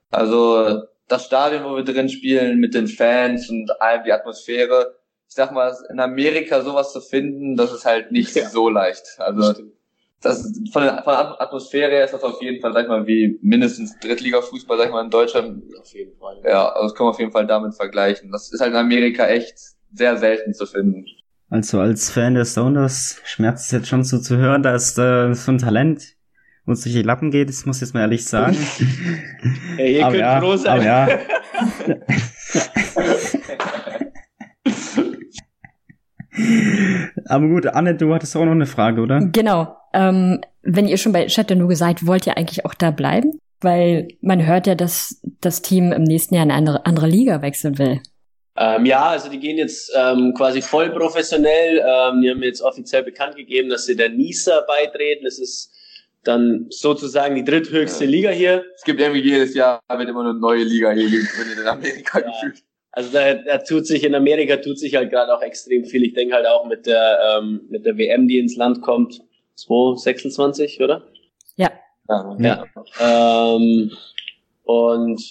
Also 0.10 0.84
das 1.08 1.26
Stadion, 1.26 1.64
wo 1.64 1.76
wir 1.76 1.84
drin 1.84 2.10
spielen, 2.10 2.60
mit 2.60 2.74
den 2.74 2.88
Fans 2.88 3.50
und 3.50 3.70
allem, 3.82 4.04
die 4.04 4.14
Atmosphäre. 4.14 4.96
Ich 5.28 5.36
sag 5.36 5.52
mal, 5.52 5.76
in 5.92 6.00
Amerika 6.00 6.62
sowas 6.62 6.94
zu 6.94 7.02
finden, 7.02 7.56
das 7.58 7.74
ist 7.74 7.86
halt 7.86 8.12
nicht 8.12 8.36
ja. 8.36 8.48
so 8.48 8.70
leicht. 8.70 9.04
Also 9.18 9.54
das 10.22 10.42
von 10.72 10.84
der, 10.84 11.04
von 11.04 11.14
der 11.14 11.42
Atmosphäre 11.42 11.92
her 11.92 12.06
ist 12.06 12.14
das 12.14 12.24
auf 12.24 12.42
jeden 12.42 12.62
Fall, 12.62 12.74
sag 12.74 12.84
ich 12.84 12.88
mal, 12.90 13.06
wie 13.06 13.38
mindestens 13.42 13.98
Drittliga-Fußball, 14.00 14.78
sag 14.78 14.88
ich 14.88 14.92
mal, 14.92 15.04
in 15.04 15.12
Deutschland. 15.12 15.64
Auf 15.80 15.94
jeden 15.94 16.18
Fall. 16.18 16.42
Ja, 16.44 16.70
also 16.70 16.88
das 16.88 16.96
kann 16.96 17.06
man 17.06 17.14
auf 17.14 17.20
jeden 17.20 17.32
Fall 17.32 17.46
damit 17.46 17.76
vergleichen. 17.76 18.32
Das 18.32 18.52
ist 18.52 18.62
halt 18.62 18.72
in 18.72 18.78
Amerika 18.78 19.28
echt 19.28 19.58
sehr 19.94 20.18
selten 20.18 20.54
zu 20.54 20.66
finden. 20.66 21.06
Also 21.50 21.80
als 21.80 22.10
Fan 22.10 22.34
der 22.34 22.46
Stoners 22.46 23.22
schmerzt 23.24 23.66
es 23.66 23.72
jetzt 23.72 23.88
schon 23.88 24.04
so 24.04 24.20
zu 24.20 24.38
hören, 24.38 24.64
dass 24.64 24.98
äh, 24.98 25.34
so 25.34 25.52
ein 25.52 25.58
Talent 25.58 26.15
uns 26.66 26.84
durch 26.84 26.96
die 26.96 27.02
Lappen 27.02 27.32
geht, 27.32 27.50
das 27.50 27.66
muss 27.66 27.78
ich 27.78 27.82
jetzt 27.82 27.94
mal 27.94 28.02
ehrlich 28.02 28.26
sagen. 28.26 28.58
Ey, 29.78 29.98
ihr 29.98 30.06
aber 30.06 30.12
könnt 30.12 30.22
ja, 30.22 30.40
froh 30.40 30.56
sein. 30.56 30.84
ja. 30.84 31.08
Aber 37.28 37.48
gut, 37.48 37.66
Anne, 37.68 37.96
du 37.96 38.14
hattest 38.14 38.36
auch 38.36 38.46
noch 38.46 38.52
eine 38.52 38.66
Frage, 38.66 39.02
oder? 39.02 39.20
Genau. 39.32 39.76
Ähm, 39.94 40.42
wenn 40.62 40.88
ihr 40.88 40.98
schon 40.98 41.14
bei 41.14 41.28
Chattanooga 41.28 41.76
seid, 41.76 42.06
wollt 42.06 42.28
ihr 42.28 42.38
eigentlich 42.38 42.66
auch 42.66 42.74
da 42.74 42.92
bleiben? 42.92 43.40
Weil 43.62 44.10
man 44.22 44.46
hört 44.46 44.68
ja, 44.68 44.76
dass 44.76 45.22
das 45.42 45.62
Team 45.62 45.92
im 45.92 46.04
nächsten 46.04 46.36
Jahr 46.36 46.44
in 46.44 46.52
eine 46.52 46.58
andere, 46.58 46.86
andere 46.86 47.08
Liga 47.08 47.42
wechseln 47.42 47.78
will. 47.78 48.02
Ähm, 48.58 48.86
ja, 48.86 49.08
also 49.08 49.30
die 49.30 49.40
gehen 49.40 49.58
jetzt 49.58 49.92
ähm, 49.98 50.34
quasi 50.36 50.62
voll 50.62 50.90
professionell. 50.92 51.80
Ähm, 51.80 52.22
die 52.22 52.30
haben 52.30 52.44
jetzt 52.44 52.62
offiziell 52.62 53.04
bekannt 53.04 53.36
gegeben, 53.36 53.70
dass 53.70 53.86
sie 53.86 53.96
der 53.96 54.10
NISA 54.10 54.62
beitreten. 54.68 55.26
Das 55.26 55.40
ist 55.40 55.72
dann 56.28 56.68
sozusagen 56.70 57.36
die 57.36 57.44
dritthöchste 57.44 58.06
ja. 58.06 58.10
Liga 58.10 58.30
hier. 58.32 58.64
Es 58.76 58.84
gibt 58.84 59.00
irgendwie 59.00 59.22
jedes 59.22 59.54
Jahr 59.54 59.82
wird 59.90 60.10
immer 60.10 60.22
eine 60.22 60.34
neue 60.34 60.64
Liga 60.64 60.92
hier 60.92 61.08
in 61.08 61.68
Amerika 61.68 62.20
ja. 62.20 62.26
gefühlt. 62.26 62.64
Also 62.92 63.12
da, 63.12 63.34
da 63.34 63.58
tut 63.58 63.86
sich 63.86 64.04
in 64.04 64.16
Amerika 64.16 64.58
tut 64.58 64.80
sich 64.80 64.96
halt 64.96 65.12
gerade 65.12 65.36
auch 65.36 65.42
extrem 65.42 65.84
viel. 65.84 66.04
Ich 66.04 66.14
denke 66.14 66.34
halt 66.34 66.48
auch 66.48 66.66
mit 66.66 66.86
der 66.86 67.20
ähm, 67.40 67.62
mit 67.70 67.86
der 67.86 67.98
WM, 67.98 68.28
die 68.28 68.40
ins 68.40 68.56
Land 68.56 68.82
kommt, 68.82 69.22
2026, 69.56 70.82
oder? 70.82 71.04
Ja. 71.58 71.72
Ja. 72.08 72.38
ja. 72.40 72.66
Ähm, 73.02 73.92
und 74.64 75.22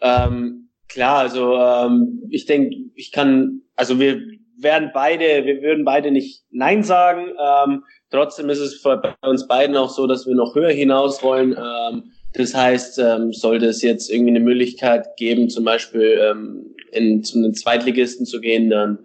ähm, 0.00 0.68
klar, 0.88 1.18
also 1.20 1.56
ähm, 1.56 2.22
ich 2.30 2.46
denke, 2.46 2.76
ich 2.94 3.12
kann, 3.12 3.62
also 3.76 3.98
wir 3.98 4.20
werden 4.58 4.90
beide, 4.92 5.44
wir 5.44 5.62
würden 5.62 5.84
beide 5.84 6.10
nicht 6.10 6.44
Nein 6.50 6.82
sagen. 6.82 7.28
Ähm, 7.28 7.84
trotzdem 8.10 8.50
ist 8.50 8.60
es 8.60 8.82
bei 8.82 9.14
uns 9.22 9.46
beiden 9.46 9.76
auch 9.76 9.90
so, 9.90 10.06
dass 10.06 10.26
wir 10.26 10.34
noch 10.34 10.54
höher 10.54 10.70
hinaus 10.70 11.22
wollen. 11.22 11.52
Ähm, 11.52 12.12
das 12.34 12.54
heißt, 12.54 12.98
ähm, 12.98 13.32
sollte 13.32 13.66
es 13.66 13.82
jetzt 13.82 14.10
irgendwie 14.10 14.30
eine 14.30 14.40
Möglichkeit 14.40 15.16
geben, 15.16 15.48
zum 15.48 15.64
Beispiel 15.64 16.18
ähm, 16.20 16.74
in, 16.92 17.24
zu 17.24 17.38
einem 17.38 17.54
Zweitligisten 17.54 18.26
zu 18.26 18.40
gehen, 18.40 18.70
dann 18.70 18.98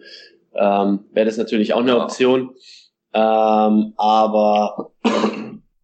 ähm, 0.54 1.06
wäre 1.12 1.26
das 1.26 1.38
natürlich 1.38 1.74
auch 1.74 1.80
eine 1.80 2.00
Option. 2.00 2.56
Ähm, 3.14 3.94
aber 3.98 4.92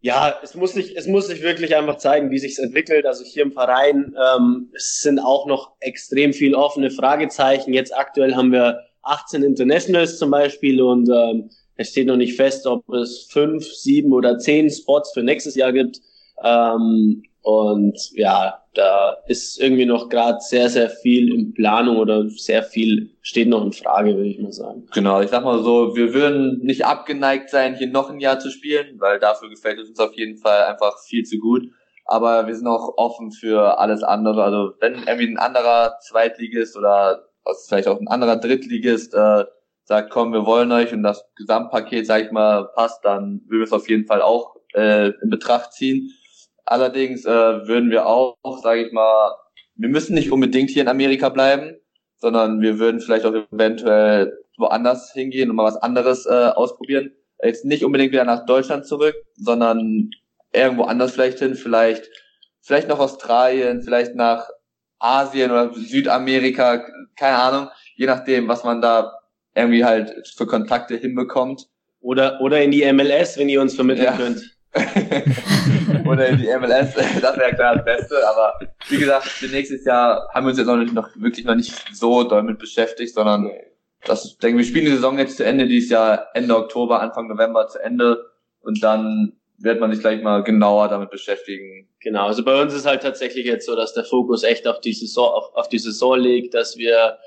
ja, 0.01 0.35
es 0.43 0.55
muss 0.55 0.73
sich, 0.73 0.95
es 0.95 1.07
muss 1.07 1.27
sich 1.27 1.41
wirklich 1.41 1.75
einfach 1.75 1.97
zeigen, 1.97 2.31
wie 2.31 2.39
sich's 2.39 2.59
entwickelt. 2.59 3.05
Also 3.05 3.23
hier 3.23 3.43
im 3.43 3.51
Verein 3.51 4.15
ähm, 4.15 4.69
es 4.73 5.01
sind 5.01 5.19
auch 5.19 5.47
noch 5.47 5.71
extrem 5.79 6.33
viel 6.33 6.53
offene 6.53 6.91
Fragezeichen. 6.91 7.73
Jetzt 7.73 7.95
aktuell 7.95 8.35
haben 8.35 8.51
wir 8.51 8.79
18 9.03 9.43
Internationals 9.43 10.17
zum 10.17 10.31
Beispiel 10.31 10.81
und 10.81 11.09
ähm, 11.09 11.49
es 11.77 11.89
steht 11.89 12.07
noch 12.07 12.17
nicht 12.17 12.35
fest, 12.35 12.65
ob 12.65 12.89
es 12.89 13.27
fünf, 13.29 13.65
sieben 13.65 14.11
oder 14.13 14.37
zehn 14.37 14.69
Spots 14.69 15.11
für 15.13 15.23
nächstes 15.23 15.55
Jahr 15.55 15.71
gibt. 15.71 16.01
Ähm, 16.43 17.23
und 17.41 18.11
ja, 18.13 18.61
da 18.73 19.17
ist 19.27 19.59
irgendwie 19.59 19.85
noch 19.85 20.09
gerade 20.09 20.39
sehr, 20.41 20.69
sehr 20.69 20.89
viel 20.89 21.33
in 21.33 21.53
Planung 21.53 21.97
oder 21.97 22.27
sehr 22.29 22.61
viel 22.61 23.11
steht 23.21 23.47
noch 23.47 23.63
in 23.63 23.71
Frage, 23.71 24.15
würde 24.15 24.27
ich 24.27 24.39
mal 24.39 24.51
sagen. 24.51 24.85
Genau, 24.93 25.21
ich 25.21 25.29
sag 25.29 25.45
mal 25.45 25.63
so, 25.63 25.95
wir 25.95 26.13
würden 26.13 26.59
nicht 26.63 26.85
abgeneigt 26.85 27.49
sein, 27.49 27.75
hier 27.75 27.87
noch 27.87 28.09
ein 28.09 28.19
Jahr 28.19 28.39
zu 28.39 28.49
spielen, 28.49 28.99
weil 28.99 29.19
dafür 29.19 29.49
gefällt 29.49 29.79
es 29.79 29.87
uns 29.87 29.99
auf 29.99 30.13
jeden 30.13 30.37
Fall 30.37 30.63
einfach 30.63 30.99
viel 31.07 31.23
zu 31.23 31.37
gut. 31.37 31.63
Aber 32.03 32.47
wir 32.47 32.55
sind 32.55 32.67
auch 32.67 32.97
offen 32.97 33.31
für 33.31 33.79
alles 33.79 34.03
andere. 34.03 34.43
Also 34.43 34.73
wenn 34.79 34.95
irgendwie 34.95 35.27
ein 35.27 35.37
anderer 35.37 35.97
Zweitligist 36.01 36.77
oder 36.77 37.23
vielleicht 37.67 37.87
auch 37.87 37.99
ein 37.99 38.07
anderer 38.07 38.37
Drittligist 38.37 39.13
äh, 39.13 39.45
sagt, 39.87 40.09
komm, 40.11 40.33
wir 40.33 40.45
wollen 40.45 40.71
euch 40.73 40.93
und 40.93 41.01
das 41.01 41.25
Gesamtpaket, 41.37 42.05
sag 42.05 42.25
ich 42.25 42.31
mal, 42.31 42.65
passt, 42.75 43.05
dann 43.05 43.41
würden 43.47 43.59
wir 43.59 43.63
es 43.63 43.71
auf 43.71 43.89
jeden 43.89 44.05
Fall 44.05 44.21
auch 44.21 44.57
äh, 44.73 45.11
in 45.21 45.29
Betracht 45.29 45.71
ziehen. 45.71 46.11
Allerdings 46.65 47.23
äh, 47.25 47.67
würden 47.67 47.89
wir 47.89 48.05
auch, 48.05 48.35
sage 48.61 48.85
ich 48.85 48.91
mal, 48.91 49.33
wir 49.75 49.87
müssen 49.87 50.13
nicht 50.13 50.31
unbedingt 50.31 50.69
hier 50.71 50.81
in 50.81 50.89
Amerika 50.89 51.29
bleiben, 51.29 51.77
sondern 52.17 52.59
wir 52.59 52.79
würden 52.79 52.99
vielleicht 52.99 53.25
auch 53.25 53.33
eventuell 53.33 54.37
woanders 54.57 55.13
hingehen 55.13 55.49
und 55.49 55.55
mal 55.55 55.63
was 55.63 55.77
anderes 55.77 56.25
äh, 56.25 56.51
ausprobieren. 56.55 57.13
Jetzt 57.41 57.63
nicht 57.63 57.85
unbedingt 57.85 58.11
wieder 58.11 58.25
nach 58.25 58.45
Deutschland 58.45 58.85
zurück, 58.85 59.15
sondern 59.35 60.09
irgendwo 60.51 60.83
anders 60.83 61.13
vielleicht 61.13 61.39
hin, 61.39 61.55
vielleicht, 61.55 62.09
vielleicht 62.61 62.89
nach 62.89 62.99
Australien, 62.99 63.83
vielleicht 63.83 64.15
nach 64.15 64.49
Asien 64.99 65.51
oder 65.51 65.73
Südamerika, 65.73 66.83
keine 67.15 67.37
Ahnung, 67.37 67.69
je 67.95 68.07
nachdem, 68.07 68.49
was 68.49 68.65
man 68.65 68.81
da 68.81 69.16
irgendwie 69.57 69.83
halt 69.83 70.27
für 70.35 70.45
Kontakte 70.45 70.95
hinbekommt. 70.95 71.67
Oder, 71.99 72.39
oder 72.41 72.61
in 72.61 72.71
die 72.71 72.89
MLS, 72.93 73.37
wenn 73.37 73.49
ihr 73.49 73.61
uns 73.61 73.75
vermitteln 73.75 74.05
ja. 74.05 74.15
könnt. 74.15 74.57
oder 76.05 76.27
in 76.27 76.37
die 76.37 76.47
MLS, 76.47 76.93
das 77.21 77.37
wäre 77.37 77.53
klar 77.55 77.75
das 77.75 77.85
Beste. 77.85 78.15
Aber 78.27 78.59
wie 78.89 78.97
gesagt, 78.97 79.25
für 79.25 79.47
nächstes 79.47 79.85
Jahr 79.85 80.29
haben 80.33 80.45
wir 80.45 80.49
uns 80.49 80.57
jetzt 80.57 80.67
noch, 80.67 80.77
nicht, 80.77 80.93
noch 80.93 81.09
wirklich 81.15 81.45
noch 81.45 81.55
nicht 81.55 81.73
so 81.93 82.23
doll 82.23 82.43
mit 82.43 82.59
beschäftigt, 82.59 83.13
sondern 83.13 83.51
das, 84.05 84.37
denke 84.37 84.59
wir 84.59 84.65
spielen 84.65 84.85
die 84.85 84.91
Saison 84.91 85.17
jetzt 85.17 85.37
zu 85.37 85.45
Ende, 85.45 85.67
dieses 85.67 85.89
Jahr 85.89 86.27
Ende 86.33 86.55
Oktober, 86.55 87.01
Anfang 87.01 87.27
November 87.27 87.67
zu 87.67 87.79
Ende 87.79 88.23
und 88.61 88.81
dann 88.83 89.33
wird 89.59 89.79
man 89.79 89.91
sich 89.91 90.01
gleich 90.01 90.21
mal 90.21 90.43
genauer 90.43 90.87
damit 90.87 91.09
beschäftigen. 91.09 91.89
Genau, 91.99 92.27
also 92.27 92.43
bei 92.45 92.61
uns 92.61 92.73
ist 92.73 92.85
halt 92.85 93.01
tatsächlich 93.01 93.45
jetzt 93.45 93.65
so, 93.65 93.75
dass 93.75 93.93
der 93.93 94.03
Fokus 94.03 94.43
echt 94.43 94.67
auf 94.67 94.79
die 94.81 94.93
Saison, 94.93 95.29
auf, 95.29 95.53
auf 95.55 95.67
die 95.67 95.79
Saison 95.79 96.19
liegt, 96.19 96.53
dass 96.53 96.77
wir 96.77 97.17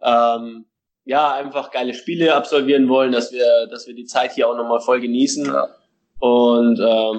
ähm, 0.00 0.66
ja 1.04 1.32
einfach 1.32 1.70
geile 1.70 1.94
Spiele 1.94 2.34
absolvieren 2.34 2.88
wollen, 2.88 3.12
dass 3.12 3.32
wir, 3.32 3.66
dass 3.70 3.86
wir 3.86 3.94
die 3.94 4.06
Zeit 4.06 4.32
hier 4.32 4.48
auch 4.48 4.56
nochmal 4.56 4.80
voll 4.80 5.00
genießen. 5.00 5.46
Ja 5.46 5.68
und 6.22 6.78
ähm, 6.78 7.18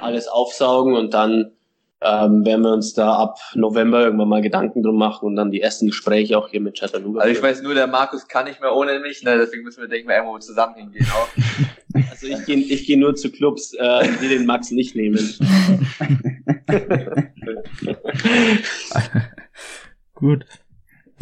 alles 0.00 0.26
aufsaugen 0.26 0.96
und 0.96 1.14
dann 1.14 1.52
ähm, 2.00 2.44
werden 2.44 2.62
wir 2.62 2.72
uns 2.72 2.92
da 2.92 3.14
ab 3.14 3.38
November 3.54 4.02
irgendwann 4.02 4.28
mal 4.28 4.42
Gedanken 4.42 4.82
drum 4.82 4.96
machen 4.96 5.26
und 5.26 5.36
dann 5.36 5.52
die 5.52 5.60
ersten 5.60 5.86
Gespräche 5.86 6.36
auch 6.36 6.48
hier 6.48 6.60
mit 6.60 6.76
Chattanooga. 6.76 7.20
Also 7.20 7.36
ich 7.36 7.40
weiß 7.40 7.62
nur, 7.62 7.74
der 7.74 7.86
Markus 7.86 8.26
kann 8.26 8.46
nicht 8.46 8.60
mehr 8.60 8.74
ohne 8.74 8.98
mich, 8.98 9.22
ne? 9.22 9.38
deswegen 9.38 9.62
müssen 9.62 9.82
wir 9.82 9.88
denken 9.88 10.08
wir 10.08 10.16
irgendwo 10.16 10.40
zusammen 10.40 10.74
hingehen 10.74 11.06
auch. 11.14 11.28
Also 12.10 12.26
ich 12.26 12.46
gehe 12.46 12.56
ich 12.56 12.86
geh 12.86 12.96
nur 12.96 13.14
zu 13.14 13.30
Clubs, 13.30 13.74
äh, 13.74 14.08
die 14.22 14.28
den 14.28 14.46
Max 14.46 14.70
nicht 14.70 14.96
nehmen. 14.96 15.18
Gut. 20.14 20.46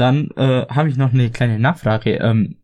Dann 0.00 0.30
äh, 0.36 0.66
habe 0.68 0.88
ich 0.88 0.96
noch 0.96 1.12
eine 1.12 1.30
kleine 1.30 1.58
Nachfrage. 1.58 2.14
Ähm, 2.16 2.56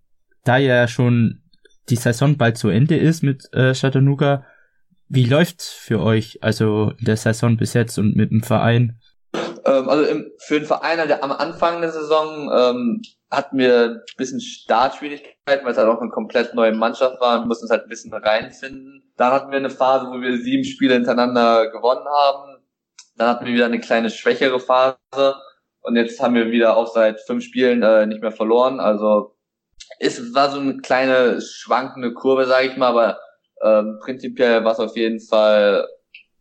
da 0.45 0.57
ja 0.57 0.89
schon 0.89 1.43
die 1.91 1.97
Saison 1.97 2.39
bald 2.39 2.57
zu 2.57 2.69
Ende 2.69 2.97
ist 2.97 3.23
mit 3.23 3.53
äh, 3.53 3.75
Chattanooga, 3.75 4.47
wie 5.09 5.27
läuft's 5.27 5.69
für 5.71 6.01
euch, 6.01 6.39
also 6.43 6.93
in 6.99 7.05
der 7.05 7.19
Saison 7.19 7.59
bis 7.59 7.75
jetzt 7.75 7.99
und 7.99 8.17
mit 8.17 8.31
dem 8.31 8.43
Verein? 8.43 8.99
Ähm, 9.67 9.89
also 9.89 10.05
im, 10.05 10.31
für 10.47 10.59
den 10.59 10.67
Verein 10.67 10.99
halt 10.99 11.23
am 11.23 11.31
Anfang 11.31 11.83
der 11.83 11.93
Saison 11.93 12.51
ähm, 12.51 13.03
hatten 13.31 13.59
wir 13.59 13.85
ein 13.85 14.01
bisschen 14.17 14.41
Startschwierigkeiten, 14.41 15.65
weil 15.65 15.73
es 15.73 15.79
halt 15.79 15.89
auch 15.89 16.01
eine 16.01 16.11
komplett 16.11 16.55
neue 16.55 16.73
Mannschaft 16.73 17.21
war. 17.21 17.41
Wir 17.41 17.47
mussten 17.47 17.65
uns 17.65 17.71
halt 17.71 17.83
ein 17.83 17.91
bisschen 17.91 18.15
reinfinden. 18.15 19.13
Dann 19.19 19.33
hatten 19.33 19.51
wir 19.51 19.59
eine 19.59 19.69
Phase, 19.69 20.07
wo 20.07 20.23
wir 20.23 20.39
sieben 20.39 20.65
Spiele 20.65 20.95
hintereinander 20.95 21.71
gewonnen 21.71 22.07
haben. 22.09 22.63
Dann 23.17 23.29
hatten 23.29 23.45
wir 23.45 23.53
wieder 23.53 23.67
eine 23.67 23.81
kleine 23.81 24.09
schwächere 24.09 24.59
Phase. 24.59 24.97
Und 25.87 25.95
jetzt 25.95 26.21
haben 26.21 26.35
wir 26.35 26.51
wieder 26.51 26.77
auch 26.77 26.89
seit 26.89 27.21
fünf 27.21 27.45
Spielen 27.45 27.85
äh, 27.85 28.07
nicht 28.07 28.21
mehr 28.21 28.33
verloren. 28.33 28.81
Also 28.81 29.37
es 30.01 30.35
war 30.35 30.51
so 30.51 30.59
eine 30.59 30.79
kleine 30.79 31.41
schwankende 31.41 32.13
Kurve, 32.13 32.45
sage 32.47 32.67
ich 32.67 32.77
mal, 32.77 32.89
aber 32.89 33.21
ähm, 33.63 34.01
prinzipiell 34.03 34.65
war 34.65 34.73
es 34.73 34.81
auf 34.81 34.97
jeden 34.97 35.21
Fall 35.21 35.87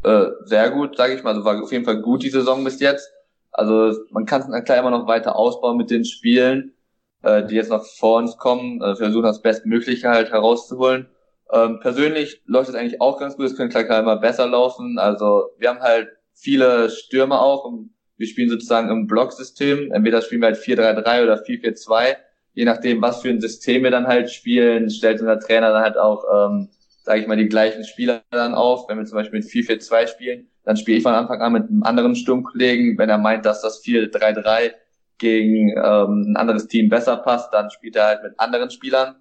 äh, 0.03 0.25
sehr 0.45 0.71
gut, 0.71 0.97
sage 0.97 1.13
ich 1.13 1.21
mal. 1.21 1.29
Also 1.29 1.45
war 1.45 1.61
auf 1.61 1.71
jeden 1.71 1.85
Fall 1.85 2.01
gut 2.01 2.23
die 2.23 2.31
Saison 2.31 2.63
bis 2.63 2.79
jetzt. 2.79 3.07
Also 3.51 3.95
man 4.09 4.25
kann 4.25 4.41
es 4.41 4.63
klar 4.65 4.79
immer 4.79 4.89
noch 4.89 5.05
weiter 5.05 5.35
ausbauen 5.35 5.77
mit 5.77 5.91
den 5.91 6.05
Spielen, 6.05 6.73
äh, 7.21 7.45
die 7.45 7.53
jetzt 7.53 7.69
noch 7.69 7.85
vor 7.85 8.17
uns 8.17 8.37
kommen. 8.37 8.79
Wir 8.79 8.95
versuchen 8.95 9.25
das 9.25 9.43
Bestmögliche 9.43 10.09
halt 10.09 10.31
herauszuholen. 10.31 11.07
Ähm, 11.53 11.79
persönlich 11.81 12.41
läuft 12.47 12.69
es 12.69 12.75
eigentlich 12.75 12.99
auch 12.99 13.19
ganz 13.19 13.37
gut. 13.37 13.45
Es 13.45 13.55
könnte 13.55 13.85
klar 13.85 13.99
immer 13.99 14.17
besser 14.17 14.47
laufen. 14.47 14.97
Also 14.97 15.51
wir 15.59 15.69
haben 15.69 15.81
halt 15.81 16.09
viele 16.33 16.89
Stürme 16.89 17.39
auch 17.39 17.65
und 17.65 17.94
wir 18.17 18.27
spielen 18.27 18.49
sozusagen 18.49 18.89
im 18.89 19.07
Blocksystem. 19.07 19.91
Entweder 19.91 20.21
spielen 20.21 20.41
wir 20.41 20.47
halt 20.47 20.57
4-3-3 20.57 21.23
oder 21.23 21.43
4-4-2 21.43 22.15
je 22.55 22.65
nachdem, 22.65 23.01
was 23.01 23.21
für 23.21 23.29
ein 23.29 23.41
System 23.41 23.83
wir 23.83 23.91
dann 23.91 24.07
halt 24.07 24.31
spielen, 24.31 24.89
stellt 24.89 25.19
unser 25.19 25.39
Trainer 25.39 25.71
dann 25.71 25.83
halt 25.83 25.97
auch, 25.97 26.23
ähm, 26.33 26.69
sage 27.03 27.21
ich 27.21 27.27
mal, 27.27 27.37
die 27.37 27.49
gleichen 27.49 27.83
Spieler 27.83 28.23
dann 28.31 28.55
auf. 28.55 28.89
Wenn 28.89 28.97
wir 28.97 29.05
zum 29.05 29.17
Beispiel 29.17 29.39
mit 29.39 29.49
4-4-2 29.49 30.07
spielen, 30.07 30.47
dann 30.63 30.77
spiele 30.77 30.97
ich 30.97 31.03
von 31.03 31.13
Anfang 31.13 31.41
an 31.41 31.53
mit 31.53 31.69
einem 31.69 31.83
anderen 31.83 32.15
Sturmkollegen. 32.15 32.97
Wenn 32.97 33.09
er 33.09 33.19
meint, 33.19 33.45
dass 33.45 33.61
das 33.61 33.83
4-3-3 33.83 34.71
gegen 35.17 35.69
ähm, 35.77 36.31
ein 36.31 36.37
anderes 36.37 36.67
Team 36.67 36.89
besser 36.89 37.17
passt, 37.17 37.53
dann 37.53 37.69
spielt 37.69 37.95
er 37.97 38.05
halt 38.05 38.23
mit 38.23 38.39
anderen 38.39 38.71
Spielern. 38.71 39.15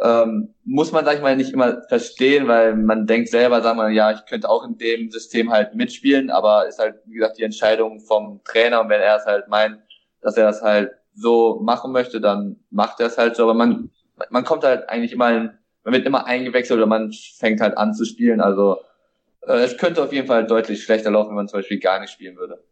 Ähm, 0.00 0.54
muss 0.64 0.92
man, 0.92 1.04
sag 1.04 1.16
ich 1.16 1.22
mal, 1.22 1.36
nicht 1.36 1.52
immer 1.52 1.82
verstehen, 1.88 2.46
weil 2.46 2.76
man 2.76 3.06
denkt 3.06 3.30
selber, 3.30 3.62
sagen 3.62 3.78
wir, 3.78 3.90
ja, 3.90 4.12
ich 4.12 4.24
könnte 4.26 4.48
auch 4.48 4.64
in 4.64 4.78
dem 4.78 5.10
System 5.10 5.50
halt 5.50 5.74
mitspielen, 5.74 6.30
aber 6.30 6.68
ist 6.68 6.78
halt, 6.78 6.96
wie 7.06 7.14
gesagt, 7.14 7.38
die 7.38 7.42
Entscheidung 7.42 7.98
vom 8.00 8.40
Trainer 8.44 8.80
und 8.80 8.88
wenn 8.88 9.00
er 9.00 9.16
es 9.16 9.26
halt 9.26 9.48
meint, 9.48 9.78
dass 10.20 10.36
er 10.36 10.44
das 10.46 10.62
halt 10.62 10.92
so 11.14 11.58
machen 11.60 11.90
möchte, 11.90 12.20
dann 12.20 12.56
macht 12.70 13.00
er 13.00 13.06
es 13.06 13.18
halt 13.18 13.34
so. 13.34 13.42
Aber 13.42 13.54
man, 13.54 13.90
man 14.30 14.44
kommt 14.44 14.62
halt 14.62 14.88
eigentlich 14.88 15.12
immer 15.12 15.30
in, 15.30 15.50
man 15.82 15.94
wird 15.94 16.06
immer 16.06 16.26
eingewechselt 16.26 16.76
oder 16.76 16.86
man 16.86 17.12
fängt 17.36 17.60
halt 17.60 17.76
an 17.76 17.92
zu 17.92 18.04
spielen. 18.04 18.40
Also 18.40 18.78
äh, 19.42 19.64
es 19.64 19.78
könnte 19.78 20.02
auf 20.02 20.12
jeden 20.12 20.28
Fall 20.28 20.46
deutlich 20.46 20.84
schlechter 20.84 21.10
laufen, 21.10 21.30
wenn 21.30 21.36
man 21.36 21.48
zum 21.48 21.58
Beispiel 21.58 21.80
gar 21.80 22.00
nicht 22.00 22.12
spielen 22.12 22.36
würde. 22.36 22.62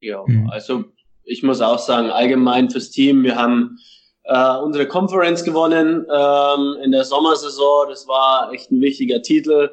Ja, 0.00 0.22
mhm. 0.24 0.48
also 0.50 0.84
ich 1.24 1.42
muss 1.42 1.60
auch 1.60 1.78
sagen, 1.78 2.10
allgemein 2.10 2.70
fürs 2.70 2.90
Team, 2.90 3.24
wir 3.24 3.36
haben 3.36 3.78
äh, 4.28 4.58
unsere 4.58 4.86
Conference 4.86 5.42
gewonnen 5.42 6.06
ähm, 6.14 6.76
in 6.82 6.92
der 6.92 7.04
Sommersaison. 7.04 7.88
Das 7.88 8.06
war 8.06 8.52
echt 8.52 8.70
ein 8.70 8.80
wichtiger 8.80 9.22
Titel. 9.22 9.70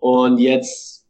Und 0.00 0.38
jetzt 0.38 1.06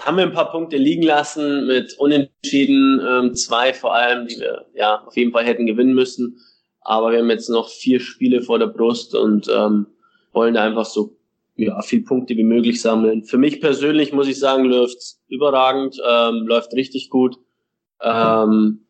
haben 0.00 0.18
wir 0.18 0.24
ein 0.24 0.32
paar 0.32 0.50
Punkte 0.52 0.76
liegen 0.76 1.02
lassen 1.02 1.66
mit 1.66 1.98
Unentschieden, 1.98 3.00
ähm, 3.06 3.34
zwei 3.34 3.74
vor 3.74 3.94
allem, 3.94 4.28
die 4.28 4.38
wir 4.38 4.66
ja 4.74 5.02
auf 5.04 5.16
jeden 5.16 5.32
Fall 5.32 5.44
hätten 5.44 5.66
gewinnen 5.66 5.94
müssen. 5.94 6.38
Aber 6.82 7.10
wir 7.10 7.18
haben 7.18 7.30
jetzt 7.30 7.50
noch 7.50 7.68
vier 7.68 7.98
Spiele 7.98 8.40
vor 8.40 8.58
der 8.58 8.68
Brust 8.68 9.14
und 9.14 9.48
ähm, 9.48 9.86
wollen 10.32 10.54
da 10.54 10.62
einfach 10.62 10.86
so 10.86 11.16
ja, 11.56 11.82
viel 11.82 12.04
Punkte 12.04 12.36
wie 12.36 12.44
möglich 12.44 12.80
sammeln. 12.80 13.24
Für 13.24 13.38
mich 13.38 13.60
persönlich 13.60 14.12
muss 14.12 14.28
ich 14.28 14.38
sagen, 14.38 14.64
läuft's 14.64 15.20
überragend, 15.28 16.00
ähm, 16.08 16.46
läuft 16.46 16.72
richtig 16.74 17.10
gut. 17.10 17.36
Ähm, 18.00 18.86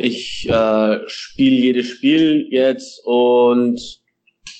ich 0.00 0.48
äh, 0.48 1.08
spiele 1.08 1.56
jedes 1.56 1.88
Spiel 1.88 2.48
jetzt 2.50 3.04
und 3.04 4.00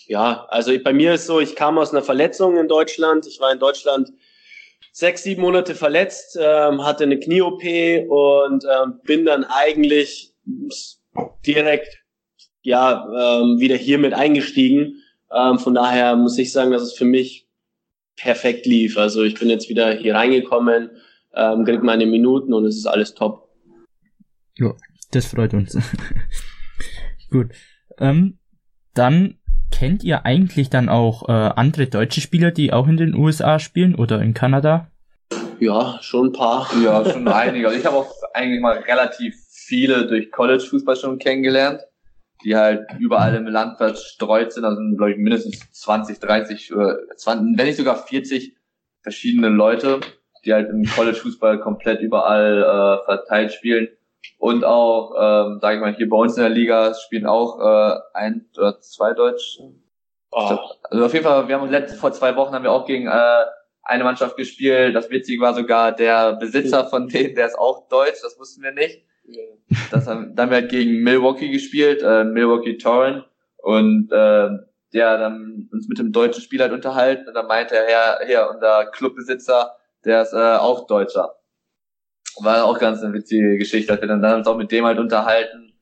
ja, 0.06 0.46
also 0.48 0.72
bei 0.82 0.92
mir 0.92 1.14
ist 1.14 1.26
so, 1.26 1.40
ich 1.40 1.54
kam 1.54 1.78
aus 1.78 1.92
einer 1.92 2.02
Verletzung 2.02 2.56
in 2.56 2.66
Deutschland. 2.66 3.26
Ich 3.28 3.38
war 3.40 3.52
in 3.52 3.60
Deutschland 3.60 4.12
sechs, 4.90 5.22
sieben 5.22 5.42
Monate 5.42 5.76
verletzt, 5.76 6.36
ähm, 6.40 6.84
hatte 6.84 7.04
eine 7.04 7.18
Knie-OP 7.18 7.62
und 8.08 8.64
ähm, 8.64 9.00
bin 9.04 9.24
dann 9.24 9.44
eigentlich 9.44 10.34
direkt 11.46 12.02
ja 12.62 13.06
ähm, 13.06 13.60
wieder 13.60 13.76
hier 13.76 13.98
mit 13.98 14.12
eingestiegen. 14.12 14.96
Ähm, 15.32 15.60
von 15.60 15.74
daher 15.74 16.16
muss 16.16 16.38
ich 16.38 16.50
sagen, 16.50 16.72
dass 16.72 16.82
es 16.82 16.92
für 16.92 17.04
mich 17.04 17.46
perfekt 18.16 18.66
lief. 18.66 18.98
Also 18.98 19.22
ich 19.22 19.38
bin 19.38 19.48
jetzt 19.48 19.68
wieder 19.68 19.92
hier 19.92 20.16
reingekommen, 20.16 20.90
ähm, 21.34 21.64
krieg 21.64 21.84
meine 21.84 22.06
Minuten 22.06 22.52
und 22.52 22.64
es 22.64 22.76
ist 22.76 22.86
alles 22.86 23.14
top. 23.14 23.48
Ja, 24.58 24.74
das 25.10 25.26
freut 25.26 25.54
uns. 25.54 25.76
Gut. 27.30 27.50
Ähm, 27.98 28.38
dann 28.94 29.38
kennt 29.70 30.02
ihr 30.04 30.26
eigentlich 30.26 30.70
dann 30.70 30.88
auch 30.88 31.28
äh, 31.28 31.32
andere 31.32 31.86
deutsche 31.86 32.20
Spieler, 32.20 32.50
die 32.50 32.72
auch 32.72 32.88
in 32.88 32.96
den 32.96 33.14
USA 33.14 33.58
spielen 33.58 33.94
oder 33.94 34.20
in 34.20 34.34
Kanada? 34.34 34.90
Ja, 35.60 35.98
schon 36.00 36.28
ein 36.28 36.32
paar. 36.32 36.68
Ja, 36.82 37.04
schon 37.04 37.28
einige. 37.28 37.68
Also 37.68 37.78
ich 37.78 37.86
habe 37.86 37.96
auch 37.96 38.12
eigentlich 38.34 38.60
mal 38.60 38.78
relativ 38.78 39.34
viele 39.50 40.06
durch 40.06 40.32
College-Fußball 40.32 40.96
schon 40.96 41.18
kennengelernt, 41.18 41.82
die 42.44 42.56
halt 42.56 42.86
überall 42.98 43.34
im 43.34 43.46
Land 43.46 43.76
verstreut 43.76 44.52
sind. 44.52 44.64
Also 44.64 44.76
sind, 44.78 44.96
glaube 44.96 45.12
ich, 45.12 45.18
mindestens 45.18 45.70
20, 45.72 46.18
30, 46.18 46.72
20, 47.16 47.58
wenn 47.58 47.66
nicht 47.66 47.76
sogar 47.76 47.96
40 47.96 48.56
verschiedene 49.02 49.48
Leute, 49.48 50.00
die 50.44 50.52
halt 50.52 50.70
im 50.70 50.84
College-Fußball 50.84 51.60
komplett 51.60 52.00
überall 52.00 52.62
äh, 52.62 53.04
verteilt 53.04 53.52
spielen. 53.52 53.88
Und 54.38 54.64
auch, 54.64 55.14
ähm, 55.18 55.58
sage 55.60 55.76
ich 55.76 55.80
mal, 55.82 55.94
hier 55.94 56.08
bei 56.08 56.16
uns 56.16 56.36
in 56.36 56.42
der 56.42 56.50
Liga 56.50 56.94
spielen 56.94 57.26
auch 57.26 57.60
äh, 57.60 57.98
ein 58.14 58.46
oder 58.56 58.80
zwei 58.80 59.12
Deutsche. 59.12 59.72
Oh. 60.32 60.58
Also 60.84 61.04
auf 61.04 61.12
jeden 61.12 61.24
Fall, 61.24 61.48
wir 61.48 61.54
haben 61.54 61.62
uns 61.62 61.70
letzt, 61.70 61.96
vor 61.96 62.12
zwei 62.12 62.36
Wochen 62.36 62.54
haben 62.54 62.62
wir 62.62 62.72
auch 62.72 62.86
gegen 62.86 63.06
äh, 63.06 63.44
eine 63.82 64.04
Mannschaft 64.04 64.36
gespielt. 64.36 64.94
Das 64.94 65.10
Witzige 65.10 65.42
war 65.42 65.54
sogar 65.54 65.92
der 65.92 66.34
Besitzer 66.34 66.86
von 66.86 67.08
denen, 67.10 67.34
der 67.34 67.46
ist 67.46 67.58
auch 67.58 67.88
deutsch, 67.88 68.22
das 68.22 68.38
wussten 68.38 68.62
wir 68.62 68.72
nicht. 68.72 69.02
Das 69.90 70.06
haben, 70.06 70.34
dann 70.34 70.46
haben 70.46 70.50
wir 70.50 70.60
halt 70.62 70.70
gegen 70.70 71.02
Milwaukee 71.02 71.50
gespielt, 71.50 72.02
äh, 72.02 72.24
Milwaukee 72.24 72.78
Torrent. 72.78 73.24
Und 73.58 74.10
äh, 74.10 74.48
der 74.92 75.18
dann 75.18 75.68
uns 75.70 75.86
mit 75.86 75.98
dem 75.98 76.12
deutschen 76.12 76.42
Spieler 76.42 76.64
halt 76.64 76.72
unterhalten 76.72 77.28
und 77.28 77.34
dann 77.34 77.46
meinte 77.46 77.76
er, 77.76 77.90
ja, 77.90 78.18
hier, 78.26 78.48
unser 78.52 78.86
Clubbesitzer, 78.86 79.76
der 80.04 80.22
ist 80.22 80.32
äh, 80.32 80.56
auch 80.56 80.86
Deutscher 80.86 81.39
war 82.40 82.64
auch 82.64 82.78
ganz 82.78 83.02
eine 83.02 83.12
witzige 83.12 83.58
Geschichte, 83.58 83.92
dass 83.92 84.00
wir 84.00 84.08
dann, 84.08 84.22
dann 84.22 84.38
uns 84.38 84.46
auch 84.46 84.56
mit 84.56 84.70
dem 84.72 84.84
halt 84.84 84.98
unterhalten. 84.98 85.72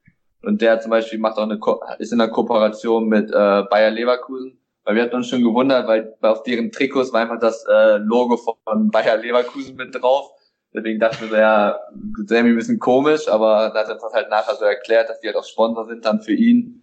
Und 0.42 0.62
der 0.62 0.80
zum 0.80 0.90
Beispiel 0.90 1.18
macht 1.18 1.36
auch 1.38 1.42
eine, 1.42 1.58
Ko 1.58 1.80
ist 1.98 2.12
in 2.12 2.20
einer 2.20 2.30
Kooperation 2.30 3.08
mit 3.08 3.30
äh, 3.30 3.62
Bayer 3.70 3.90
Leverkusen. 3.90 4.58
Weil 4.84 4.94
wir 4.94 5.02
hatten 5.02 5.16
uns 5.16 5.28
schon 5.28 5.42
gewundert, 5.42 5.86
weil 5.86 6.14
auf 6.22 6.44
deren 6.44 6.72
Trikots 6.72 7.12
war 7.12 7.20
einfach 7.20 7.38
das 7.38 7.64
äh, 7.68 7.98
Logo 7.98 8.38
von 8.38 8.90
Bayer 8.90 9.18
Leverkusen 9.18 9.76
mit 9.76 9.94
drauf. 9.94 10.30
Deswegen 10.72 11.00
dachten 11.00 11.30
wir 11.30 11.38
ja, 11.38 11.78
Sammy 12.26 12.50
ein 12.50 12.56
bisschen 12.56 12.78
komisch, 12.78 13.28
aber 13.28 13.70
da 13.74 13.80
hat 13.80 13.88
er 13.88 13.94
uns 13.94 14.02
das 14.02 14.12
halt 14.12 14.30
nachher 14.30 14.54
so 14.54 14.64
erklärt, 14.64 15.08
dass 15.08 15.20
die 15.20 15.26
halt 15.26 15.36
auch 15.36 15.44
Sponsor 15.44 15.86
sind 15.86 16.04
dann 16.04 16.20
für 16.20 16.32
ihn. 16.32 16.82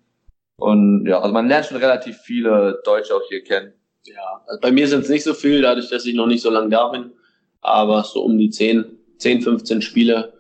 Und 0.58 1.06
ja, 1.08 1.20
also 1.20 1.34
man 1.34 1.48
lernt 1.48 1.68
schon 1.68 1.78
relativ 1.78 2.18
viele 2.18 2.82
Deutsche 2.84 3.16
auch 3.16 3.22
hier 3.28 3.44
kennen. 3.44 3.74
Ja, 4.04 4.42
also 4.48 4.60
bei 4.62 4.72
mir 4.72 4.88
sind 4.88 5.04
es 5.04 5.10
nicht 5.10 5.24
so 5.24 5.34
viel, 5.34 5.62
dadurch, 5.62 5.90
dass 5.90 6.06
ich 6.06 6.16
noch 6.16 6.28
nicht 6.28 6.42
so 6.42 6.50
lange 6.50 6.70
da 6.70 6.88
bin, 6.90 7.12
aber 7.62 8.04
so 8.04 8.24
um 8.24 8.38
die 8.38 8.50
zehn 8.50 9.00
10, 9.18 9.42
15 9.42 9.82
Spieler, 9.82 10.34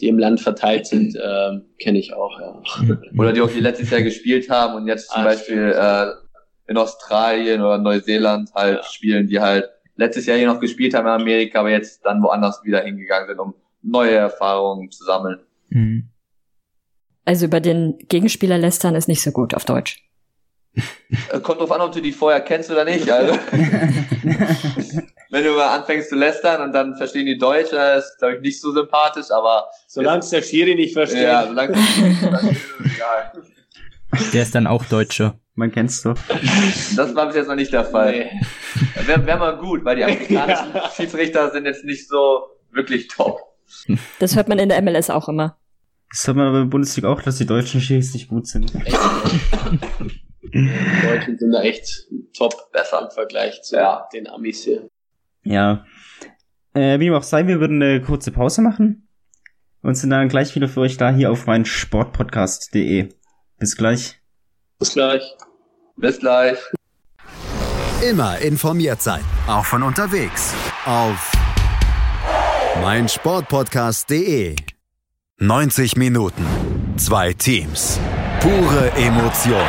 die 0.00 0.08
im 0.08 0.18
Land 0.18 0.40
verteilt 0.40 0.86
sind, 0.86 1.16
äh, 1.16 1.60
kenne 1.78 1.98
ich 1.98 2.14
auch. 2.14 2.40
Ja. 2.40 2.62
Oder 3.18 3.32
die 3.32 3.40
auch 3.40 3.50
hier 3.50 3.62
letztes 3.62 3.90
Jahr 3.90 4.02
gespielt 4.02 4.48
haben 4.50 4.74
und 4.74 4.86
jetzt 4.86 5.10
zum 5.10 5.22
ah, 5.22 5.24
Beispiel 5.24 5.74
äh, 5.76 6.06
in 6.70 6.76
Australien 6.76 7.60
oder 7.60 7.78
Neuseeland 7.78 8.54
halt 8.54 8.78
ja. 8.78 8.84
spielen, 8.84 9.26
die 9.26 9.40
halt 9.40 9.68
letztes 9.96 10.26
Jahr 10.26 10.38
hier 10.38 10.46
noch 10.46 10.60
gespielt 10.60 10.94
haben 10.94 11.06
in 11.06 11.12
Amerika, 11.12 11.60
aber 11.60 11.70
jetzt 11.70 12.04
dann 12.04 12.22
woanders 12.22 12.62
wieder 12.64 12.82
hingegangen 12.82 13.28
sind, 13.28 13.38
um 13.38 13.54
neue 13.82 14.14
Erfahrungen 14.14 14.90
zu 14.90 15.04
sammeln. 15.04 15.40
Mhm. 15.68 16.08
Also 17.24 17.46
über 17.46 17.60
den 17.60 17.98
Gegenspieler 18.08 18.58
lästern 18.58 18.94
ist 18.94 19.08
nicht 19.08 19.22
so 19.22 19.30
gut 19.30 19.54
auf 19.54 19.64
Deutsch. 19.64 20.02
Äh, 20.74 21.40
kommt 21.40 21.60
drauf 21.60 21.72
an, 21.72 21.80
ob 21.80 21.92
du 21.92 22.00
die 22.00 22.12
vorher 22.12 22.40
kennst 22.40 22.70
oder 22.70 22.84
nicht. 22.84 23.10
Also. 23.10 23.34
Wenn 25.30 25.44
du 25.44 25.52
mal 25.52 25.78
anfängst 25.78 26.08
zu 26.08 26.16
lästern 26.16 26.60
und 26.60 26.72
dann 26.72 26.96
verstehen 26.96 27.26
die 27.26 27.38
Deutsch, 27.38 27.70
das 27.70 28.04
ist, 28.04 28.18
glaube 28.18 28.36
ich, 28.36 28.40
nicht 28.40 28.60
so 28.60 28.72
sympathisch, 28.72 29.30
aber. 29.30 29.68
Solange 29.86 30.18
es 30.18 30.30
der 30.30 30.42
Schiri 30.42 30.74
nicht 30.74 30.92
versteht. 30.92 31.22
Ja, 31.22 31.46
solange 31.46 31.72
egal. 31.72 33.32
Der 34.32 34.42
ist 34.42 34.54
dann 34.56 34.66
auch 34.66 34.84
Deutscher. 34.86 35.38
Man 35.54 35.70
kennst 35.70 36.04
du. 36.04 36.14
Das 36.96 37.14
war 37.14 37.26
bis 37.26 37.36
jetzt 37.36 37.48
noch 37.48 37.54
nicht 37.54 37.72
der 37.72 37.84
Fall. 37.84 38.12
Nee. 38.12 39.06
Wäre 39.06 39.24
wär 39.24 39.36
mal 39.36 39.56
gut, 39.56 39.84
weil 39.84 39.96
die 39.96 40.04
amerikanischen 40.06 40.74
ja. 40.74 40.90
Schiedsrichter 40.90 41.50
sind 41.50 41.64
jetzt 41.64 41.84
nicht 41.84 42.08
so 42.08 42.46
wirklich 42.72 43.08
top. 43.08 43.40
Das 44.18 44.34
hört 44.34 44.48
man 44.48 44.58
in 44.58 44.68
der 44.68 44.82
MLS 44.82 45.10
auch 45.10 45.28
immer. 45.28 45.58
Das 46.10 46.26
hört 46.26 46.38
man 46.38 46.48
aber 46.48 46.56
in 46.58 46.64
der 46.64 46.70
Bundesliga 46.70 47.08
auch, 47.08 47.22
dass 47.22 47.38
die 47.38 47.46
deutschen 47.46 47.80
Schiris 47.80 48.14
nicht 48.14 48.28
gut 48.28 48.48
sind. 48.48 48.72
Die 50.52 51.06
Deutschen 51.06 51.38
sind 51.38 51.52
da 51.52 51.62
echt 51.62 52.08
top 52.36 52.72
besser 52.72 53.02
im 53.02 53.10
Vergleich 53.12 53.62
zu 53.62 53.76
ja. 53.76 54.08
den 54.12 54.26
Amis 54.26 54.64
hier. 54.64 54.88
Ja. 55.42 55.84
Äh, 56.74 57.00
wie 57.00 57.10
auch 57.10 57.22
sei, 57.22 57.46
wir 57.46 57.60
würden 57.60 57.82
eine 57.82 58.00
kurze 58.00 58.30
Pause 58.30 58.62
machen 58.62 59.08
und 59.82 59.94
sind 59.94 60.10
dann 60.10 60.28
gleich 60.28 60.54
wieder 60.54 60.68
für 60.68 60.80
euch 60.80 60.96
da 60.96 61.12
hier 61.12 61.30
auf 61.30 61.46
mein 61.46 61.64
Sportpodcast.de. 61.64 63.08
Bis 63.58 63.76
gleich. 63.76 64.20
Bis 64.78 64.92
gleich. 64.92 65.22
Bis 65.96 66.18
gleich. 66.18 66.58
Immer 68.08 68.38
informiert 68.38 69.02
sein, 69.02 69.22
auch 69.46 69.64
von 69.64 69.82
unterwegs. 69.82 70.54
Auf 70.86 71.32
mein 72.82 73.08
Sportpodcast.de. 73.08 74.56
90 75.38 75.96
Minuten, 75.96 76.46
zwei 76.96 77.32
Teams, 77.32 77.98
pure 78.40 78.90
Emotion. 78.92 79.66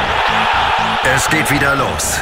Es 1.03 1.29
geht 1.29 1.49
wieder 1.51 1.75
los. 1.75 2.21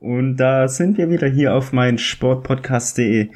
Und 0.00 0.36
da 0.36 0.68
sind 0.68 0.96
wir 0.96 1.10
wieder 1.10 1.28
hier 1.28 1.54
auf 1.54 1.72
mein 1.72 1.98
Sportpodcast.de 1.98 3.30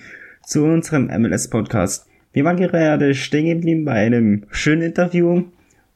zu 0.45 0.65
unserem 0.65 1.07
MLS-Podcast. 1.07 2.07
Wir 2.33 2.45
waren 2.45 2.57
gerade 2.57 3.15
stehen 3.15 3.47
geblieben 3.47 3.85
bei 3.85 3.95
einem 3.95 4.47
schönen 4.51 4.83
Interview 4.83 5.45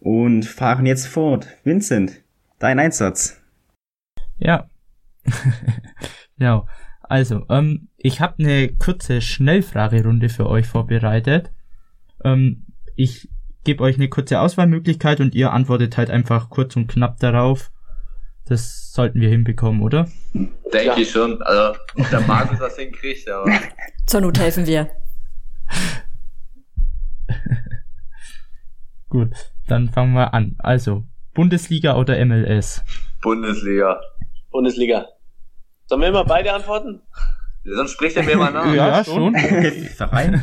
und 0.01 0.45
fahren 0.45 0.87
jetzt 0.87 1.07
fort. 1.07 1.49
Vincent, 1.65 2.21
dein 2.59 2.81
Einsatz. 2.81 3.41
Ja. 4.39 4.69
genau. 6.39 6.67
Also, 7.03 7.47
ähm, 7.49 7.89
ich 7.97 8.21
habe 8.21 8.35
eine 8.41 8.69
kurze 8.69 9.21
Schnellfragerunde 9.21 10.29
für 10.29 10.49
euch 10.49 10.67
vorbereitet. 10.67 11.53
Ähm, 12.25 12.67
ich 12.97 13.29
gebe 13.63 13.85
euch 13.85 13.97
eine 13.97 14.09
kurze 14.09 14.41
Auswahlmöglichkeit 14.41 15.21
und 15.21 15.35
ihr 15.35 15.53
antwortet 15.53 15.97
halt 15.97 16.11
einfach 16.11 16.51
kurz 16.51 16.75
und 16.75 16.89
knapp 16.89 17.19
darauf. 17.21 17.71
Das 18.49 18.93
sollten 18.93 19.21
wir 19.21 19.29
hinbekommen, 19.29 19.83
oder? 19.83 20.09
Denke 20.33 20.87
ja. 20.87 20.97
ich 20.97 21.11
schon. 21.11 21.43
Also, 21.43 21.79
ob 21.97 22.11
der 22.11 22.21
Markus 22.21 22.61
das 22.61 22.77
hinkriegt, 22.77 23.29
aber. 23.29 23.51
Zur 24.07 24.21
Not 24.21 24.39
helfen 24.39 24.67
wir. 24.67 24.89
Gut, 29.09 29.31
dann 29.67 29.89
fangen 29.91 30.15
wir 30.15 30.33
an. 30.33 30.55
Also, 30.59 31.05
Bundesliga 31.35 31.97
oder 31.97 32.25
MLS? 32.25 32.85
Bundesliga. 33.21 34.01
Bundesliga. 34.51 35.07
Sollen 35.87 36.03
wir 36.03 36.09
immer 36.09 36.25
beide 36.25 36.53
antworten? 36.53 37.03
Sonst 37.65 37.93
spricht 37.93 38.17
er 38.17 38.23
mir 38.23 38.37
mal 38.37 38.53
nach. 38.53 38.67
Ja, 38.75 39.05
schon. 39.05 39.35
Verein. 39.35 40.43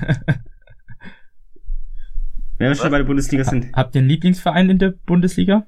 Wenn 2.58 2.68
wir 2.68 2.76
schon 2.76 2.92
bei 2.92 2.98
der 2.98 3.06
Bundesliga 3.06 3.46
sind. 3.46 3.74
Habt 3.74 3.96
ihr 3.96 4.00
einen 4.00 4.10
Lieblingsverein 4.10 4.70
in 4.70 4.80
der 4.80 4.92
Bundesliga? 4.92 5.66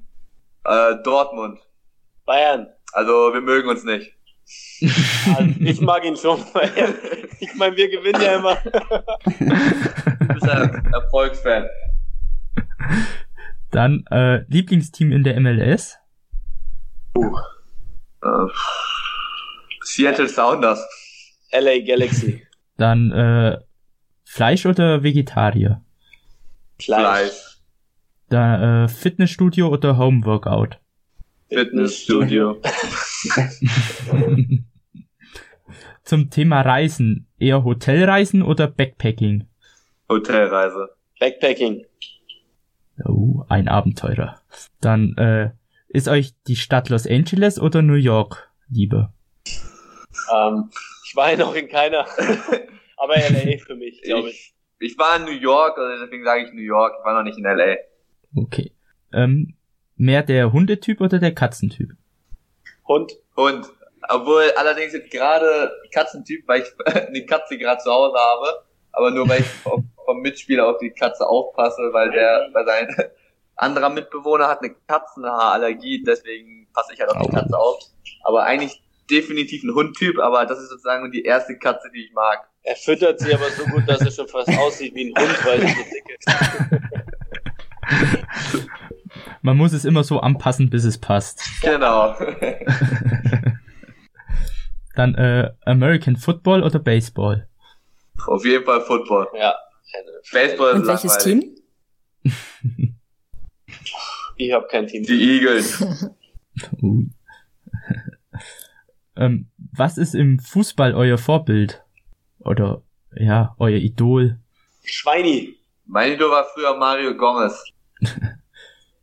Äh, 0.65 0.95
Dortmund. 1.03 1.59
Bayern. 2.26 2.67
Also 2.91 3.34
wir 3.34 3.41
mögen 3.41 3.69
uns 3.69 3.84
nicht. 3.84 4.11
Also, 5.38 5.53
ich 5.59 5.82
mag 5.82 6.03
ihn 6.05 6.17
schon. 6.17 6.39
Ich 7.38 7.53
meine, 7.55 7.76
wir 7.76 7.89
gewinnen 7.89 8.21
ja 8.21 8.38
immer. 8.38 8.55
Du 8.55 10.28
bist 10.34 10.49
ein 10.49 10.93
Erfolgsfan. 10.93 11.67
Dann 13.71 14.05
äh, 14.09 14.43
Lieblingsteam 14.47 15.11
in 15.11 15.23
der 15.23 15.39
MLS? 15.39 15.97
Äh, 18.23 18.30
Seattle 19.82 20.30
Sounders. 20.30 20.82
LA 21.51 21.80
Galaxy. 21.86 22.47
Dann 22.78 23.11
äh, 23.11 23.59
Fleisch 24.23 24.65
oder 24.65 25.03
Vegetarier? 25.03 25.84
Fleisch. 26.80 27.59
Da 28.30 28.86
äh, 28.86 28.88
Fitnessstudio 28.88 29.67
oder 29.67 29.97
Homeworkout? 29.97 30.80
Fitnessstudio. 31.50 32.62
Zum 36.04 36.30
Thema 36.30 36.62
Reisen, 36.62 37.28
eher 37.39 37.64
Hotelreisen 37.64 38.43
oder 38.43 38.68
Backpacking? 38.68 39.48
Hotelreise. 40.10 40.89
Backpacking. 41.20 41.86
Oh, 43.04 43.43
ein 43.50 43.68
Abenteurer. 43.68 44.41
Dann 44.82 45.16
äh, 45.18 45.52
ist 45.89 46.08
euch 46.08 46.34
die 46.48 46.56
Stadt 46.56 46.89
Los 46.89 47.08
Angeles 47.08 47.60
oder 47.60 47.82
New 47.82 47.96
York 47.96 48.50
lieber? 48.70 49.14
Ähm, 50.34 50.70
ich 51.06 51.16
war 51.16 51.32
ja 51.32 51.38
noch 51.38 51.56
in 51.56 51.68
keiner. 51.68 52.06
Aber 52.98 53.16
LA 53.16 53.58
für 53.58 53.76
mich, 53.76 54.02
glaube 54.02 54.30
ich. 54.30 54.54
Ich, 54.80 54.91
ich 54.91 54.98
war 54.98 55.18
in 55.18 55.24
New 55.24 55.32
York, 55.32 55.78
also 55.78 56.04
deswegen 56.04 56.24
sage 56.24 56.46
ich 56.46 56.54
New 56.54 56.62
York. 56.62 56.96
Ich 57.00 57.06
war 57.06 57.14
noch 57.14 57.24
nicht 57.24 57.38
in 57.38 57.43
LA. 57.43 57.78
Okay. 58.36 58.72
Ähm, 59.14 59.56
mehr 59.96 60.24
der 60.24 60.52
Hundetyp 60.52 61.02
oder 61.02 61.20
der 61.20 61.34
Katzentyp? 61.34 61.91
Hund. 62.88 63.14
Und 63.36 63.68
obwohl 64.10 64.52
allerdings 64.56 64.93
jetzt 64.93 65.12
gerade 65.12 65.72
Katzentyp, 65.93 66.48
weil 66.48 66.62
ich 66.62 66.68
eine 66.96 67.26
Katze 67.26 67.58
gerade 67.58 67.82
zu 67.82 67.91
Hause 67.91 68.18
habe, 68.18 68.66
aber 68.91 69.12
nur 69.12 69.28
weil 69.28 69.41
ich 69.41 69.48
auf, 69.66 69.82
vom 70.06 70.22
Mitspieler 70.22 70.68
auf 70.68 70.78
die 70.80 70.91
Katze 70.91 71.28
aufpasse, 71.28 71.89
weil 71.91 72.12
der, 72.12 72.50
weil 72.54 72.66
sein 72.66 72.96
anderer 73.56 73.89
Mitbewohner 73.89 74.48
hat 74.48 74.62
eine 74.62 74.76
Katzenhaarallergie, 74.88 76.04
deswegen 76.04 76.68
passe 76.74 76.93
ich 76.93 77.00
halt 77.00 77.12
auf 77.12 77.28
die. 77.28 77.36
Katze 77.36 77.58
auf. 77.58 77.80
Aber 78.24 78.43
eigentlich 78.43 78.82
definitiv 79.10 79.64
ein 79.64 79.74
Hundtyp, 79.74 80.20
aber 80.20 80.46
das 80.46 80.60
ist 80.60 80.70
sozusagen 80.70 81.12
die 81.12 81.24
erste 81.24 81.58
Katze, 81.58 81.89
die 81.93 82.06
ich 82.06 82.14
mag. 82.14 82.48
Er 82.64 82.76
füttert 82.76 83.20
sie 83.20 83.34
aber 83.34 83.50
so 83.52 83.64
gut, 83.66 83.88
dass 83.88 84.02
er 84.02 84.12
schon 84.12 84.28
fast 84.28 84.50
aussieht 84.58 84.96
wie 84.96 85.14
ein 85.14 85.22
Hund, 85.22 85.46
weil 85.46 85.62
sie 85.62 85.68
so 85.68 85.84
dick 85.84 86.10
ist. 86.18 86.28
Man 89.46 89.58
muss 89.58 89.74
es 89.74 89.86
immer 89.86 90.04
so 90.04 90.22
anpassen, 90.22 90.72
bis 90.72 90.86
es 90.86 90.98
passt. 90.98 91.62
Genau. 91.62 92.16
Dann 94.96 95.14
äh, 95.14 95.52
American 95.66 96.16
Football 96.16 96.64
oder 96.64 96.80
Baseball? 96.80 97.48
auf 98.26 98.43
jeden 98.43 98.66
Fall 98.66 98.82
Football. 98.82 99.28
Ja. 99.38 99.54
Baseball 100.32 100.70
ist 100.72 100.80
Und 100.80 100.88
welches 100.88 101.26
langweilig. 101.26 101.64
Team? 102.24 102.96
Ich 104.38 104.52
habe 104.52 104.68
kein 104.68 104.86
Team. 104.88 105.04
Die 105.04 105.38
Eagles. 105.38 105.86
Uh. 106.82 107.04
ähm, 109.18 109.50
was 109.74 109.98
ist 109.98 110.16
im 110.16 110.39
Fußball 110.39 110.93
euer 110.93 111.18
Vorbild? 111.18 111.84
Oder 112.39 112.82
ja, 113.16 113.56
euer 113.60 113.78
Idol? 113.78 114.39
Schweini. 114.84 115.56
Mein 115.86 116.14
Idol 116.14 116.32
war 116.32 116.46
früher 116.54 116.76
Mario 116.78 117.16
Gomez. 117.16 117.64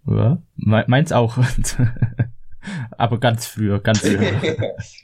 Ja, 0.06 0.42
me 0.56 0.84
meins 0.88 1.12
auch. 1.12 1.38
Aber 2.96 3.18
ganz 3.18 3.46
früher, 3.46 3.80
ganz 3.80 4.00
früher. 4.06 4.20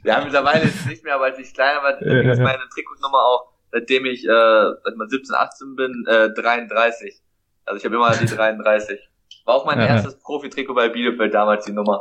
ja, 0.04 0.22
mittlerweile 0.22 0.64
jetzt 0.64 0.86
nicht 0.86 1.02
mehr, 1.02 1.16
aber 1.16 1.24
als 1.24 1.38
ich 1.40 1.52
kleiner 1.52 1.82
war, 1.82 2.00
Ja, 2.00 2.22
ja, 2.22 2.32
ist 2.32 2.38
meine 2.40 2.62
Trikotnummer 2.72 3.18
auch, 3.18 3.52
seitdem 3.72 4.04
ich, 4.04 4.24
äh, 4.24 4.70
seit 4.84 4.96
mal 4.96 5.08
17, 5.08 5.34
18 5.34 5.74
bin, 5.74 6.04
äh, 6.06 6.30
33. 6.32 7.20
Also 7.64 7.78
ich 7.78 7.84
habe 7.84 7.96
immer 7.96 8.16
die 8.16 8.26
33. 8.36 9.00
War 9.44 9.56
auch 9.56 9.66
mein 9.66 9.78
ja. 9.78 9.86
erstes 9.86 10.18
Profi-Trikot 10.20 10.74
bei 10.74 10.88
Bielefeld 10.88 11.34
damals 11.34 11.64
die 11.64 11.72
Nummer. 11.72 12.00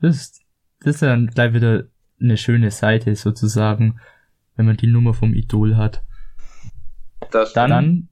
Das 0.00 0.16
ist, 0.16 0.42
das 0.80 0.94
ist 0.96 1.02
dann 1.02 1.26
gleich 1.28 1.52
wieder 1.52 1.84
eine 2.20 2.36
schöne 2.36 2.70
Seite 2.70 3.16
sozusagen, 3.16 4.00
wenn 4.56 4.66
man 4.66 4.76
die 4.76 4.86
Nummer 4.86 5.14
vom 5.14 5.34
Idol 5.34 5.76
hat. 5.76 6.02
Das 7.30 7.52
Dann, 7.52 8.09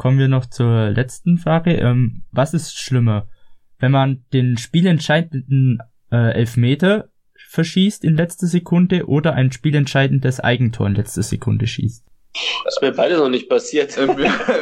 kommen 0.00 0.18
wir 0.18 0.28
noch 0.28 0.46
zur 0.46 0.88
letzten 0.88 1.36
Frage. 1.36 1.74
Ähm, 1.74 2.22
was 2.32 2.54
ist 2.54 2.78
schlimmer, 2.78 3.28
wenn 3.80 3.92
man 3.92 4.24
den 4.32 4.56
spielentscheidenden 4.56 5.80
äh, 6.10 6.32
Elfmeter 6.32 7.10
verschießt 7.50 8.02
in 8.04 8.16
letzter 8.16 8.46
Sekunde 8.46 9.08
oder 9.08 9.34
ein 9.34 9.52
spielentscheidendes 9.52 10.40
Eigentor 10.40 10.86
in 10.86 10.94
letzter 10.94 11.22
Sekunde 11.22 11.66
schießt? 11.66 12.06
Das 12.64 12.76
ist 12.76 12.80
mir 12.80 12.92
beides 12.92 13.18
noch 13.18 13.28
nicht 13.28 13.50
passiert. 13.50 13.94
Mir, 13.98 14.16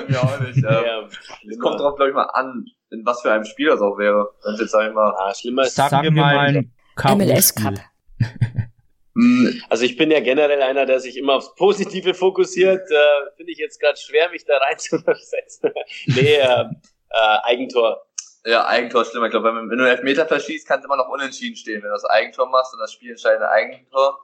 mir 0.08 0.20
auch 0.20 0.40
nicht. 0.40 0.56
Ähm, 0.56 1.06
es 1.48 1.58
kommt 1.60 1.78
drauf, 1.78 1.94
glaube 1.94 2.08
ich, 2.08 2.16
mal 2.16 2.30
an, 2.32 2.64
in 2.90 3.06
was 3.06 3.22
für 3.22 3.30
einem 3.30 3.44
Spiel 3.44 3.68
das 3.68 3.80
auch 3.80 3.96
wäre. 3.96 4.30
Wenn 4.42 4.54
es 4.54 4.60
jetzt, 4.60 4.72
sag 4.72 4.88
ich 4.88 4.94
mal, 4.94 5.14
Ah, 5.20 5.32
schlimmer 5.36 5.62
ist, 5.62 5.76
Sagen, 5.76 6.02
wir 6.02 6.10
mal 6.10 6.36
ein 6.36 6.72
MLS. 7.16 7.54
Cup. 7.54 7.74
mh, 9.14 9.50
also 9.68 9.84
ich 9.84 9.96
bin 9.96 10.10
ja 10.10 10.20
generell 10.20 10.62
einer, 10.62 10.86
der 10.86 11.00
sich 11.00 11.16
immer 11.16 11.34
aufs 11.34 11.54
Positive 11.54 12.14
fokussiert. 12.14 12.82
Äh, 12.90 13.36
Finde 13.36 13.52
ich 13.52 13.58
jetzt 13.58 13.80
gerade 13.80 13.98
schwer, 13.98 14.30
mich 14.30 14.44
da 14.44 14.56
reinzuversetzen. 14.58 15.70
nee, 16.06 16.34
äh, 16.36 16.64
äh, 17.10 17.38
Eigentor. 17.44 18.06
ja, 18.44 18.66
Eigentor 18.66 19.02
ist 19.02 19.10
schlimmer. 19.10 19.26
Ich 19.26 19.32
glaube, 19.32 19.48
wenn, 19.48 19.70
wenn 19.70 19.78
du 19.78 19.84
einen 19.84 19.96
Elfmeter 19.96 20.26
verschießt, 20.26 20.66
kann 20.66 20.80
es 20.80 20.84
immer 20.84 20.96
noch 20.96 21.08
unentschieden 21.08 21.56
stehen. 21.56 21.76
Wenn 21.82 21.88
du 21.90 21.94
das 21.94 22.04
Eigentor 22.04 22.48
machst 22.48 22.72
und 22.74 22.80
das 22.80 22.92
Spiel 22.92 23.10
entscheidende 23.10 23.48
Eigentor. 23.50 24.18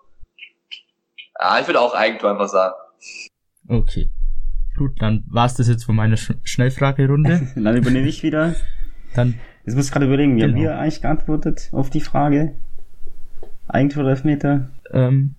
Ja, 1.40 1.58
ich 1.60 1.66
würde 1.66 1.80
auch 1.80 1.94
Eigentor 1.94 2.30
einfach 2.30 2.48
sagen. 2.48 2.74
Okay. 3.68 4.10
Gut, 4.76 5.00
dann 5.00 5.24
war's 5.28 5.54
das 5.54 5.68
jetzt 5.68 5.84
von 5.84 5.94
meiner 5.96 6.16
Sch 6.16 6.32
Schnellfragerunde. 6.42 7.48
Dann 7.56 7.76
übernehme 7.76 8.08
ich 8.08 8.22
wieder. 8.24 8.54
Dann 9.14 9.38
Jetzt 9.64 9.76
muss 9.76 9.86
ich 9.86 9.92
gerade 9.92 10.06
überlegen, 10.06 10.36
wie 10.36 10.42
haben 10.42 10.50
Genau. 10.54 10.62
wir 10.62 10.78
eigentlich 10.78 11.00
geantwortet 11.00 11.70
auf 11.72 11.88
die 11.90 12.00
Frage? 12.00 12.56
Eigentor 13.68 14.02
oder 14.02 14.10
Elfmeter? 14.10 14.70
Ähm, 14.94 15.34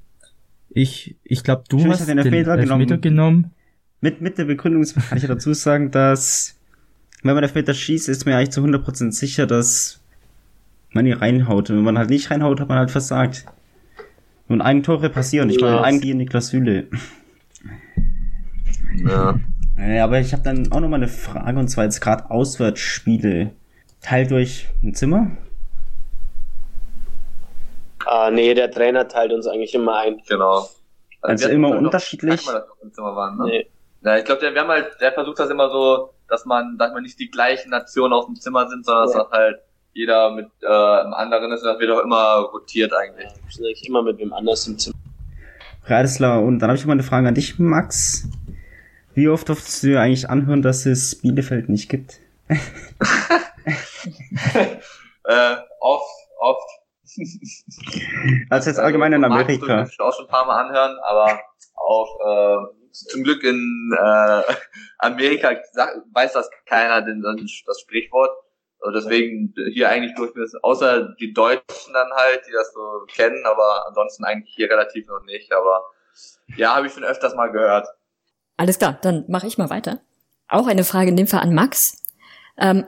ich 0.70 1.16
ich 1.24 1.44
glaube, 1.44 1.64
du 1.70 1.80
Schön, 1.80 1.88
ich 1.92 2.00
hast 2.00 2.08
den 2.10 2.18
Elfmeter 2.18 2.58
genommen. 2.58 3.02
genommen. 3.02 3.52
Mit, 4.02 4.22
mit 4.22 4.38
der 4.38 4.46
Begründung 4.46 4.84
kann 4.84 5.18
ich 5.18 5.24
ja 5.24 5.30
dazu 5.30 5.54
sagen, 5.54 5.90
dass 5.90 6.56
wenn 7.24 7.34
man 7.34 7.44
Elfmeter 7.44 7.74
schießt, 7.74 8.10
ist 8.10 8.26
mir 8.26 8.36
eigentlich 8.38 8.52
zu 8.52 8.62
100% 8.62 9.12
sicher, 9.14 9.48
dass 9.48 10.02
man 10.92 11.06
ihn 11.08 11.14
reinhaut. 11.14 11.70
Und 11.70 11.78
wenn 11.78 11.84
man 11.84 11.98
halt 11.98 12.10
nicht 12.10 12.30
reinhaut, 12.30 12.60
hat 12.60 12.70
man 12.70 12.78
halt 12.78 12.92
versagt. 12.92 13.46
Und 14.48 14.62
Eigentore 14.62 15.10
passieren. 15.10 15.50
Ich 15.50 15.58
glaube, 15.58 15.76
Ja. 15.78 15.82
eigentlich 15.82 16.14
Niklas 16.14 16.50
Süle. 16.50 16.88
Ja. 18.98 19.40
Äh, 19.78 20.00
aber 20.00 20.20
ich 20.20 20.34
habe 20.34 20.44
dann 20.44 20.72
auch 20.72 20.80
noch 20.80 20.88
mal 20.90 20.98
eine 20.98 21.08
Frage, 21.08 21.58
und 21.60 21.68
zwar 21.68 21.86
jetzt 21.86 22.00
gerade 22.00 22.30
Auswärtsspiele. 22.30 23.52
Teilt 24.02 24.32
euch 24.32 24.68
ein 24.84 24.94
Zimmer? 24.94 25.32
Ah, 28.06 28.30
nee, 28.32 28.54
der 28.54 28.72
Trainer 28.72 29.08
teilt 29.08 29.32
uns 29.34 29.48
eigentlich 29.48 29.74
immer 29.74 29.98
ein. 29.98 30.22
Genau. 30.28 30.68
Also 31.22 31.46
hatten 31.46 31.56
immer 31.56 31.70
noch 31.70 31.78
unterschiedlich? 31.80 32.42
Zimmer 32.42 33.16
waren, 33.16 33.38
ne? 33.38 33.46
Nee. 33.46 33.68
Ja, 34.04 34.18
ich 34.18 34.26
glaube, 34.26 34.42
der, 34.42 34.54
wir 34.54 34.62
haben 34.62 34.70
halt, 34.70 34.88
der 35.02 35.12
versucht 35.14 35.40
das 35.40 35.50
immer 35.50 35.70
so, 35.70 36.14
dass 36.30 36.46
man, 36.46 36.78
dass 36.78 36.94
man 36.94 37.02
nicht 37.04 37.20
die 37.20 37.30
gleichen 37.32 37.72
Nationen 37.72 38.14
auf 38.14 38.26
dem 38.26 38.36
Zimmer 38.36 38.68
sind, 38.68 38.86
sondern 38.86 39.10
Ja. 39.10 39.24
dass 39.24 39.32
halt 39.32 39.58
jeder 39.94 40.32
mit 40.32 40.48
äh, 40.62 41.02
im 41.02 41.14
anderen 41.14 41.52
ist 41.52 41.62
und 41.64 41.68
das 41.70 41.80
wird 41.80 41.90
auch 41.92 42.04
immer 42.04 42.50
rotiert 42.54 42.94
eigentlich. 42.94 43.30
Sind 43.50 43.66
eigentlich 43.66 43.88
immer 43.88 44.04
mit 44.04 44.18
wem 44.20 44.34
anders 44.34 44.68
im 44.68 44.78
Zimmer. 44.78 44.96
Radislau, 45.86 46.44
und 46.44 46.60
dann 46.60 46.70
habe 46.70 46.78
ich 46.78 46.84
noch 46.84 46.88
mal 46.88 46.94
eine 46.94 47.04
Frage 47.04 47.28
an 47.28 47.36
dich, 47.36 47.58
Max. 47.60 48.28
Wie 49.14 49.30
oft 49.30 49.48
durftest 49.48 49.84
du 49.84 49.88
dir 49.88 50.02
eigentlich 50.02 50.30
anhören, 50.30 50.62
dass 50.62 50.86
es 50.86 51.22
Bielefeld 51.22 51.70
nicht 51.70 51.90
gibt? 51.90 52.20
Äh, 55.28 55.56
oft, 55.80 56.06
oft. 56.40 56.70
Also 58.50 58.70
jetzt 58.70 58.80
allgemein 58.80 59.14
in 59.14 59.22
Magst 59.22 59.50
du 59.50 59.54
Amerika. 59.54 59.82
bestimmt 59.84 60.08
auch 60.08 60.16
schon 60.16 60.26
ein 60.26 60.32
paar 60.32 60.46
Mal 60.46 60.66
anhören, 60.66 60.98
aber 61.04 61.40
auch 61.76 62.20
äh, 62.26 62.86
zum 62.92 63.24
Glück 63.24 63.44
in 63.44 63.92
äh, 63.98 64.42
Amerika 65.00 65.56
sag, 65.74 66.04
weiß 66.14 66.34
das 66.34 66.50
keiner 66.66 67.02
denn 67.02 67.22
das 67.22 67.80
Sprichwort. 67.80 68.32
Also 68.80 69.00
deswegen 69.00 69.54
hier 69.74 69.90
eigentlich 69.90 70.14
durch 70.16 70.34
das, 70.36 70.54
außer 70.62 71.16
die 71.20 71.34
Deutschen 71.34 71.94
dann 71.94 72.12
halt, 72.14 72.42
die 72.48 72.52
das 72.52 72.72
so 72.74 73.06
kennen, 73.08 73.44
aber 73.46 73.88
ansonsten 73.88 74.24
eigentlich 74.26 74.54
hier 74.54 74.70
relativ 74.70 75.08
noch 75.08 75.24
nicht. 75.24 75.52
Aber 75.54 75.86
ja, 76.56 76.76
habe 76.76 76.88
ich 76.88 76.94
schon 76.94 77.04
öfters 77.04 77.36
mal 77.36 77.52
gehört. 77.52 77.88
Alles 78.58 78.78
klar, 78.78 79.00
dann 79.02 79.26
mache 79.28 79.48
ich 79.48 79.58
mal 79.58 79.70
weiter. 79.70 80.02
Auch 80.48 80.68
eine 80.68 80.84
Frage 80.84 81.10
in 81.10 81.18
dem 81.18 81.28
Fall 81.28 81.42
an 81.42 81.54
Max. 81.54 82.04
Ähm, 82.58 82.86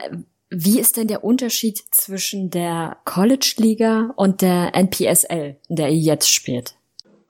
wie 0.50 0.80
ist 0.80 0.96
denn 0.96 1.08
der 1.08 1.24
Unterschied 1.24 1.78
zwischen 1.90 2.50
der 2.50 2.98
College-Liga 3.04 4.12
und 4.16 4.42
der 4.42 4.74
NPSL, 4.74 5.56
in 5.68 5.76
der 5.76 5.88
ihr 5.88 6.14
jetzt 6.14 6.32
spielt? 6.32 6.74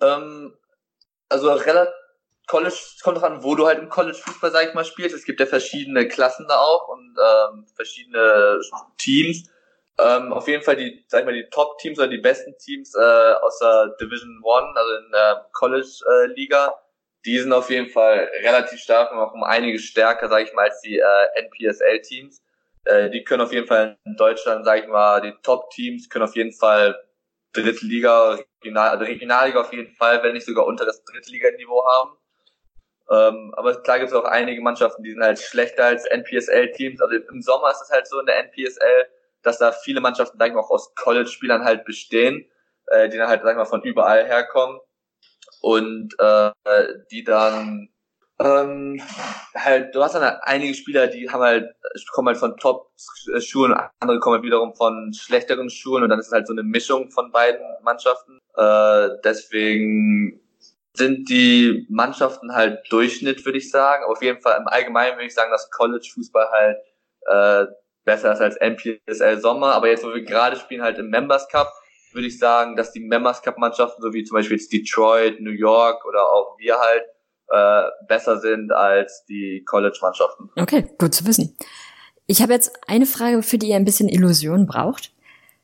Ähm, 0.01 0.55
also 1.29 1.51
relativ 1.53 1.93
College 2.49 2.75
kommt 3.03 3.21
dran, 3.21 3.45
wo 3.45 3.55
du 3.55 3.67
halt 3.67 3.79
im 3.79 3.91
College 3.91 4.17
Fußball, 4.17 4.51
sag 4.51 4.67
ich 4.67 4.75
mal, 4.75 4.85
spielst. 4.85 5.15
Es 5.15 5.25
gibt 5.25 5.39
ja 5.39 5.47
verschiedene 5.47 6.09
Klassen 6.09 6.47
da 6.49 6.59
auch 6.59 6.89
und 6.89 7.15
ähm, 7.23 7.67
verschiedene 7.77 8.59
Teams. 8.97 9.51
Ähm, 9.99 10.33
auf 10.33 10.49
jeden 10.49 10.63
Fall 10.63 10.77
die, 10.77 11.05
sag 11.09 11.21
ich 11.21 11.27
mal, 11.27 11.35
die 11.35 11.49
Top-Teams 11.51 11.99
oder 11.99 12.09
die 12.09 12.19
besten 12.19 12.57
Teams 12.59 12.95
äh, 12.95 13.33
aus 13.43 13.59
der 13.59 13.95
Division 14.01 14.41
One, 14.43 14.73
also 14.75 14.95
in 15.05 15.11
der 15.13 15.47
College-Liga, 15.53 16.75
die 17.27 17.39
sind 17.39 17.53
auf 17.53 17.69
jeden 17.69 17.91
Fall 17.91 18.31
relativ 18.43 18.81
stark 18.81 19.13
und 19.13 19.19
auch 19.19 19.35
um 19.35 19.43
einiges 19.43 19.83
stärker, 19.83 20.29
sag 20.29 20.45
ich 20.45 20.55
mal, 20.55 20.69
als 20.69 20.81
die 20.81 20.99
äh, 20.99 21.27
NPSL-Teams. 21.43 22.41
Äh, 22.89 23.11
die 23.11 23.23
können 23.23 23.43
auf 23.43 23.53
jeden 23.53 23.67
Fall 23.67 23.99
in 24.07 24.17
Deutschland, 24.17 24.65
sag 24.65 24.81
ich 24.83 24.89
mal, 24.89 25.21
die 25.21 25.35
Top-Teams 25.43 26.09
können 26.09 26.25
auf 26.25 26.35
jeden 26.35 26.55
Fall 26.55 26.99
dritte 27.53 27.85
Liga, 27.85 28.39
Regional, 28.63 28.89
also 28.89 29.05
Regionalliga 29.05 29.61
auf 29.61 29.73
jeden 29.75 29.95
Fall, 29.97 30.23
wenn 30.23 30.33
nicht 30.33 30.47
sogar 30.47 30.67
unter 30.67 30.87
das 30.87 31.05
Drittliganiveau 31.05 31.85
haben. 31.85 32.17
Ähm, 33.11 33.55
aber 33.57 33.83
klar 33.83 33.99
gibt 33.99 34.11
es 34.11 34.17
auch 34.17 34.25
einige 34.25 34.63
Mannschaften, 34.63 35.03
die 35.03 35.13
sind 35.13 35.23
halt 35.23 35.39
schlechter 35.39 35.85
als 35.85 36.07
NPSL-Teams. 36.07 37.01
Also 37.03 37.17
im 37.17 37.43
Sommer 37.43 37.71
ist 37.71 37.83
es 37.83 37.91
halt 37.91 38.07
so 38.07 38.21
in 38.21 38.27
der 38.27 38.39
NPSL, 38.39 39.07
dass 39.43 39.59
da 39.59 39.73
viele 39.73 40.01
Mannschaften, 40.01 40.39
sag 40.39 40.49
ich 40.49 40.55
mal, 40.55 40.61
auch 40.61 40.71
aus 40.71 40.95
College-Spielern 40.95 41.65
halt 41.65 41.85
bestehen, 41.85 42.51
äh, 42.87 43.11
die 43.11 43.19
dann 43.19 43.29
halt, 43.29 43.43
sag 43.43 43.51
ich 43.51 43.57
mal, 43.57 43.67
von 43.67 43.83
überall 43.83 44.27
herkommen 44.27 44.81
und 45.61 46.15
äh, 46.19 46.53
die 47.11 47.25
dann 47.25 47.91
ähm, 48.41 49.01
halt, 49.55 49.95
du 49.95 50.03
hast 50.03 50.15
dann 50.15 50.23
halt 50.23 50.39
einige 50.43 50.75
Spieler, 50.75 51.09
die 51.09 51.29
haben 51.29 51.43
halt, 51.43 51.75
kommen 52.13 52.29
halt 52.29 52.39
von 52.39 52.57
Top-Schulen, 52.57 53.75
andere 54.01 54.21
kommen 54.21 54.35
halt 54.35 54.45
wiederum 54.45 54.75
von 54.75 55.13
schlechteren 55.13 55.71
Schulen 55.71 56.05
und 56.05 56.11
dann 56.11 56.21
ist 56.21 56.29
es 56.29 56.33
halt 56.33 56.47
so 56.47 56.53
eine 56.53 56.63
Mischung 56.63 57.11
von 57.11 57.33
beiden 57.33 57.61
Mannschaften. 57.83 58.39
Äh, 58.57 59.09
deswegen 59.25 60.41
sind 60.95 61.29
die 61.29 61.87
Mannschaften 61.89 62.55
halt 62.55 62.81
Durchschnitt, 62.91 63.45
würde 63.45 63.59
ich 63.59 63.71
sagen. 63.71 64.05
Aber 64.05 64.13
auf 64.13 64.23
jeden 64.23 64.41
Fall 64.41 64.59
im 64.61 64.69
Allgemeinen 64.69 65.17
würde 65.17 65.27
ich 65.27 65.35
sagen, 65.35 65.51
dass 65.51 65.71
College-Fußball 65.71 66.49
halt 66.51 66.79
äh, 67.27 67.73
besser 68.05 68.33
ist 68.33 68.41
als 68.41 68.57
NPSL 68.57 69.41
Sommer. 69.41 69.75
Aber 69.75 69.89
jetzt, 69.89 70.05
wo 70.05 70.09
wir 70.09 70.23
gerade 70.23 70.57
spielen, 70.57 70.83
halt 70.83 70.99
im 70.99 71.11
Members 71.11 71.49
Cup, 71.49 71.73
würde 72.13 72.27
ich 72.27 72.39
sagen, 72.39 72.77
dass 72.77 72.93
die 72.93 73.01
Members 73.01 73.43
Cup 73.43 73.59
Mannschaften, 73.59 74.03
so 74.03 74.13
wie 74.13 74.25
zum 74.25 74.37
Beispiel 74.37 74.57
jetzt 74.57 74.73
Detroit, 74.73 75.41
New 75.41 75.51
York 75.51 76.05
oder 76.07 76.27
auch 76.27 76.57
wir 76.59 76.79
halt, 76.79 77.05
äh, 77.51 77.83
besser 78.07 78.41
sind 78.41 78.73
als 78.73 79.25
die 79.29 79.65
College-Mannschaften. 79.65 80.51
Okay, 80.57 80.87
gut 80.99 81.15
zu 81.15 81.27
wissen. 81.27 81.57
Ich 82.27 82.43
habe 82.43 82.53
jetzt 82.53 82.73
eine 82.87 83.07
Frage, 83.07 83.43
für 83.43 83.59
die 83.59 83.69
ihr 83.69 83.77
ein 83.77 83.85
bisschen 83.85 84.09
Illusion 84.09 84.67
braucht. 84.67 85.13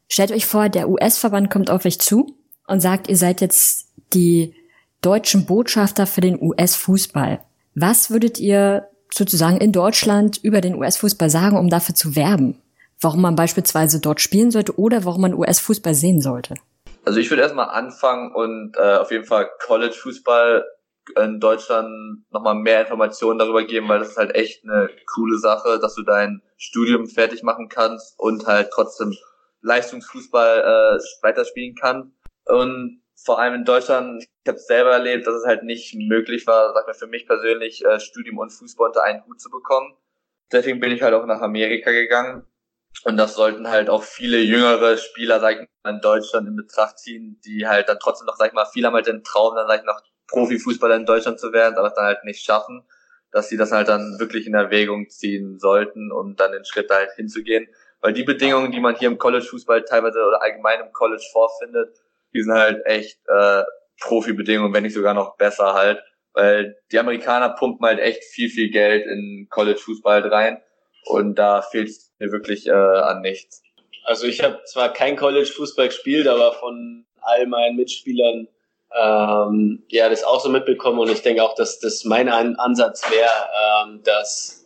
Stellt 0.08 0.32
euch 0.32 0.46
vor, 0.46 0.68
der 0.68 0.88
US-Verband 0.88 1.50
kommt 1.50 1.70
auf 1.70 1.84
euch 1.84 2.00
zu 2.00 2.36
und 2.66 2.80
sagt, 2.80 3.08
ihr 3.08 3.16
seid 3.16 3.40
jetzt 3.40 3.88
die 4.14 4.54
deutschen 5.02 5.44
Botschafter 5.44 6.06
für 6.06 6.20
den 6.20 6.40
US-Fußball. 6.40 7.40
Was 7.74 8.10
würdet 8.10 8.38
ihr 8.38 8.88
sozusagen 9.12 9.58
in 9.58 9.72
Deutschland 9.72 10.38
über 10.42 10.60
den 10.60 10.76
US-Fußball 10.76 11.28
sagen, 11.28 11.58
um 11.58 11.68
dafür 11.68 11.94
zu 11.94 12.16
werben? 12.16 12.60
Warum 13.00 13.20
man 13.20 13.36
beispielsweise 13.36 14.00
dort 14.00 14.20
spielen 14.20 14.50
sollte 14.50 14.78
oder 14.78 15.04
warum 15.04 15.20
man 15.22 15.34
US-Fußball 15.34 15.94
sehen 15.94 16.20
sollte? 16.20 16.54
Also 17.04 17.18
ich 17.18 17.28
würde 17.28 17.42
erstmal 17.42 17.68
anfangen 17.68 18.32
und 18.34 18.76
äh, 18.78 18.96
auf 18.96 19.10
jeden 19.10 19.26
Fall 19.26 19.50
College-Fußball 19.66 20.64
in 21.16 21.40
Deutschland 21.40 22.24
nochmal 22.30 22.54
mehr 22.54 22.82
Informationen 22.82 23.38
darüber 23.38 23.64
geben, 23.64 23.88
weil 23.88 23.98
das 23.98 24.10
ist 24.10 24.16
halt 24.16 24.34
echt 24.34 24.64
eine 24.64 24.90
coole 25.14 25.38
Sache, 25.38 25.78
dass 25.78 25.94
du 25.94 26.02
dein 26.02 26.42
Studium 26.56 27.06
fertig 27.06 27.42
machen 27.42 27.68
kannst 27.68 28.18
und 28.18 28.46
halt 28.46 28.70
trotzdem 28.72 29.14
Leistungsfußball 29.62 30.60
äh, 30.60 31.02
weiterspielen 31.22 31.74
kannst. 31.74 32.10
Und 32.46 33.02
vor 33.24 33.38
allem 33.38 33.54
in 33.54 33.64
Deutschland, 33.64 34.22
ich 34.22 34.48
habe 34.48 34.58
selber 34.58 34.92
erlebt, 34.92 35.26
dass 35.26 35.34
es 35.34 35.46
halt 35.46 35.62
nicht 35.62 35.94
möglich 35.94 36.46
war, 36.46 36.74
sag 36.74 36.86
mal 36.86 36.94
für 36.94 37.06
mich 37.06 37.26
persönlich, 37.26 37.84
äh, 37.84 37.98
Studium 38.00 38.38
und 38.38 38.50
Fußball 38.50 38.88
unter 38.88 39.02
einen 39.02 39.24
Hut 39.26 39.40
zu 39.40 39.50
bekommen. 39.50 39.96
Deswegen 40.52 40.80
bin 40.80 40.92
ich 40.92 41.02
halt 41.02 41.14
auch 41.14 41.26
nach 41.26 41.40
Amerika 41.40 41.90
gegangen. 41.90 42.46
Und 43.04 43.16
das 43.16 43.34
sollten 43.34 43.68
halt 43.68 43.90
auch 43.90 44.04
viele 44.04 44.38
jüngere 44.38 44.96
Spieler, 44.96 45.40
sag 45.40 45.60
ich 45.60 45.68
mal, 45.82 45.94
in 45.94 46.00
Deutschland 46.00 46.46
in 46.46 46.56
Betracht 46.56 46.98
ziehen, 46.98 47.40
die 47.44 47.66
halt 47.66 47.88
dann 47.88 47.98
trotzdem 47.98 48.26
noch, 48.26 48.36
sag 48.36 48.48
ich 48.48 48.52
mal, 48.52 48.66
viele 48.66 48.86
haben 48.86 48.94
halt 48.94 49.06
den 49.06 49.24
Traum, 49.24 49.54
dann 49.56 49.66
sag 49.66 49.80
ich 49.80 49.86
noch 49.86 50.00
Profifußballer 50.28 50.96
in 50.96 51.06
Deutschland 51.06 51.38
zu 51.38 51.52
werden, 51.52 51.76
aber 51.76 51.90
dann 51.90 52.06
halt 52.06 52.24
nicht 52.24 52.44
schaffen, 52.44 52.82
dass 53.30 53.48
sie 53.48 53.56
das 53.56 53.72
halt 53.72 53.88
dann 53.88 54.18
wirklich 54.18 54.46
in 54.46 54.54
Erwägung 54.54 55.08
ziehen 55.10 55.58
sollten, 55.58 56.12
um 56.12 56.36
dann 56.36 56.52
den 56.52 56.64
Schritt 56.64 56.90
da 56.90 56.96
halt 56.96 57.12
hinzugehen. 57.16 57.68
Weil 58.00 58.12
die 58.12 58.22
Bedingungen, 58.22 58.70
die 58.70 58.80
man 58.80 58.96
hier 58.96 59.08
im 59.08 59.18
College-Fußball 59.18 59.84
teilweise 59.84 60.22
oder 60.24 60.42
allgemein 60.42 60.80
im 60.80 60.92
College 60.92 61.24
vorfindet, 61.32 61.96
die 62.32 62.42
sind 62.42 62.52
halt 62.52 62.84
echt 62.86 63.18
äh, 63.28 63.64
Profi-Bedingungen, 64.00 64.74
wenn 64.74 64.82
nicht 64.82 64.94
sogar 64.94 65.14
noch 65.14 65.36
besser 65.36 65.74
halt. 65.74 66.02
Weil 66.32 66.76
die 66.92 66.98
Amerikaner 66.98 67.50
pumpen 67.50 67.86
halt 67.86 68.00
echt 68.00 68.24
viel, 68.24 68.48
viel 68.48 68.70
Geld 68.70 69.06
in 69.06 69.46
College-Fußball 69.50 70.22
halt 70.22 70.32
rein 70.32 70.62
und 71.06 71.36
da 71.36 71.62
fehlt 71.62 71.90
mir 72.18 72.32
wirklich 72.32 72.66
äh, 72.66 72.72
an 72.72 73.20
nichts. 73.20 73.62
Also 74.04 74.26
ich 74.26 74.42
habe 74.42 74.62
zwar 74.64 74.92
kein 74.92 75.16
College-Fußball 75.16 75.88
gespielt, 75.88 76.28
aber 76.28 76.52
von 76.52 77.06
all 77.20 77.46
meinen 77.46 77.76
Mitspielern 77.76 78.48
ähm, 79.00 79.82
ja 79.88 80.08
das 80.08 80.24
auch 80.24 80.40
so 80.40 80.48
mitbekommen 80.48 80.98
und 80.98 81.10
ich 81.10 81.22
denke 81.22 81.42
auch, 81.42 81.54
dass 81.54 81.80
das 81.80 82.04
mein 82.04 82.28
An 82.28 82.56
Ansatz 82.56 83.02
wäre, 83.10 83.86
ähm, 83.86 84.02
dass 84.04 84.60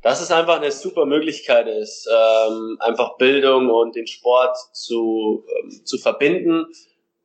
dass 0.00 0.20
es 0.20 0.30
einfach 0.30 0.56
eine 0.56 0.70
super 0.70 1.06
Möglichkeit 1.06 1.66
ist, 1.66 2.08
ähm, 2.08 2.76
einfach 2.80 3.16
Bildung 3.16 3.68
und 3.68 3.96
den 3.96 4.06
Sport 4.06 4.56
zu, 4.72 5.44
ähm, 5.58 5.84
zu 5.84 5.98
verbinden 5.98 6.66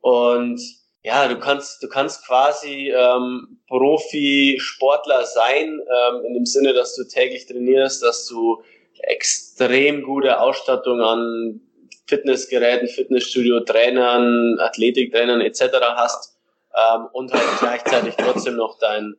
und 0.00 0.60
ja, 1.04 1.28
du 1.28 1.38
kannst, 1.38 1.82
du 1.82 1.88
kannst 1.88 2.26
quasi 2.26 2.90
ähm, 2.90 3.58
Profi-Sportler 3.68 5.24
sein, 5.26 5.78
ähm, 5.80 6.24
in 6.26 6.34
dem 6.34 6.46
Sinne, 6.46 6.72
dass 6.72 6.96
du 6.96 7.04
täglich 7.04 7.46
trainierst, 7.46 8.02
dass 8.02 8.26
du 8.26 8.62
extrem 9.02 10.02
gute 10.02 10.40
Ausstattung 10.40 11.02
an 11.02 11.60
Fitnessgeräten, 12.06 12.88
Fitnessstudio, 12.88 13.60
Trainern, 13.60 14.58
Athletiktrainern 14.60 15.42
etc. 15.42 15.62
hast 15.94 16.33
ähm, 16.74 17.08
und 17.12 17.32
halt 17.32 17.58
gleichzeitig 17.60 18.16
trotzdem 18.16 18.56
noch 18.56 18.78
dein, 18.78 19.14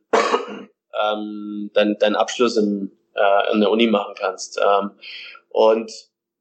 ähm, 1.02 1.70
dein, 1.74 1.96
dein 1.98 2.16
Abschluss 2.16 2.56
in, 2.56 2.92
äh, 3.14 3.52
in 3.52 3.60
der 3.60 3.70
Uni 3.70 3.86
machen 3.86 4.14
kannst. 4.18 4.58
Ähm, 4.58 4.90
und 5.50 5.90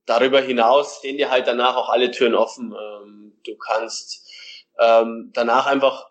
darüber 0.06 0.42
hinaus 0.42 0.98
stehen 1.00 1.18
dir 1.18 1.32
halt 1.32 1.48
danach 1.48 1.76
auch 1.76 1.90
alle 1.90 2.12
Türen 2.12 2.36
offen. 2.36 2.74
Ähm, 2.74 3.34
du 3.46 3.56
kannst 3.58 4.30
ähm, 4.80 5.32
danach 5.34 5.68
einfach 5.68 6.08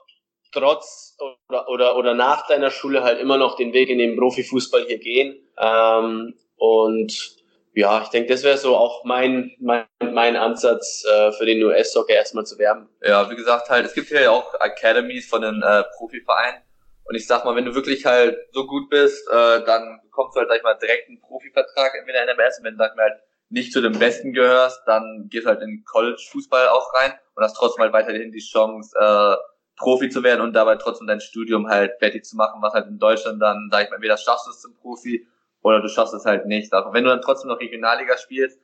trotz 0.53 1.17
oder, 1.49 1.69
oder, 1.69 1.97
oder 1.97 2.15
nach 2.15 2.47
deiner 2.47 2.71
Schule 2.71 3.03
halt 3.03 3.21
immer 3.21 3.37
noch 3.37 3.57
den 3.57 3.73
Weg 3.73 3.89
in 3.89 3.99
den 3.99 4.17
Profifußball 4.17 4.85
hier 4.87 4.99
gehen. 4.99 5.37
Ähm, 5.59 6.35
und 6.57 7.44
ja, 7.75 8.03
ich 8.03 8.09
denke, 8.09 8.33
das 8.33 8.45
wäre 8.45 8.57
so 8.57 8.77
auch 8.77 9.05
mein, 9.05 9.53
mein, 9.59 9.85
mein 10.01 10.37
Ansatz 10.37 11.05
äh, 11.05 11.33
für 11.33 11.45
den 11.45 11.63
US-Soccer 11.65 12.15
erstmal 12.15 12.47
zu 12.47 12.57
werben. 12.59 12.89
Ja, 13.03 13.29
wie 13.31 13.35
gesagt, 13.37 13.69
halt, 13.69 13.85
es 13.85 13.95
gibt 13.95 14.09
hier 14.09 14.23
ja 14.23 14.31
auch 14.31 14.55
Academies 14.61 15.29
von 15.29 15.43
den 15.43 15.61
äh, 15.63 15.83
Profivereinen. 15.97 16.63
Und 17.05 17.17
ich 17.17 17.27
sag 17.27 17.45
mal, 17.45 17.57
wenn 17.57 17.65
du 17.65 17.75
wirklich 17.75 18.07
halt 18.07 18.39
so 18.53 18.67
gut 18.67 18.89
bist, 18.91 19.29
äh, 19.29 19.65
dann 19.65 20.01
bekommst 20.05 20.37
du 20.37 20.41
halt, 20.41 20.49
sag 20.49 20.59
ich 20.59 20.63
mal, 20.63 20.75
direkt 20.75 21.09
einen 21.09 21.21
Profivertrag 21.21 21.93
in 22.01 22.07
der 22.07 22.29
MS. 22.29 22.59
Und 22.59 22.65
wenn 22.65 22.75
du, 22.75 22.79
sag 22.79 22.97
mal, 22.97 23.11
halt 23.11 23.21
nicht 23.51 23.73
zu 23.73 23.81
den 23.81 23.99
Besten 23.99 24.33
gehörst, 24.33 24.83
dann 24.87 25.27
gehst 25.29 25.45
du 25.45 25.51
halt 25.51 25.61
in 25.61 25.85
College-Fußball 25.85 26.69
auch 26.69 26.95
rein 26.95 27.13
und 27.35 27.43
hast 27.43 27.57
trotzdem 27.57 27.83
halt 27.83 27.93
weiterhin 27.93 28.31
die 28.31 28.39
Chance, 28.39 28.97
äh, 28.99 29.37
Profi 29.77 30.09
zu 30.09 30.23
werden 30.23 30.41
und 30.41 30.53
dabei 30.53 30.77
trotzdem 30.77 31.09
dein 31.09 31.21
Studium 31.21 31.69
halt 31.69 31.99
fertig 31.99 32.25
zu 32.25 32.37
machen, 32.37 32.63
was 32.63 32.73
halt 32.75 32.87
in 32.87 32.99
Deutschland 32.99 33.43
dann, 33.43 33.69
sag 33.73 33.85
ich 33.85 33.91
mal, 33.91 33.97
entweder 33.97 34.17
schaffst 34.17 34.47
du 34.47 34.51
es 34.51 34.61
zum 34.61 34.77
Profi 34.77 35.27
oder 35.65 35.81
du 35.81 35.89
schaffst 35.89 36.15
es 36.15 36.25
halt 36.25 36.47
nicht. 36.47 36.73
Aber 36.73 36.93
wenn 36.93 37.05
du 37.05 37.11
dann 37.11 37.23
trotzdem 37.23 37.49
noch 37.49 37.59
Regionalliga 37.59 38.17
spielst, 38.19 38.61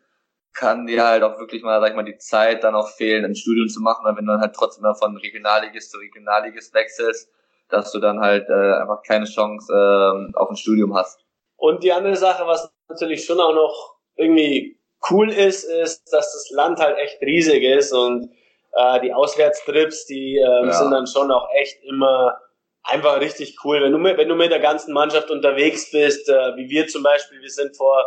kann 0.52 0.86
dir 0.86 1.04
halt 1.04 1.22
auch 1.22 1.38
wirklich 1.38 1.62
mal, 1.62 1.80
sag 1.80 1.90
ich 1.90 1.96
mal, 1.96 2.04
die 2.04 2.18
Zeit 2.18 2.62
dann 2.62 2.74
auch 2.74 2.88
fehlen, 2.90 3.24
ein 3.24 3.34
Studium 3.34 3.68
zu 3.68 3.80
machen. 3.80 4.06
Und 4.06 4.16
wenn 4.16 4.26
du 4.26 4.32
dann 4.32 4.40
halt 4.40 4.54
trotzdem 4.54 4.82
mal 4.82 4.94
von 4.94 5.16
Regionalligist 5.16 5.90
zu 5.90 5.98
Regionalligist 5.98 6.74
wechselst, 6.74 7.30
dass 7.68 7.90
du 7.92 8.00
dann 8.00 8.20
halt 8.20 8.48
äh, 8.48 8.74
einfach 8.74 9.02
keine 9.02 9.24
Chance 9.24 9.72
äh, 9.72 10.36
auf 10.36 10.50
ein 10.50 10.56
Studium 10.56 10.94
hast. 10.94 11.24
Und 11.56 11.82
die 11.82 11.92
andere 11.92 12.16
Sache, 12.16 12.46
was 12.46 12.70
natürlich 12.88 13.24
schon 13.24 13.40
auch 13.40 13.54
noch 13.54 13.96
irgendwie 14.16 14.78
cool 15.10 15.32
ist, 15.32 15.64
ist, 15.64 16.12
dass 16.12 16.32
das 16.32 16.50
Land 16.50 16.80
halt 16.80 16.98
echt 16.98 17.22
riesig 17.22 17.62
ist 17.62 17.92
und 17.92 18.30
äh, 18.72 19.00
die 19.00 19.14
Auswärtstrips, 19.14 20.06
die 20.06 20.36
ähm, 20.36 20.66
ja. 20.66 20.72
sind 20.72 20.90
dann 20.90 21.06
schon 21.06 21.30
auch 21.30 21.48
echt 21.54 21.82
immer 21.84 22.38
einfach 22.82 23.20
richtig 23.20 23.56
cool. 23.64 23.82
Wenn 23.82 23.92
du 23.92 23.98
mit, 23.98 24.16
wenn 24.16 24.28
du 24.28 24.34
mit 24.34 24.50
der 24.50 24.60
ganzen 24.60 24.92
Mannschaft 24.92 25.30
unterwegs 25.30 25.90
bist, 25.90 26.28
äh, 26.28 26.56
wie 26.56 26.68
wir 26.68 26.86
zum 26.88 27.02
Beispiel, 27.02 27.40
wir 27.40 27.50
sind 27.50 27.76
vor 27.76 28.04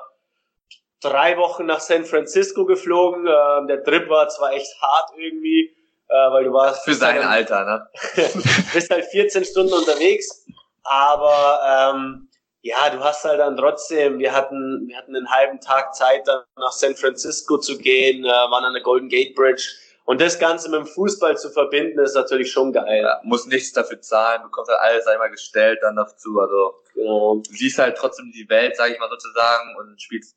drei 1.02 1.38
Wochen 1.38 1.66
nach 1.66 1.80
San 1.80 2.06
Francisco 2.06 2.66
geflogen. 2.66 3.28
Äh, 3.28 3.68
der 3.68 3.84
Trip 3.84 4.10
war 4.10 4.30
zwar 4.30 4.54
echt 4.54 4.82
hart 4.82 5.12
irgendwie, 5.18 5.76
äh, 6.08 6.32
weil 6.32 6.46
du 6.46 6.54
warst 6.54 6.84
für 6.84 6.94
sein 6.94 7.22
Alter, 7.22 7.66
ne? 7.66 7.88
bist 8.74 8.90
halt 8.90 9.06
14 9.06 9.46
Stunden 9.46 9.74
unterwegs, 9.74 10.46
aber 10.84 11.94
ähm, 11.96 12.30
ja, 12.62 12.90
du 12.90 13.00
hast 13.00 13.26
halt 13.26 13.40
dann 13.40 13.58
trotzdem, 13.58 14.20
wir 14.20 14.34
hatten, 14.34 14.88
wir 14.88 14.98
hatten 14.98 15.16
einen 15.16 15.30
halben 15.30 15.60
Tag 15.60 15.94
Zeit, 15.94 16.26
dann 16.26 16.44
nach 16.56 16.72
San 16.72 16.96
Francisco 16.96 17.58
zu 17.58 17.78
gehen, 17.78 18.24
äh, 18.24 18.30
waren 18.30 18.64
an 18.64 18.74
der 18.74 18.82
Golden 18.82 19.10
Gate 19.10 19.36
Bridge. 19.36 19.64
Und 20.06 20.20
das 20.20 20.38
Ganze 20.38 20.70
mit 20.70 20.80
dem 20.80 20.86
Fußball 20.86 21.38
zu 21.38 21.50
verbinden, 21.50 22.00
ist 22.00 22.16
natürlich 22.16 22.52
schon 22.52 22.74
geil. 22.74 23.04
Ja, 23.04 23.22
muss 23.24 23.46
nichts 23.46 23.72
dafür 23.72 24.02
zahlen, 24.02 24.44
bekommst 24.44 24.70
halt 24.70 24.82
alles 24.82 25.08
einmal 25.08 25.32
gestellt 25.32 25.80
dann 25.82 25.96
dazu. 25.96 26.40
Also 26.40 26.74
genau. 26.94 27.36
du 27.36 27.56
siehst 27.56 27.80
halt 27.80 27.98
trotzdem 27.98 28.32
die 28.32 28.50
Welt, 28.50 28.76
sage 28.76 28.94
ich 28.94 29.00
mal 29.00 29.10
sozusagen, 29.10 29.76
und 29.78 30.02
spielst, 30.02 30.36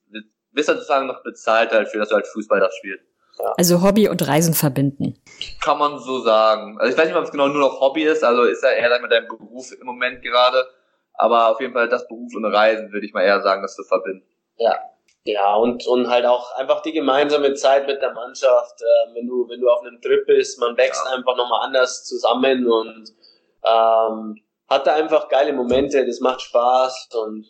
bist 0.53 0.69
halt 0.69 0.79
sozusagen 0.79 1.07
noch 1.07 1.23
bezahlt 1.23 1.73
halt 1.73 1.89
für, 1.89 1.99
dass 1.99 2.11
du 2.11 2.15
halt 2.15 2.29
Fußball 2.29 2.61
da 2.61 2.71
spielst. 2.71 3.05
Ja. 3.39 3.53
Also 3.59 3.83
Hobby 3.83 4.09
und 4.09 4.27
Reisen 4.27 4.55
verbinden. 4.55 5.21
Kann 5.61 5.79
man 5.79 5.99
so 5.99 6.21
sagen. 6.21 6.79
Also 6.81 6.93
ich 6.93 6.99
weiß 6.99 7.09
nicht, 7.09 7.17
ob 7.17 7.25
es 7.25 7.31
genau 7.31 7.49
nur 7.49 7.61
noch 7.61 7.81
Hobby 7.81 8.05
ist, 8.05 8.25
also 8.25 8.45
ist 8.45 8.63
ja 8.63 8.71
eher 8.71 9.01
mit 9.01 9.11
deinem 9.11 9.29
Beruf 9.29 9.73
im 9.73 9.85
Moment 9.85 10.23
gerade. 10.23 10.65
Aber 11.13 11.49
auf 11.49 11.61
jeden 11.61 11.73
Fall 11.73 11.89
das 11.89 12.07
Beruf 12.09 12.35
und 12.35 12.45
Reisen 12.45 12.93
würde 12.93 13.07
ich 13.07 13.13
mal 13.13 13.23
eher 13.23 13.43
sagen, 13.43 13.63
das 13.63 13.75
zu 13.75 13.85
verbinden. 13.85 14.27
Ja. 14.59 14.79
Ja, 15.27 15.57
und, 15.57 15.85
und 15.89 16.09
halt 16.09 16.25
auch 16.25 16.57
einfach 16.57 16.83
die 16.83 16.93
gemeinsame 16.93 17.55
Zeit 17.55 17.89
mit 17.89 18.01
der 18.01 18.13
Mannschaft. 18.13 18.81
Äh, 18.81 19.15
wenn 19.15 19.27
du, 19.27 19.49
wenn 19.49 19.61
du 19.61 19.69
auf 19.69 19.81
einem 19.83 20.01
Trip 20.01 20.25
bist, 20.25 20.61
man 20.61 20.77
wächst 20.77 21.03
ja. 21.05 21.17
einfach 21.17 21.37
nochmal 21.37 21.67
anders 21.67 22.05
zusammen 22.05 22.65
und 22.65 23.13
ähm, 23.65 24.41
hat 24.69 24.87
da 24.87 24.95
einfach 24.95 25.29
geile 25.29 25.53
Momente, 25.53 26.07
das 26.07 26.21
macht 26.21 26.43
Spaß 26.43 27.09
und 27.25 27.47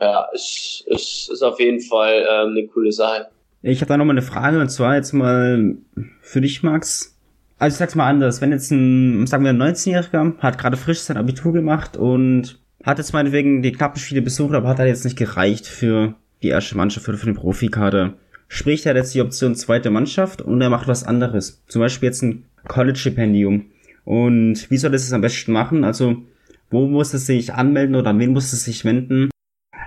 ja, 0.00 0.28
ist, 0.34 0.84
ist, 0.86 1.30
ist 1.30 1.42
auf 1.42 1.58
jeden 1.60 1.80
Fall 1.80 2.26
ähm, 2.28 2.50
eine 2.50 2.66
coole 2.66 2.92
Sache. 2.92 3.28
Ich 3.62 3.80
habe 3.80 3.88
da 3.88 3.96
nochmal 3.96 4.14
eine 4.14 4.22
Frage 4.22 4.60
und 4.60 4.68
zwar 4.68 4.94
jetzt 4.94 5.12
mal 5.12 5.76
für 6.20 6.42
dich, 6.42 6.62
Max. 6.62 7.18
Also 7.58 7.74
ich 7.74 7.78
sag's 7.78 7.94
mal 7.94 8.08
anders, 8.08 8.42
wenn 8.42 8.52
jetzt 8.52 8.70
ein, 8.70 9.26
sagen 9.26 9.44
wir, 9.44 9.50
ein 9.50 9.62
19-Jähriger 9.62 10.38
hat 10.40 10.58
gerade 10.58 10.76
frisch 10.76 11.00
sein 11.00 11.16
Abitur 11.16 11.54
gemacht 11.54 11.96
und 11.96 12.58
hat 12.84 12.98
jetzt 12.98 13.14
meinetwegen 13.14 13.62
die 13.62 13.72
knappen 13.72 13.98
Spiele 13.98 14.20
besucht, 14.20 14.54
aber 14.54 14.68
hat 14.68 14.78
halt 14.78 14.88
jetzt 14.88 15.04
nicht 15.04 15.16
gereicht 15.16 15.66
für 15.66 16.14
die 16.44 16.50
erste 16.50 16.76
Mannschaft 16.76 17.08
oder 17.08 17.18
für 17.18 17.26
den 17.26 17.34
Profikader. 17.34 18.14
Sprich, 18.48 18.84
er 18.86 18.90
hat 18.90 18.96
jetzt 18.96 19.14
die 19.14 19.22
Option 19.22 19.56
zweite 19.56 19.90
Mannschaft 19.90 20.42
und 20.42 20.60
er 20.60 20.70
macht 20.70 20.86
was 20.86 21.04
anderes. 21.04 21.64
Zum 21.66 21.80
Beispiel 21.80 22.08
jetzt 22.08 22.22
ein 22.22 22.48
College-Stipendium. 22.68 23.72
Und 24.04 24.70
wie 24.70 24.76
soll 24.76 24.92
das 24.92 25.12
am 25.12 25.22
besten 25.22 25.52
machen? 25.52 25.82
Also, 25.82 26.22
wo 26.70 26.86
muss 26.86 27.14
es 27.14 27.26
sich 27.26 27.54
anmelden 27.54 27.96
oder 27.96 28.10
an 28.10 28.18
wen 28.18 28.32
muss 28.32 28.52
es 28.52 28.64
sich 28.64 28.84
wenden? 28.84 29.30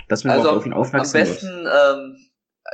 Dass 0.08 0.24
man 0.24 0.38
also 0.38 0.50
auf 0.50 0.66
ihn 0.66 0.74
aufmerksam 0.74 1.22
Am 1.22 1.28
besten, 1.28 1.68
ähm, 1.68 2.18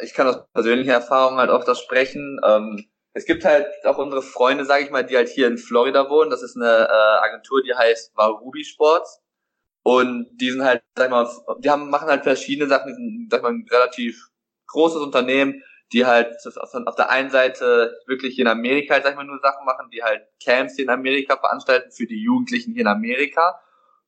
ich 0.02 0.14
kann 0.14 0.28
aus 0.28 0.38
persönlicher 0.54 0.94
Erfahrung 0.94 1.38
halt 1.38 1.50
auch 1.50 1.64
das 1.64 1.80
sprechen. 1.80 2.40
Ähm, 2.46 2.86
es 3.14 3.26
gibt 3.26 3.44
halt 3.46 3.68
auch 3.84 3.98
unsere 3.98 4.22
Freunde, 4.22 4.66
sage 4.66 4.86
ich 4.86 4.92
mal, 4.92 5.04
die 5.04 5.16
halt 5.16 5.30
hier 5.30 5.48
in 5.48 5.58
Florida 5.58 6.10
wohnen. 6.10 6.32
Das 6.32 6.42
ist 6.42 6.56
eine 6.56 6.88
äh, 6.88 7.26
Agentur, 7.26 7.62
die 7.62 7.74
heißt 7.74 8.16
Warubi 8.16 8.64
Sports. 8.64 9.23
Und 9.84 10.30
die 10.40 10.50
sind 10.50 10.64
halt, 10.64 10.82
sag 10.96 11.06
ich 11.06 11.12
mal, 11.12 11.30
die 11.60 11.70
haben, 11.70 11.90
machen 11.90 12.08
halt 12.08 12.24
verschiedene 12.24 12.70
Sachen, 12.70 12.88
die 12.88 12.94
sind, 12.94 13.28
sag 13.30 13.40
ich 13.40 13.44
mal, 13.44 13.52
ein 13.52 13.68
relativ 13.70 14.30
großes 14.68 15.02
Unternehmen, 15.02 15.62
die 15.92 16.06
halt 16.06 16.36
auf 16.56 16.96
der 16.96 17.10
einen 17.10 17.30
Seite 17.30 18.00
wirklich 18.08 18.36
hier 18.36 18.46
in 18.46 18.52
Amerika, 18.52 18.96
sag 19.02 19.12
ich 19.12 19.16
mal, 19.16 19.26
nur 19.26 19.40
Sachen 19.40 19.66
machen, 19.66 19.90
die 19.92 20.02
halt 20.02 20.24
Camps 20.44 20.76
hier 20.76 20.86
in 20.86 20.90
Amerika 20.90 21.38
veranstalten 21.38 21.92
für 21.92 22.08
die 22.08 22.22
Jugendlichen 22.22 22.72
hier 22.72 22.82
in 22.82 22.88
Amerika. 22.88 23.60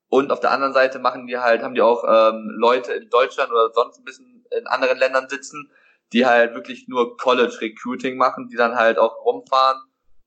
Und 0.08 0.32
auf 0.32 0.40
der 0.40 0.52
anderen 0.52 0.74
Seite 0.74 0.98
machen 1.00 1.28
die 1.28 1.38
halt, 1.38 1.62
haben 1.62 1.76
die 1.76 1.82
auch 1.82 2.04
ähm, 2.08 2.50
Leute 2.56 2.94
in 2.94 3.10
Deutschland 3.10 3.52
oder 3.52 3.72
sonst 3.74 4.00
ein 4.00 4.06
bisschen 4.06 4.46
in 4.58 4.68
anderen 4.68 4.98
Ländern 4.98 5.28
sitzen, 5.28 5.70
die 6.14 6.26
halt 6.26 6.56
wirklich 6.56 6.88
nur 6.88 7.18
College 7.18 7.58
Recruiting 7.60 8.16
machen, 8.16 8.48
die 8.48 8.56
dann 8.56 8.76
halt 8.76 8.98
auch 8.98 9.26
rumfahren 9.26 9.82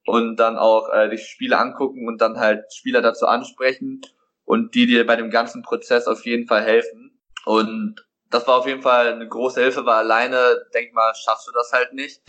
und 0.04 0.36
dann 0.36 0.58
auch 0.58 0.92
äh, 0.92 1.08
die 1.08 1.18
Spiele 1.18 1.58
angucken 1.58 2.06
und 2.06 2.20
dann 2.20 2.38
halt 2.38 2.72
Spieler 2.72 3.00
dazu 3.00 3.26
ansprechen 3.26 4.02
und 4.48 4.74
die 4.74 4.86
dir 4.86 5.06
bei 5.06 5.14
dem 5.14 5.30
ganzen 5.30 5.62
Prozess 5.62 6.06
auf 6.06 6.24
jeden 6.24 6.46
Fall 6.46 6.62
helfen. 6.62 7.20
Und 7.44 7.96
das 8.30 8.46
war 8.46 8.56
auf 8.56 8.66
jeden 8.66 8.80
Fall 8.80 9.12
eine 9.12 9.28
große 9.28 9.60
Hilfe, 9.60 9.84
weil 9.84 9.96
alleine, 9.96 10.64
denk 10.72 10.94
mal, 10.94 11.12
schaffst 11.14 11.46
du 11.46 11.52
das 11.52 11.70
halt 11.70 11.92
nicht. 11.92 12.22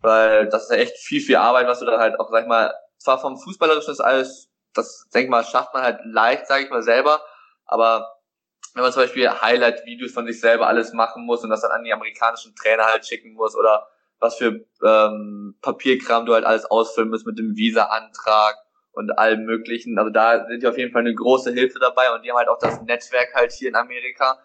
Weil 0.00 0.48
das 0.48 0.64
ist 0.64 0.70
ja 0.70 0.78
echt 0.78 0.96
viel, 0.96 1.20
viel 1.20 1.36
Arbeit, 1.36 1.66
was 1.66 1.80
du 1.80 1.84
da 1.84 1.98
halt 1.98 2.18
auch, 2.18 2.30
sag 2.30 2.42
ich 2.44 2.48
mal, 2.48 2.72
zwar 2.96 3.20
vom 3.20 3.38
Fußballerischen 3.38 3.92
ist 3.92 4.00
alles, 4.00 4.50
das, 4.72 5.06
denk 5.12 5.28
mal, 5.28 5.44
schafft 5.44 5.74
man 5.74 5.82
halt 5.82 6.00
leicht, 6.04 6.46
sag 6.46 6.62
ich 6.62 6.70
mal, 6.70 6.82
selber, 6.82 7.20
aber 7.66 8.10
wenn 8.72 8.82
man 8.82 8.92
zum 8.92 9.02
Beispiel 9.02 9.28
Highlight-Videos 9.28 10.12
von 10.12 10.26
sich 10.26 10.40
selber 10.40 10.66
alles 10.66 10.94
machen 10.94 11.26
muss 11.26 11.44
und 11.44 11.50
das 11.50 11.60
dann 11.60 11.72
an 11.72 11.84
die 11.84 11.92
amerikanischen 11.92 12.54
Trainer 12.54 12.84
halt 12.84 13.04
schicken 13.04 13.34
muss 13.34 13.54
oder 13.54 13.86
was 14.18 14.36
für 14.36 14.64
ähm, 14.82 15.58
Papierkram 15.60 16.24
du 16.24 16.32
halt 16.32 16.46
alles 16.46 16.64
ausfüllen 16.64 17.10
musst 17.10 17.26
mit 17.26 17.38
dem 17.38 17.54
Visa-Antrag 17.54 18.56
und 19.00 19.18
allem 19.18 19.44
möglichen. 19.44 19.98
Also 19.98 20.10
da 20.10 20.46
sind 20.46 20.62
die 20.62 20.66
auf 20.66 20.78
jeden 20.78 20.92
Fall 20.92 21.00
eine 21.00 21.14
große 21.14 21.52
Hilfe 21.52 21.78
dabei 21.78 22.14
und 22.14 22.24
die 22.24 22.30
haben 22.30 22.38
halt 22.38 22.48
auch 22.48 22.58
das 22.58 22.82
Netzwerk 22.82 23.34
halt 23.34 23.50
hier 23.50 23.70
in 23.70 23.74
Amerika. 23.74 24.38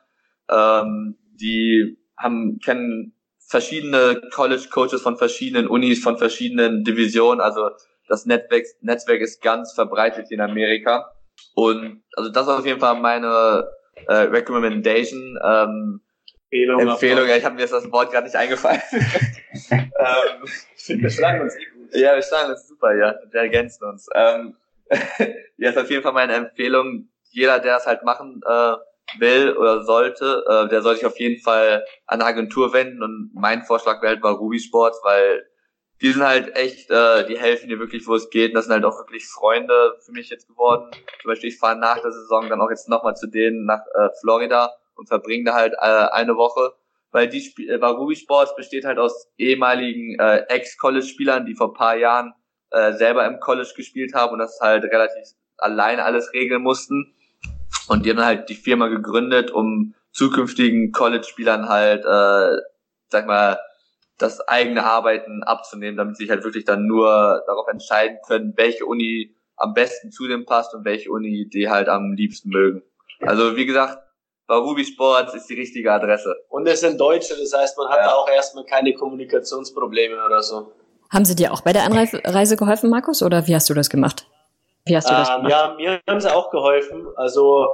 Ähm, 0.50 1.18
die 1.34 1.98
haben, 2.18 2.60
kennen 2.64 3.14
verschiedene 3.48 4.22
College 4.34 4.68
Coaches 4.72 5.02
von 5.02 5.18
verschiedenen 5.18 5.68
Unis, 5.68 6.02
von 6.02 6.18
verschiedenen 6.18 6.84
Divisionen. 6.84 7.42
Also 7.42 7.70
das 8.08 8.26
Netzwerk, 8.26 8.66
Netzwerk 8.82 9.22
ist 9.22 9.42
ganz 9.42 9.74
verbreitet 9.74 10.28
hier 10.30 10.38
in 10.38 10.42
Amerika. 10.42 11.12
Und 11.54 12.04
also 12.16 12.32
das 12.32 12.44
ist 12.44 12.54
auf 12.54 12.66
jeden 12.66 12.80
Fall 12.80 13.00
meine 13.00 13.68
äh, 14.08 14.14
Recommendation. 14.14 15.38
Ähm, 15.44 16.02
Empfehlung. 16.50 16.80
Empfehlung, 16.80 17.28
ja, 17.28 17.36
ich 17.36 17.44
habe 17.44 17.56
mir 17.56 17.62
jetzt 17.62 17.74
das 17.74 17.92
Wort 17.92 18.12
gerade 18.12 18.26
nicht 18.26 18.36
eingefallen. 18.36 18.82
ähm, 19.72 19.90
ich 20.44 20.84
finde, 20.84 21.04
wir 21.04 21.10
schlagen 21.10 21.42
uns 21.42 21.56
eh 21.56 21.66
gut. 21.66 21.75
Ja, 21.92 22.16
wir 22.16 22.22
schlagen 22.22 22.52
uns 22.52 22.68
super, 22.68 22.96
ja. 22.96 23.16
Wir 23.32 23.42
ergänzen 23.42 23.86
uns. 23.86 24.08
Ähm, 24.14 24.58
ja, 25.58 25.70
ist 25.70 25.78
auf 25.78 25.90
jeden 25.90 26.04
Fall 26.04 26.14
meine 26.14 26.34
Empfehlung. 26.34 27.10
Jeder, 27.32 27.60
der 27.60 27.78
es 27.78 27.86
halt 27.86 28.04
machen 28.04 28.42
äh, 28.46 28.76
will 29.20 29.56
oder 29.58 29.84
sollte, 29.84 30.44
äh, 30.48 30.70
der 30.70 30.82
soll 30.82 30.96
sich 30.96 31.06
auf 31.06 31.20
jeden 31.20 31.42
Fall 31.42 31.86
an 32.06 32.22
eine 32.22 32.26
Agentur 32.30 32.74
wenden. 32.74 33.04
Und 33.04 33.32
mein 33.34 33.64
Vorschlag 33.64 34.02
wäre 34.02 34.14
halt 34.14 34.22
bei 34.22 34.30
Ruby 34.30 34.60
Sports, 34.60 35.00
weil 35.04 35.46
die 36.02 36.12
sind 36.12 36.24
halt 36.24 36.56
echt, 36.56 36.92
äh, 36.92 37.26
die 37.26 37.38
helfen 37.38 37.70
dir 37.70 37.80
wirklich, 37.80 38.08
wo 38.08 38.16
es 38.16 38.30
geht. 38.30 38.52
Und 38.52 38.56
das 38.56 38.66
sind 38.66 38.74
halt 38.74 38.86
auch 38.86 38.98
wirklich 39.00 39.28
Freunde 39.28 39.96
für 40.06 40.12
mich 40.12 40.30
jetzt 40.30 40.48
geworden. 40.48 40.92
Zum 41.22 41.30
Beispiel, 41.30 41.50
ich 41.50 41.58
fahre 41.58 41.78
nach 41.78 42.00
der 42.00 42.12
Saison 42.12 42.50
dann 42.50 42.62
auch 42.62 42.70
jetzt 42.70 42.90
nochmal 42.90 43.16
zu 43.16 43.28
denen 43.28 43.66
nach 43.66 43.82
äh, 43.96 44.10
Florida 44.20 44.74
und 44.96 45.08
verbringe 45.08 45.46
da 45.46 45.54
halt 45.54 45.74
äh, 45.74 45.78
eine 45.78 46.36
Woche. 46.36 46.74
Weil 47.16 47.30
die 47.30 47.40
Sp 47.40 47.64
äh, 47.64 47.76
Ruby 47.76 48.14
Sports 48.14 48.54
besteht 48.58 48.84
halt 48.84 49.00
aus 49.00 49.32
ehemaligen 49.38 50.20
äh, 50.20 50.40
Ex-College-Spielern, 50.50 51.46
die 51.46 51.56
vor 51.56 51.74
paar 51.74 51.96
Jahren 51.96 52.34
äh, 52.72 52.92
selber 52.92 53.26
im 53.26 53.40
College 53.40 53.72
gespielt 53.74 54.14
haben 54.14 54.34
und 54.34 54.40
das 54.40 54.60
halt 54.60 54.84
relativ 54.84 55.30
alleine 55.58 56.04
alles 56.04 56.34
regeln 56.34 56.62
mussten. 56.62 57.16
Und 57.88 58.06
die 58.06 58.10
haben 58.10 58.20
halt 58.20 58.50
die 58.50 58.56
Firma 58.56 58.90
gegründet, 58.90 59.50
um 59.50 59.96
zukünftigen 60.12 60.92
College-Spielern 60.92 61.70
halt, 61.70 62.04
äh, 62.04 62.62
sag 63.08 63.28
mal, 63.28 63.60
das 64.18 64.46
eigene 64.50 64.84
Arbeiten 64.84 65.42
abzunehmen, 65.44 65.96
damit 65.96 66.18
sie 66.18 66.24
sich 66.24 66.32
halt 66.32 66.44
wirklich 66.44 66.66
dann 66.66 66.86
nur 66.86 67.44
darauf 67.48 67.70
entscheiden 67.70 68.18
können, 68.28 68.52
welche 68.58 68.86
Uni 68.86 69.34
am 69.56 69.74
besten 69.74 70.12
zu 70.12 70.28
dem 70.28 70.46
passt 70.46 70.76
und 70.76 70.84
welche 70.84 71.12
Uni 71.12 71.48
die 71.48 71.70
halt 71.70 71.88
am 71.88 72.12
liebsten 72.12 72.50
mögen. 72.50 72.84
Also 73.22 73.56
wie 73.56 73.66
gesagt, 73.66 74.05
bei 74.48 74.56
Ruby 74.56 74.86
Sports 74.86 75.34
ist 75.34 75.48
die 75.48 75.56
richtige 75.56 75.92
Adresse. 75.92 76.36
Und 76.50 76.68
es 76.68 76.82
sind 76.82 77.00
Deutsche, 77.00 77.36
das 77.38 77.54
heißt, 77.54 77.78
man 77.78 77.90
hat 77.90 77.98
ja. 77.98 78.08
da 78.08 78.14
auch 78.14 78.30
erstmal 78.30 78.66
keine 78.66 78.94
Kommunikationsprobleme 78.94 80.24
oder 80.24 80.42
so. 80.42 80.72
Haben 81.12 81.26
sie 81.26 81.36
dir 81.36 81.54
auch 81.54 81.62
bei 81.62 81.74
der 81.74 81.84
Anreise 81.84 82.58
geholfen, 82.58 82.90
Markus, 82.90 83.24
oder 83.24 83.48
wie 83.48 83.56
hast 83.56 83.70
du 83.70 83.74
das 83.74 83.90
gemacht? 83.90 84.28
Wie 84.86 84.96
hast 84.96 85.10
du 85.10 85.14
das 85.14 85.30
ähm, 85.30 85.36
gemacht? 85.38 85.52
Ja, 85.52 85.76
mir 85.78 86.02
haben 86.08 86.22
sie 86.22 86.34
auch 86.34 86.52
geholfen. 86.52 87.08
Also 87.16 87.68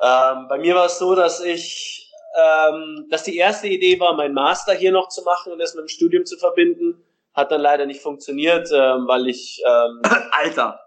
ähm, 0.00 0.46
bei 0.48 0.58
mir 0.58 0.74
war 0.74 0.86
es 0.86 0.98
so, 0.98 1.14
dass 1.14 1.42
ich 1.42 2.02
ähm, 2.34 3.06
dass 3.10 3.24
die 3.24 3.36
erste 3.36 3.68
Idee 3.68 3.98
war, 4.00 4.14
mein 4.14 4.32
Master 4.32 4.72
hier 4.72 4.92
noch 4.92 5.08
zu 5.08 5.22
machen 5.22 5.52
und 5.52 5.58
das 5.58 5.74
mit 5.74 5.84
dem 5.84 5.88
Studium 5.88 6.24
zu 6.24 6.36
verbinden. 6.38 7.04
Hat 7.34 7.50
dann 7.50 7.60
leider 7.60 7.86
nicht 7.86 8.02
funktioniert, 8.02 8.68
ähm, 8.72 9.06
weil 9.06 9.28
ich 9.28 9.62
ähm, 9.66 10.02
Alter, 10.32 10.80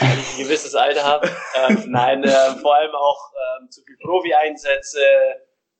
ein 0.00 0.18
gewisses 0.38 0.74
Alter 0.74 1.04
habe. 1.04 1.30
Ähm, 1.56 1.84
nein, 1.88 2.24
äh, 2.24 2.30
vor 2.60 2.74
allem 2.74 2.94
auch 2.94 3.32
ähm, 3.60 3.70
zu 3.70 3.82
viel 3.82 3.96
Profi-Einsätze 4.02 5.00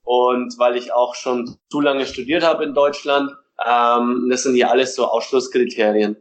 und 0.03 0.59
weil 0.59 0.77
ich 0.77 0.93
auch 0.93 1.15
schon 1.15 1.59
zu 1.71 1.81
lange 1.81 2.07
studiert 2.07 2.43
habe 2.43 2.65
in 2.65 2.75
Deutschland. 2.75 3.31
Ähm, 3.67 4.29
das 4.31 4.45
sind 4.45 4.55
hier 4.55 4.71
alles 4.71 4.95
so 4.95 5.07
Ausschlusskriterien. 5.07 6.17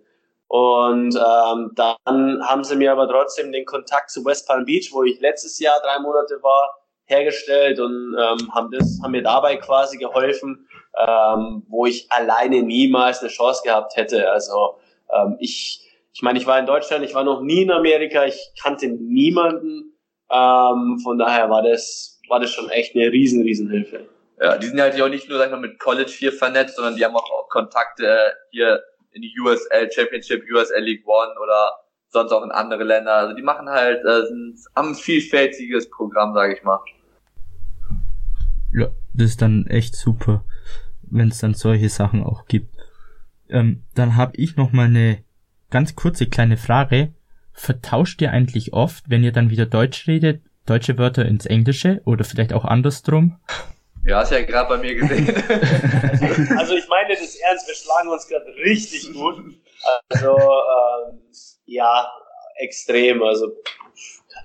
Und 0.48 1.16
ähm, 1.16 1.72
dann 1.76 2.48
haben 2.48 2.64
sie 2.64 2.78
mir 2.78 2.92
aber 2.92 3.08
trotzdem 3.10 3.52
den 3.52 3.66
Kontakt 3.66 4.10
zu 4.10 4.24
West 4.24 4.48
Palm 4.48 4.66
Beach, 4.66 4.90
wo 4.94 5.04
ich 5.04 5.20
letztes 5.20 5.60
Jahr 5.60 5.80
drei 5.82 6.00
Monate 6.00 6.42
war, 6.42 6.78
hergestellt 7.06 7.80
und 7.80 8.16
ähm, 8.20 8.54
haben 8.54 8.72
das 8.72 9.00
haben 9.02 9.12
mir 9.12 9.24
dabei 9.24 9.58
quasi 9.58 9.98
geholfen, 9.98 10.68
ähm, 10.98 11.64
wo 11.70 11.86
ich 11.86 12.12
alleine 12.12 12.62
niemals 12.64 13.20
eine 13.20 13.30
Chance 13.30 13.62
gehabt 13.64 13.96
hätte. 13.96 14.30
Also 14.30 14.80
ähm, 15.14 15.38
ich 15.40 15.87
ich 16.18 16.24
meine, 16.24 16.40
ich 16.40 16.48
war 16.48 16.58
in 16.58 16.66
Deutschland, 16.66 17.06
ich 17.06 17.14
war 17.14 17.24
noch 17.24 17.44
nie 17.44 17.62
in 17.62 17.70
Amerika, 17.70 18.26
ich 18.26 18.52
kannte 18.60 18.88
niemanden. 18.88 19.94
Ähm, 20.32 20.98
von 21.04 21.20
daher 21.20 21.48
war 21.52 21.62
das 21.62 22.20
war 22.28 22.40
das 22.40 22.52
schon 22.52 22.72
echt 22.72 22.96
eine 22.96 23.12
riesen 23.12 23.44
riesen 23.44 23.70
Hilfe. 23.70 24.10
Ja, 24.42 24.58
die 24.58 24.66
sind 24.66 24.82
halt 24.82 25.00
auch 25.00 25.10
nicht 25.10 25.30
nur 25.30 25.38
sag 25.38 25.46
ich 25.46 25.52
mal 25.52 25.60
mit 25.60 25.78
College 25.78 26.10
hier 26.10 26.34
vernetzt, 26.34 26.76
sondern 26.76 26.96
die 26.96 27.06
haben 27.06 27.16
auch 27.16 27.48
Kontakte 27.50 28.34
hier 28.50 28.82
in 29.12 29.22
die 29.22 29.32
USL 29.40 29.92
Championship, 29.92 30.44
USL 30.52 30.82
League 30.82 31.08
One 31.08 31.36
oder 31.40 31.72
sonst 32.08 32.32
auch 32.32 32.44
in 32.44 32.50
andere 32.50 32.84
Länder. 32.84 33.14
Also 33.14 33.36
die 33.36 33.44
machen 33.44 33.70
halt 33.70 34.04
äh, 34.04 34.24
haben 34.76 34.90
ein 34.90 34.96
vielfältiges 34.96 35.88
Programm, 35.92 36.34
sage 36.34 36.56
ich 36.56 36.64
mal. 36.64 36.80
Ja, 38.74 38.88
das 39.14 39.30
ist 39.30 39.42
dann 39.44 39.68
echt 39.68 39.96
super, 39.96 40.44
wenn 41.04 41.28
es 41.28 41.38
dann 41.38 41.54
solche 41.54 41.90
Sachen 41.90 42.24
auch 42.24 42.48
gibt. 42.48 42.76
Ähm, 43.50 43.84
dann 43.94 44.18
habe 44.18 44.36
ich 44.36 44.56
noch 44.56 44.72
mal 44.72 44.88
eine 44.88 45.27
ganz 45.70 45.96
kurze 45.96 46.28
kleine 46.28 46.58
Frage. 46.58 47.14
Vertauscht 47.54 48.22
ihr 48.22 48.32
eigentlich 48.32 48.74
oft, 48.74 49.06
wenn 49.08 49.24
ihr 49.24 49.32
dann 49.32 49.50
wieder 49.50 49.66
Deutsch 49.66 50.08
redet, 50.08 50.42
deutsche 50.66 50.98
Wörter 50.98 51.26
ins 51.26 51.46
Englische 51.46 52.02
oder 52.06 52.24
vielleicht 52.24 52.54
auch 52.54 52.66
andersrum? 52.66 53.40
Ja, 54.06 54.20
hast 54.20 54.32
ja 54.32 54.42
gerade 54.44 54.70
bei 54.70 54.78
mir 54.78 54.96
gesehen. 54.96 55.28
Also 56.58 56.76
ich 56.76 56.88
meine 56.88 57.10
das 57.10 57.36
ernst, 57.36 57.68
wir 57.68 57.76
schlagen 57.76 58.10
uns 58.10 58.28
gerade 58.28 58.46
richtig 58.64 59.12
gut. 59.14 59.44
Also 60.10 60.38
ähm, 60.38 61.20
ja, 61.66 62.10
extrem. 62.58 63.22
Also 63.24 63.52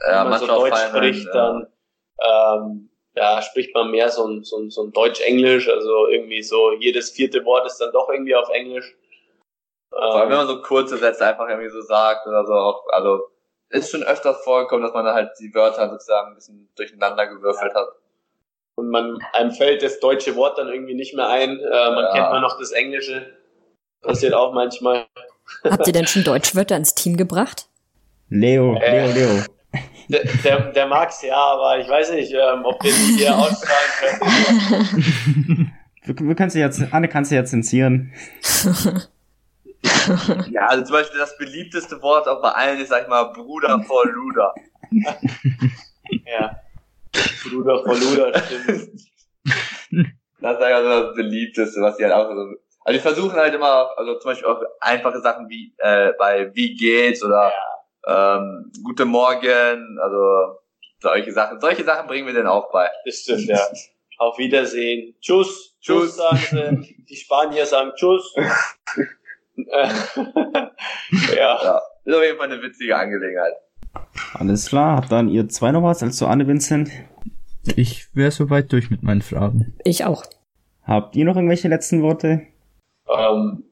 ja, 0.06 0.24
wenn 0.24 0.30
man 0.30 0.40
so 0.40 0.46
Deutsch 0.46 0.78
spricht, 0.88 1.26
ja. 1.26 1.32
dann 1.32 1.66
ähm, 2.24 2.90
ja, 3.14 3.42
spricht 3.42 3.74
man 3.74 3.90
mehr 3.90 4.08
so 4.08 4.26
ein, 4.26 4.42
so 4.42 4.58
ein, 4.58 4.70
so 4.70 4.84
ein 4.84 4.92
Deutsch-Englisch. 4.92 5.68
Also 5.68 6.08
irgendwie 6.08 6.42
so 6.42 6.72
jedes 6.72 7.10
vierte 7.10 7.44
Wort 7.44 7.66
ist 7.66 7.78
dann 7.78 7.92
doch 7.92 8.08
irgendwie 8.08 8.34
auf 8.34 8.48
Englisch. 8.50 8.96
Vor 9.92 10.14
allem, 10.16 10.30
wenn 10.30 10.38
Ähm, 10.40 10.46
man 10.46 10.46
so 10.48 10.62
kurze 10.62 10.96
Sätze 10.96 11.26
einfach 11.26 11.48
irgendwie 11.48 11.70
so 11.70 11.80
sagt 11.82 12.26
oder 12.26 12.44
so 12.46 12.52
auch, 12.54 12.84
also 12.92 13.20
ist 13.70 13.90
schon 13.90 14.02
öfters 14.02 14.42
vorgekommen, 14.44 14.82
dass 14.84 14.92
man 14.94 15.06
halt 15.06 15.30
die 15.40 15.54
Wörter 15.54 15.88
sozusagen 15.90 16.28
ein 16.32 16.34
bisschen 16.34 16.68
durcheinander 16.76 17.26
gewürfelt 17.26 17.74
hat. 17.74 17.88
und 18.74 18.88
man 18.88 19.18
einem 19.34 19.50
fällt 19.52 19.82
das 19.82 20.00
deutsche 20.00 20.34
Wort 20.34 20.56
dann 20.58 20.68
irgendwie 20.68 20.94
nicht 20.94 21.14
mehr 21.14 21.28
ein. 21.28 21.58
Äh, 21.60 21.90
man 21.90 22.04
Ja. 22.04 22.12
kennt 22.12 22.30
nur 22.30 22.40
noch 22.40 22.58
das 22.58 22.72
Englische. 22.72 23.26
Passiert 24.00 24.32
auch 24.34 24.52
manchmal. 24.54 25.06
Habt 25.64 25.86
ihr 25.86 25.92
denn 25.92 26.06
schon 26.08 26.24
Deutschwörter 26.24 26.76
ins 26.76 26.94
Team 26.94 27.16
gebracht? 27.18 27.66
Leo, 28.30 28.74
Äh. 28.80 29.06
Leo, 29.12 29.12
Leo. 29.12 29.42
Der, 30.08 30.24
der, 30.44 30.72
der 30.72 30.86
Max, 30.86 31.22
ja, 31.22 31.36
aber 31.36 31.78
ich 31.78 31.88
weiß 31.88 32.12
nicht, 32.12 32.32
ähm, 32.32 32.64
ob 32.64 32.82
wir 32.82 32.90
die 32.92 33.18
hier 33.18 33.36
ausstrahlen 33.36 34.18
können. 34.18 35.72
Wir, 36.04 36.16
wir 36.28 36.34
kannst 36.34 36.56
du 36.56 36.60
jetzt, 36.60 36.82
Anne 36.92 37.08
kannst 37.08 37.30
du 37.30 37.34
jetzt 37.36 37.50
zensieren. 37.50 38.12
Ja, 40.50 40.66
also 40.68 40.84
zum 40.84 40.94
Beispiel 40.94 41.18
das 41.18 41.36
beliebteste 41.36 42.00
Wort 42.02 42.28
auch 42.28 42.40
bei 42.40 42.50
allen 42.50 42.80
ist, 42.80 42.88
sag 42.88 43.02
ich 43.02 43.08
mal, 43.08 43.24
Bruder 43.32 43.82
vor 43.84 44.06
Luder. 44.06 44.54
Ja. 46.26 46.60
Bruder 47.48 47.82
vor 47.84 47.96
Luder, 47.96 48.38
stimmt. 48.38 49.00
Das 50.40 50.58
ist 50.58 50.60
ja 50.60 50.82
so 50.82 50.88
das 50.88 51.14
beliebteste, 51.14 51.80
was 51.80 51.96
die 51.96 52.04
halt 52.04 52.12
auch 52.12 52.28
so. 52.28 52.54
Also 52.84 52.98
die 52.98 53.02
versuchen 53.02 53.36
halt 53.36 53.54
immer, 53.54 53.90
also 53.96 54.18
zum 54.18 54.30
Beispiel 54.30 54.48
auch 54.48 54.60
einfache 54.80 55.20
Sachen 55.20 55.48
wie 55.48 55.72
äh, 55.78 56.12
bei 56.18 56.54
Wie 56.54 56.74
geht's 56.74 57.22
oder 57.24 57.52
ähm, 58.06 58.72
Guten 58.82 59.08
Morgen, 59.08 59.98
also 60.00 60.58
solche 61.00 61.32
Sachen. 61.32 61.60
Solche 61.60 61.84
Sachen 61.84 62.06
bringen 62.08 62.26
wir 62.26 62.34
denen 62.34 62.48
auch 62.48 62.70
bei. 62.72 62.90
Das 63.04 63.16
stimmt, 63.16 63.46
ja. 63.46 63.60
Auf 64.18 64.36
Wiedersehen. 64.38 65.14
Tschüss. 65.20 65.76
Tschüss. 65.80 66.16
Tschüss, 66.16 66.16
sagen 66.16 66.82
sie. 66.82 67.04
Die 67.08 67.16
Spanier 67.16 67.64
sagen 67.64 67.92
Tschüss. 67.94 68.34
Äh, 69.56 69.88
ja. 71.36 71.62
Ja, 71.62 71.82
ist 72.04 72.14
auf 72.14 72.22
jeden 72.22 72.38
Fall 72.38 72.50
eine 72.52 72.62
witzige 72.62 72.96
Angelegenheit. 72.96 73.54
Alles 74.34 74.68
klar, 74.68 74.96
habt 74.96 75.12
dann 75.12 75.28
ihr 75.28 75.48
zwei 75.48 75.70
noch 75.72 75.82
was, 75.82 76.02
also 76.02 76.26
Anne 76.26 76.46
Vincent? 76.46 76.90
Ich 77.76 78.14
wäre 78.14 78.30
soweit 78.30 78.72
durch 78.72 78.90
mit 78.90 79.02
meinen 79.02 79.22
Fragen. 79.22 79.76
Ich 79.84 80.04
auch. 80.04 80.24
Habt 80.84 81.14
ihr 81.14 81.24
noch 81.24 81.36
irgendwelche 81.36 81.68
letzten 81.68 82.02
Worte? 82.02 82.42
Ähm, 83.08 83.64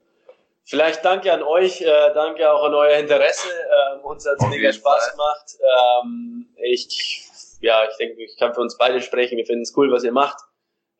vielleicht 0.64 1.04
danke 1.04 1.32
an 1.32 1.42
euch, 1.42 1.80
äh, 1.80 2.14
danke 2.14 2.52
auch 2.52 2.64
an 2.64 2.74
euer 2.74 2.98
Interesse. 2.98 3.48
Ähm, 3.48 4.04
uns 4.04 4.26
hat's 4.26 4.42
Auf 4.42 4.50
mega 4.50 4.62
jeden 4.68 4.74
Spaß 4.74 5.06
Fall. 5.06 5.12
gemacht. 5.12 5.56
Ähm, 6.04 6.46
ich, 6.62 7.24
ja, 7.60 7.82
ich 7.90 7.96
denke, 7.96 8.22
ich 8.22 8.36
kann 8.38 8.54
für 8.54 8.60
uns 8.60 8.76
beide 8.78 9.00
sprechen. 9.00 9.38
Wir 9.38 9.46
finden 9.46 9.62
es 9.62 9.76
cool, 9.76 9.90
was 9.90 10.04
ihr 10.04 10.12
macht. 10.12 10.38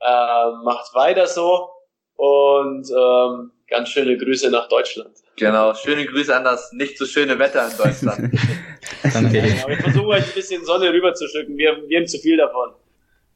Ähm, 0.00 0.62
macht 0.64 0.94
weiter 0.94 1.26
so 1.26 1.70
und 2.16 2.90
ähm, 2.90 3.52
ganz 3.70 3.88
schöne 3.88 4.16
Grüße 4.16 4.50
nach 4.50 4.68
Deutschland. 4.68 5.10
Genau, 5.36 5.74
schöne 5.74 6.04
Grüße 6.04 6.36
an 6.36 6.44
das 6.44 6.72
nicht 6.72 6.98
so 6.98 7.06
schöne 7.06 7.38
Wetter 7.38 7.66
in 7.70 7.76
Deutschland. 7.76 8.20
Danke. 9.14 9.38
Ja, 9.38 9.68
wir 9.68 9.76
versuchen 9.78 10.06
euch 10.06 10.26
ein 10.26 10.34
bisschen 10.34 10.64
Sonne 10.64 10.92
rüberzuschicken. 10.92 11.56
Wir, 11.56 11.76
wir 11.88 11.98
haben 11.98 12.06
zu 12.06 12.18
viel 12.18 12.36
davon. 12.36 12.70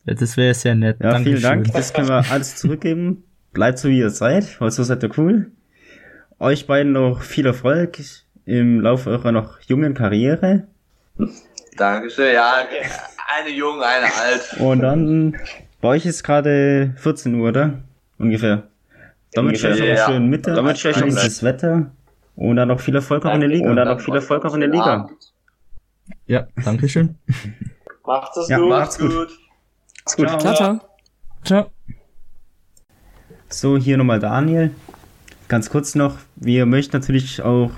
Das 0.04 0.36
wäre 0.36 0.52
sehr 0.52 0.74
nett. 0.74 0.98
Ja, 1.00 1.18
vielen. 1.18 1.40
Dank. 1.40 1.72
Das 1.72 1.92
können 1.94 2.08
wir 2.08 2.24
alles 2.30 2.56
zurückgeben. 2.56 3.24
Bleibt 3.52 3.78
so 3.78 3.88
wie 3.88 3.98
ihr 3.98 4.10
seid, 4.10 4.60
weil 4.60 4.70
so 4.70 4.82
seid 4.82 5.02
ihr 5.02 5.10
cool. 5.16 5.50
Euch 6.38 6.66
beiden 6.66 6.92
noch 6.92 7.22
viel 7.22 7.46
Erfolg 7.46 7.98
im 8.44 8.80
Laufe 8.80 9.08
eurer 9.08 9.32
noch 9.32 9.60
jungen 9.60 9.94
Karriere. 9.94 10.66
Dankeschön. 11.76 12.34
Ja, 12.34 12.66
eine 13.38 13.50
jung, 13.50 13.80
eine 13.82 14.12
alt. 14.12 14.56
Und 14.58 14.80
dann, 14.80 15.36
bei 15.80 15.88
euch 15.88 16.04
ist 16.04 16.22
gerade 16.22 16.92
14 16.96 17.34
Uhr, 17.36 17.48
oder? 17.48 17.78
Ungefähr. 18.18 18.64
Damit 19.34 19.56
Ungefähr, 19.56 19.74
steht 19.74 19.90
euch 19.90 19.96
ja. 19.98 20.04
auch 20.04 20.10
schön 20.10 20.26
Mitte. 20.28 20.54
Damit 20.54 20.78
steht 20.78 20.96
euch 20.96 21.02
auch 21.02 21.06
dieses 21.06 21.42
Wetter. 21.42 21.90
Und 22.36 22.56
dann 22.56 22.68
noch 22.68 22.80
viel 22.80 22.94
Erfolg 22.94 23.24
auch 23.26 23.34
in 23.34 23.40
der 23.40 23.48
Liga. 23.48 23.70
Und 23.70 23.76
dann 23.76 23.88
noch 23.88 24.00
viel 24.00 24.14
Erfolg 24.14 24.44
auch 24.44 24.54
in 24.54 24.60
der 24.60 24.68
Liga. 24.70 25.08
Ja, 26.26 26.46
Dankeschön. 26.64 27.16
Macht 28.06 28.36
es 28.36 28.48
Ja, 28.48 28.58
gut. 28.58 28.68
macht's 28.68 28.98
gut. 28.98 29.28
Ist 30.06 30.16
gut. 30.16 30.28
Ciao, 30.40 30.54
ciao. 30.54 30.80
Ciao. 31.44 31.70
So, 33.48 33.78
hier 33.78 33.96
nochmal 33.96 34.20
Daniel. 34.20 34.72
Ganz 35.48 35.70
kurz 35.70 35.94
noch, 35.94 36.16
wir 36.36 36.66
möchten 36.66 36.96
natürlich 36.96 37.42
auch 37.42 37.70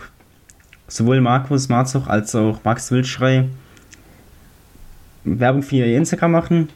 sowohl 0.89 1.21
Markus 1.21 1.69
Marzog 1.69 2.09
als 2.09 2.35
auch 2.35 2.63
Max 2.65 2.91
Wildschrei 2.91 3.49
Werbung 5.25 5.63
für 5.63 5.77
ihr 5.77 5.97
Instagram 5.97 6.31
machen. 6.31 6.69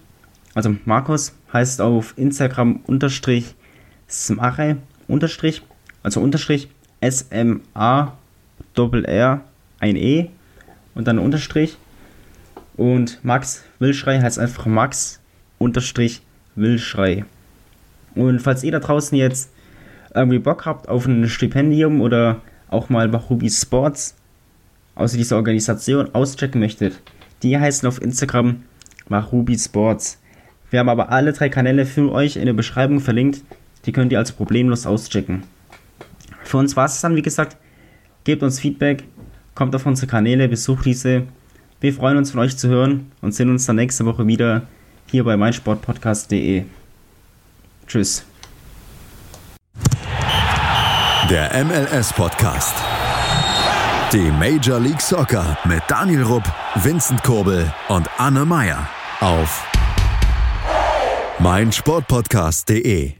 Also 0.55 0.75
Markus 0.85 1.35
heißt 1.53 1.81
auf 1.81 2.15
Instagram 2.17 2.81
unterstrich 2.87 3.55
Smare 4.11 4.77
unterstrich, 5.09 5.63
also 6.03 6.21
unterstrich 6.21 6.69
S-M-A 7.01 8.13
Doppel 8.75 9.05
R 9.05 9.43
ein 9.79 9.97
E 9.97 10.29
und 10.95 11.07
dann 11.09 11.19
unterstrich. 11.19 11.77
Und 12.77 13.23
Max 13.25 13.65
Wildschrei 13.79 14.21
heißt 14.21 14.39
einfach 14.39 14.67
Max 14.67 15.21
unterstrich 15.59 16.23
Wildschrei. 16.55 17.25
Und 18.15 18.41
falls 18.41 18.65
ihr 18.65 18.73
da 18.73 18.81
draußen 18.81 19.17
jetzt 19.17 19.51
irgendwie 20.15 20.39
Bock 20.39 20.67
habt 20.67 20.89
auf 20.89 21.07
ein 21.07 21.29
Stipendium 21.29 22.01
oder 22.01 22.41
auch 22.69 22.89
mal 22.89 23.15
Ruby 23.15 23.51
Sports, 23.51 24.17
außer 24.95 25.17
dieser 25.17 25.37
Organisation, 25.37 26.15
auschecken 26.15 26.61
möchtet, 26.61 27.01
die 27.43 27.59
heißen 27.59 27.89
auf 27.89 28.03
Instagram 28.03 28.63
Marubi 29.09 29.59
Sports. 29.59 30.19
Wir 30.71 30.81
haben 30.81 30.89
aber 30.89 31.11
alle 31.11 31.33
drei 31.33 31.49
Kanäle 31.49 31.85
für 31.85 32.13
euch 32.13 32.37
in 32.37 32.47
der 32.47 32.53
Beschreibung 32.53 33.01
verlinkt. 33.01 33.43
Die 33.87 33.93
könnt 33.93 34.13
ihr 34.13 34.19
also 34.19 34.35
problemlos 34.35 34.87
auschecken. 34.87 35.43
Für 36.45 36.59
uns 36.59 36.77
war 36.77 36.87
es 36.87 37.01
dann, 37.01 37.17
wie 37.17 37.23
gesagt. 37.23 37.57
Gebt 38.25 38.43
uns 38.43 38.61
Feedback, 38.61 39.05
kommt 39.55 39.75
auf 39.75 39.87
unsere 39.87 40.07
Kanäle, 40.07 40.49
besucht 40.49 40.85
diese. 40.85 41.23
Wir 41.81 41.95
freuen 41.95 42.19
uns 42.19 42.33
von 42.33 42.41
euch 42.41 42.57
zu 42.57 42.69
hören 42.69 43.11
und 43.23 43.35
sehen 43.35 43.49
uns 43.49 43.65
dann 43.67 43.77
nächste 43.77 44.05
Woche 44.05 44.27
wieder 44.27 44.67
hier 45.07 45.25
bei 45.25 45.37
meinsportpodcast.de. 45.37 46.65
Tschüss. 47.87 48.25
Der 51.31 51.65
MLS-Podcast. 51.65 52.75
Die 54.13 54.31
Major 54.33 54.81
League 54.81 55.01
Soccer 55.01 55.57
mit 55.65 55.83
Daniel 55.87 56.23
Rupp, 56.25 56.45
Vincent 56.75 57.23
Kurbel 57.23 57.73
und 57.89 58.09
Anne 58.19 58.45
Meyer 58.45 58.89
auf 59.21 59.65
meinsportpodcast.de. 61.39 63.20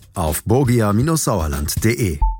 auf 0.13 0.43
borgia-sauerland.de. 0.43 2.30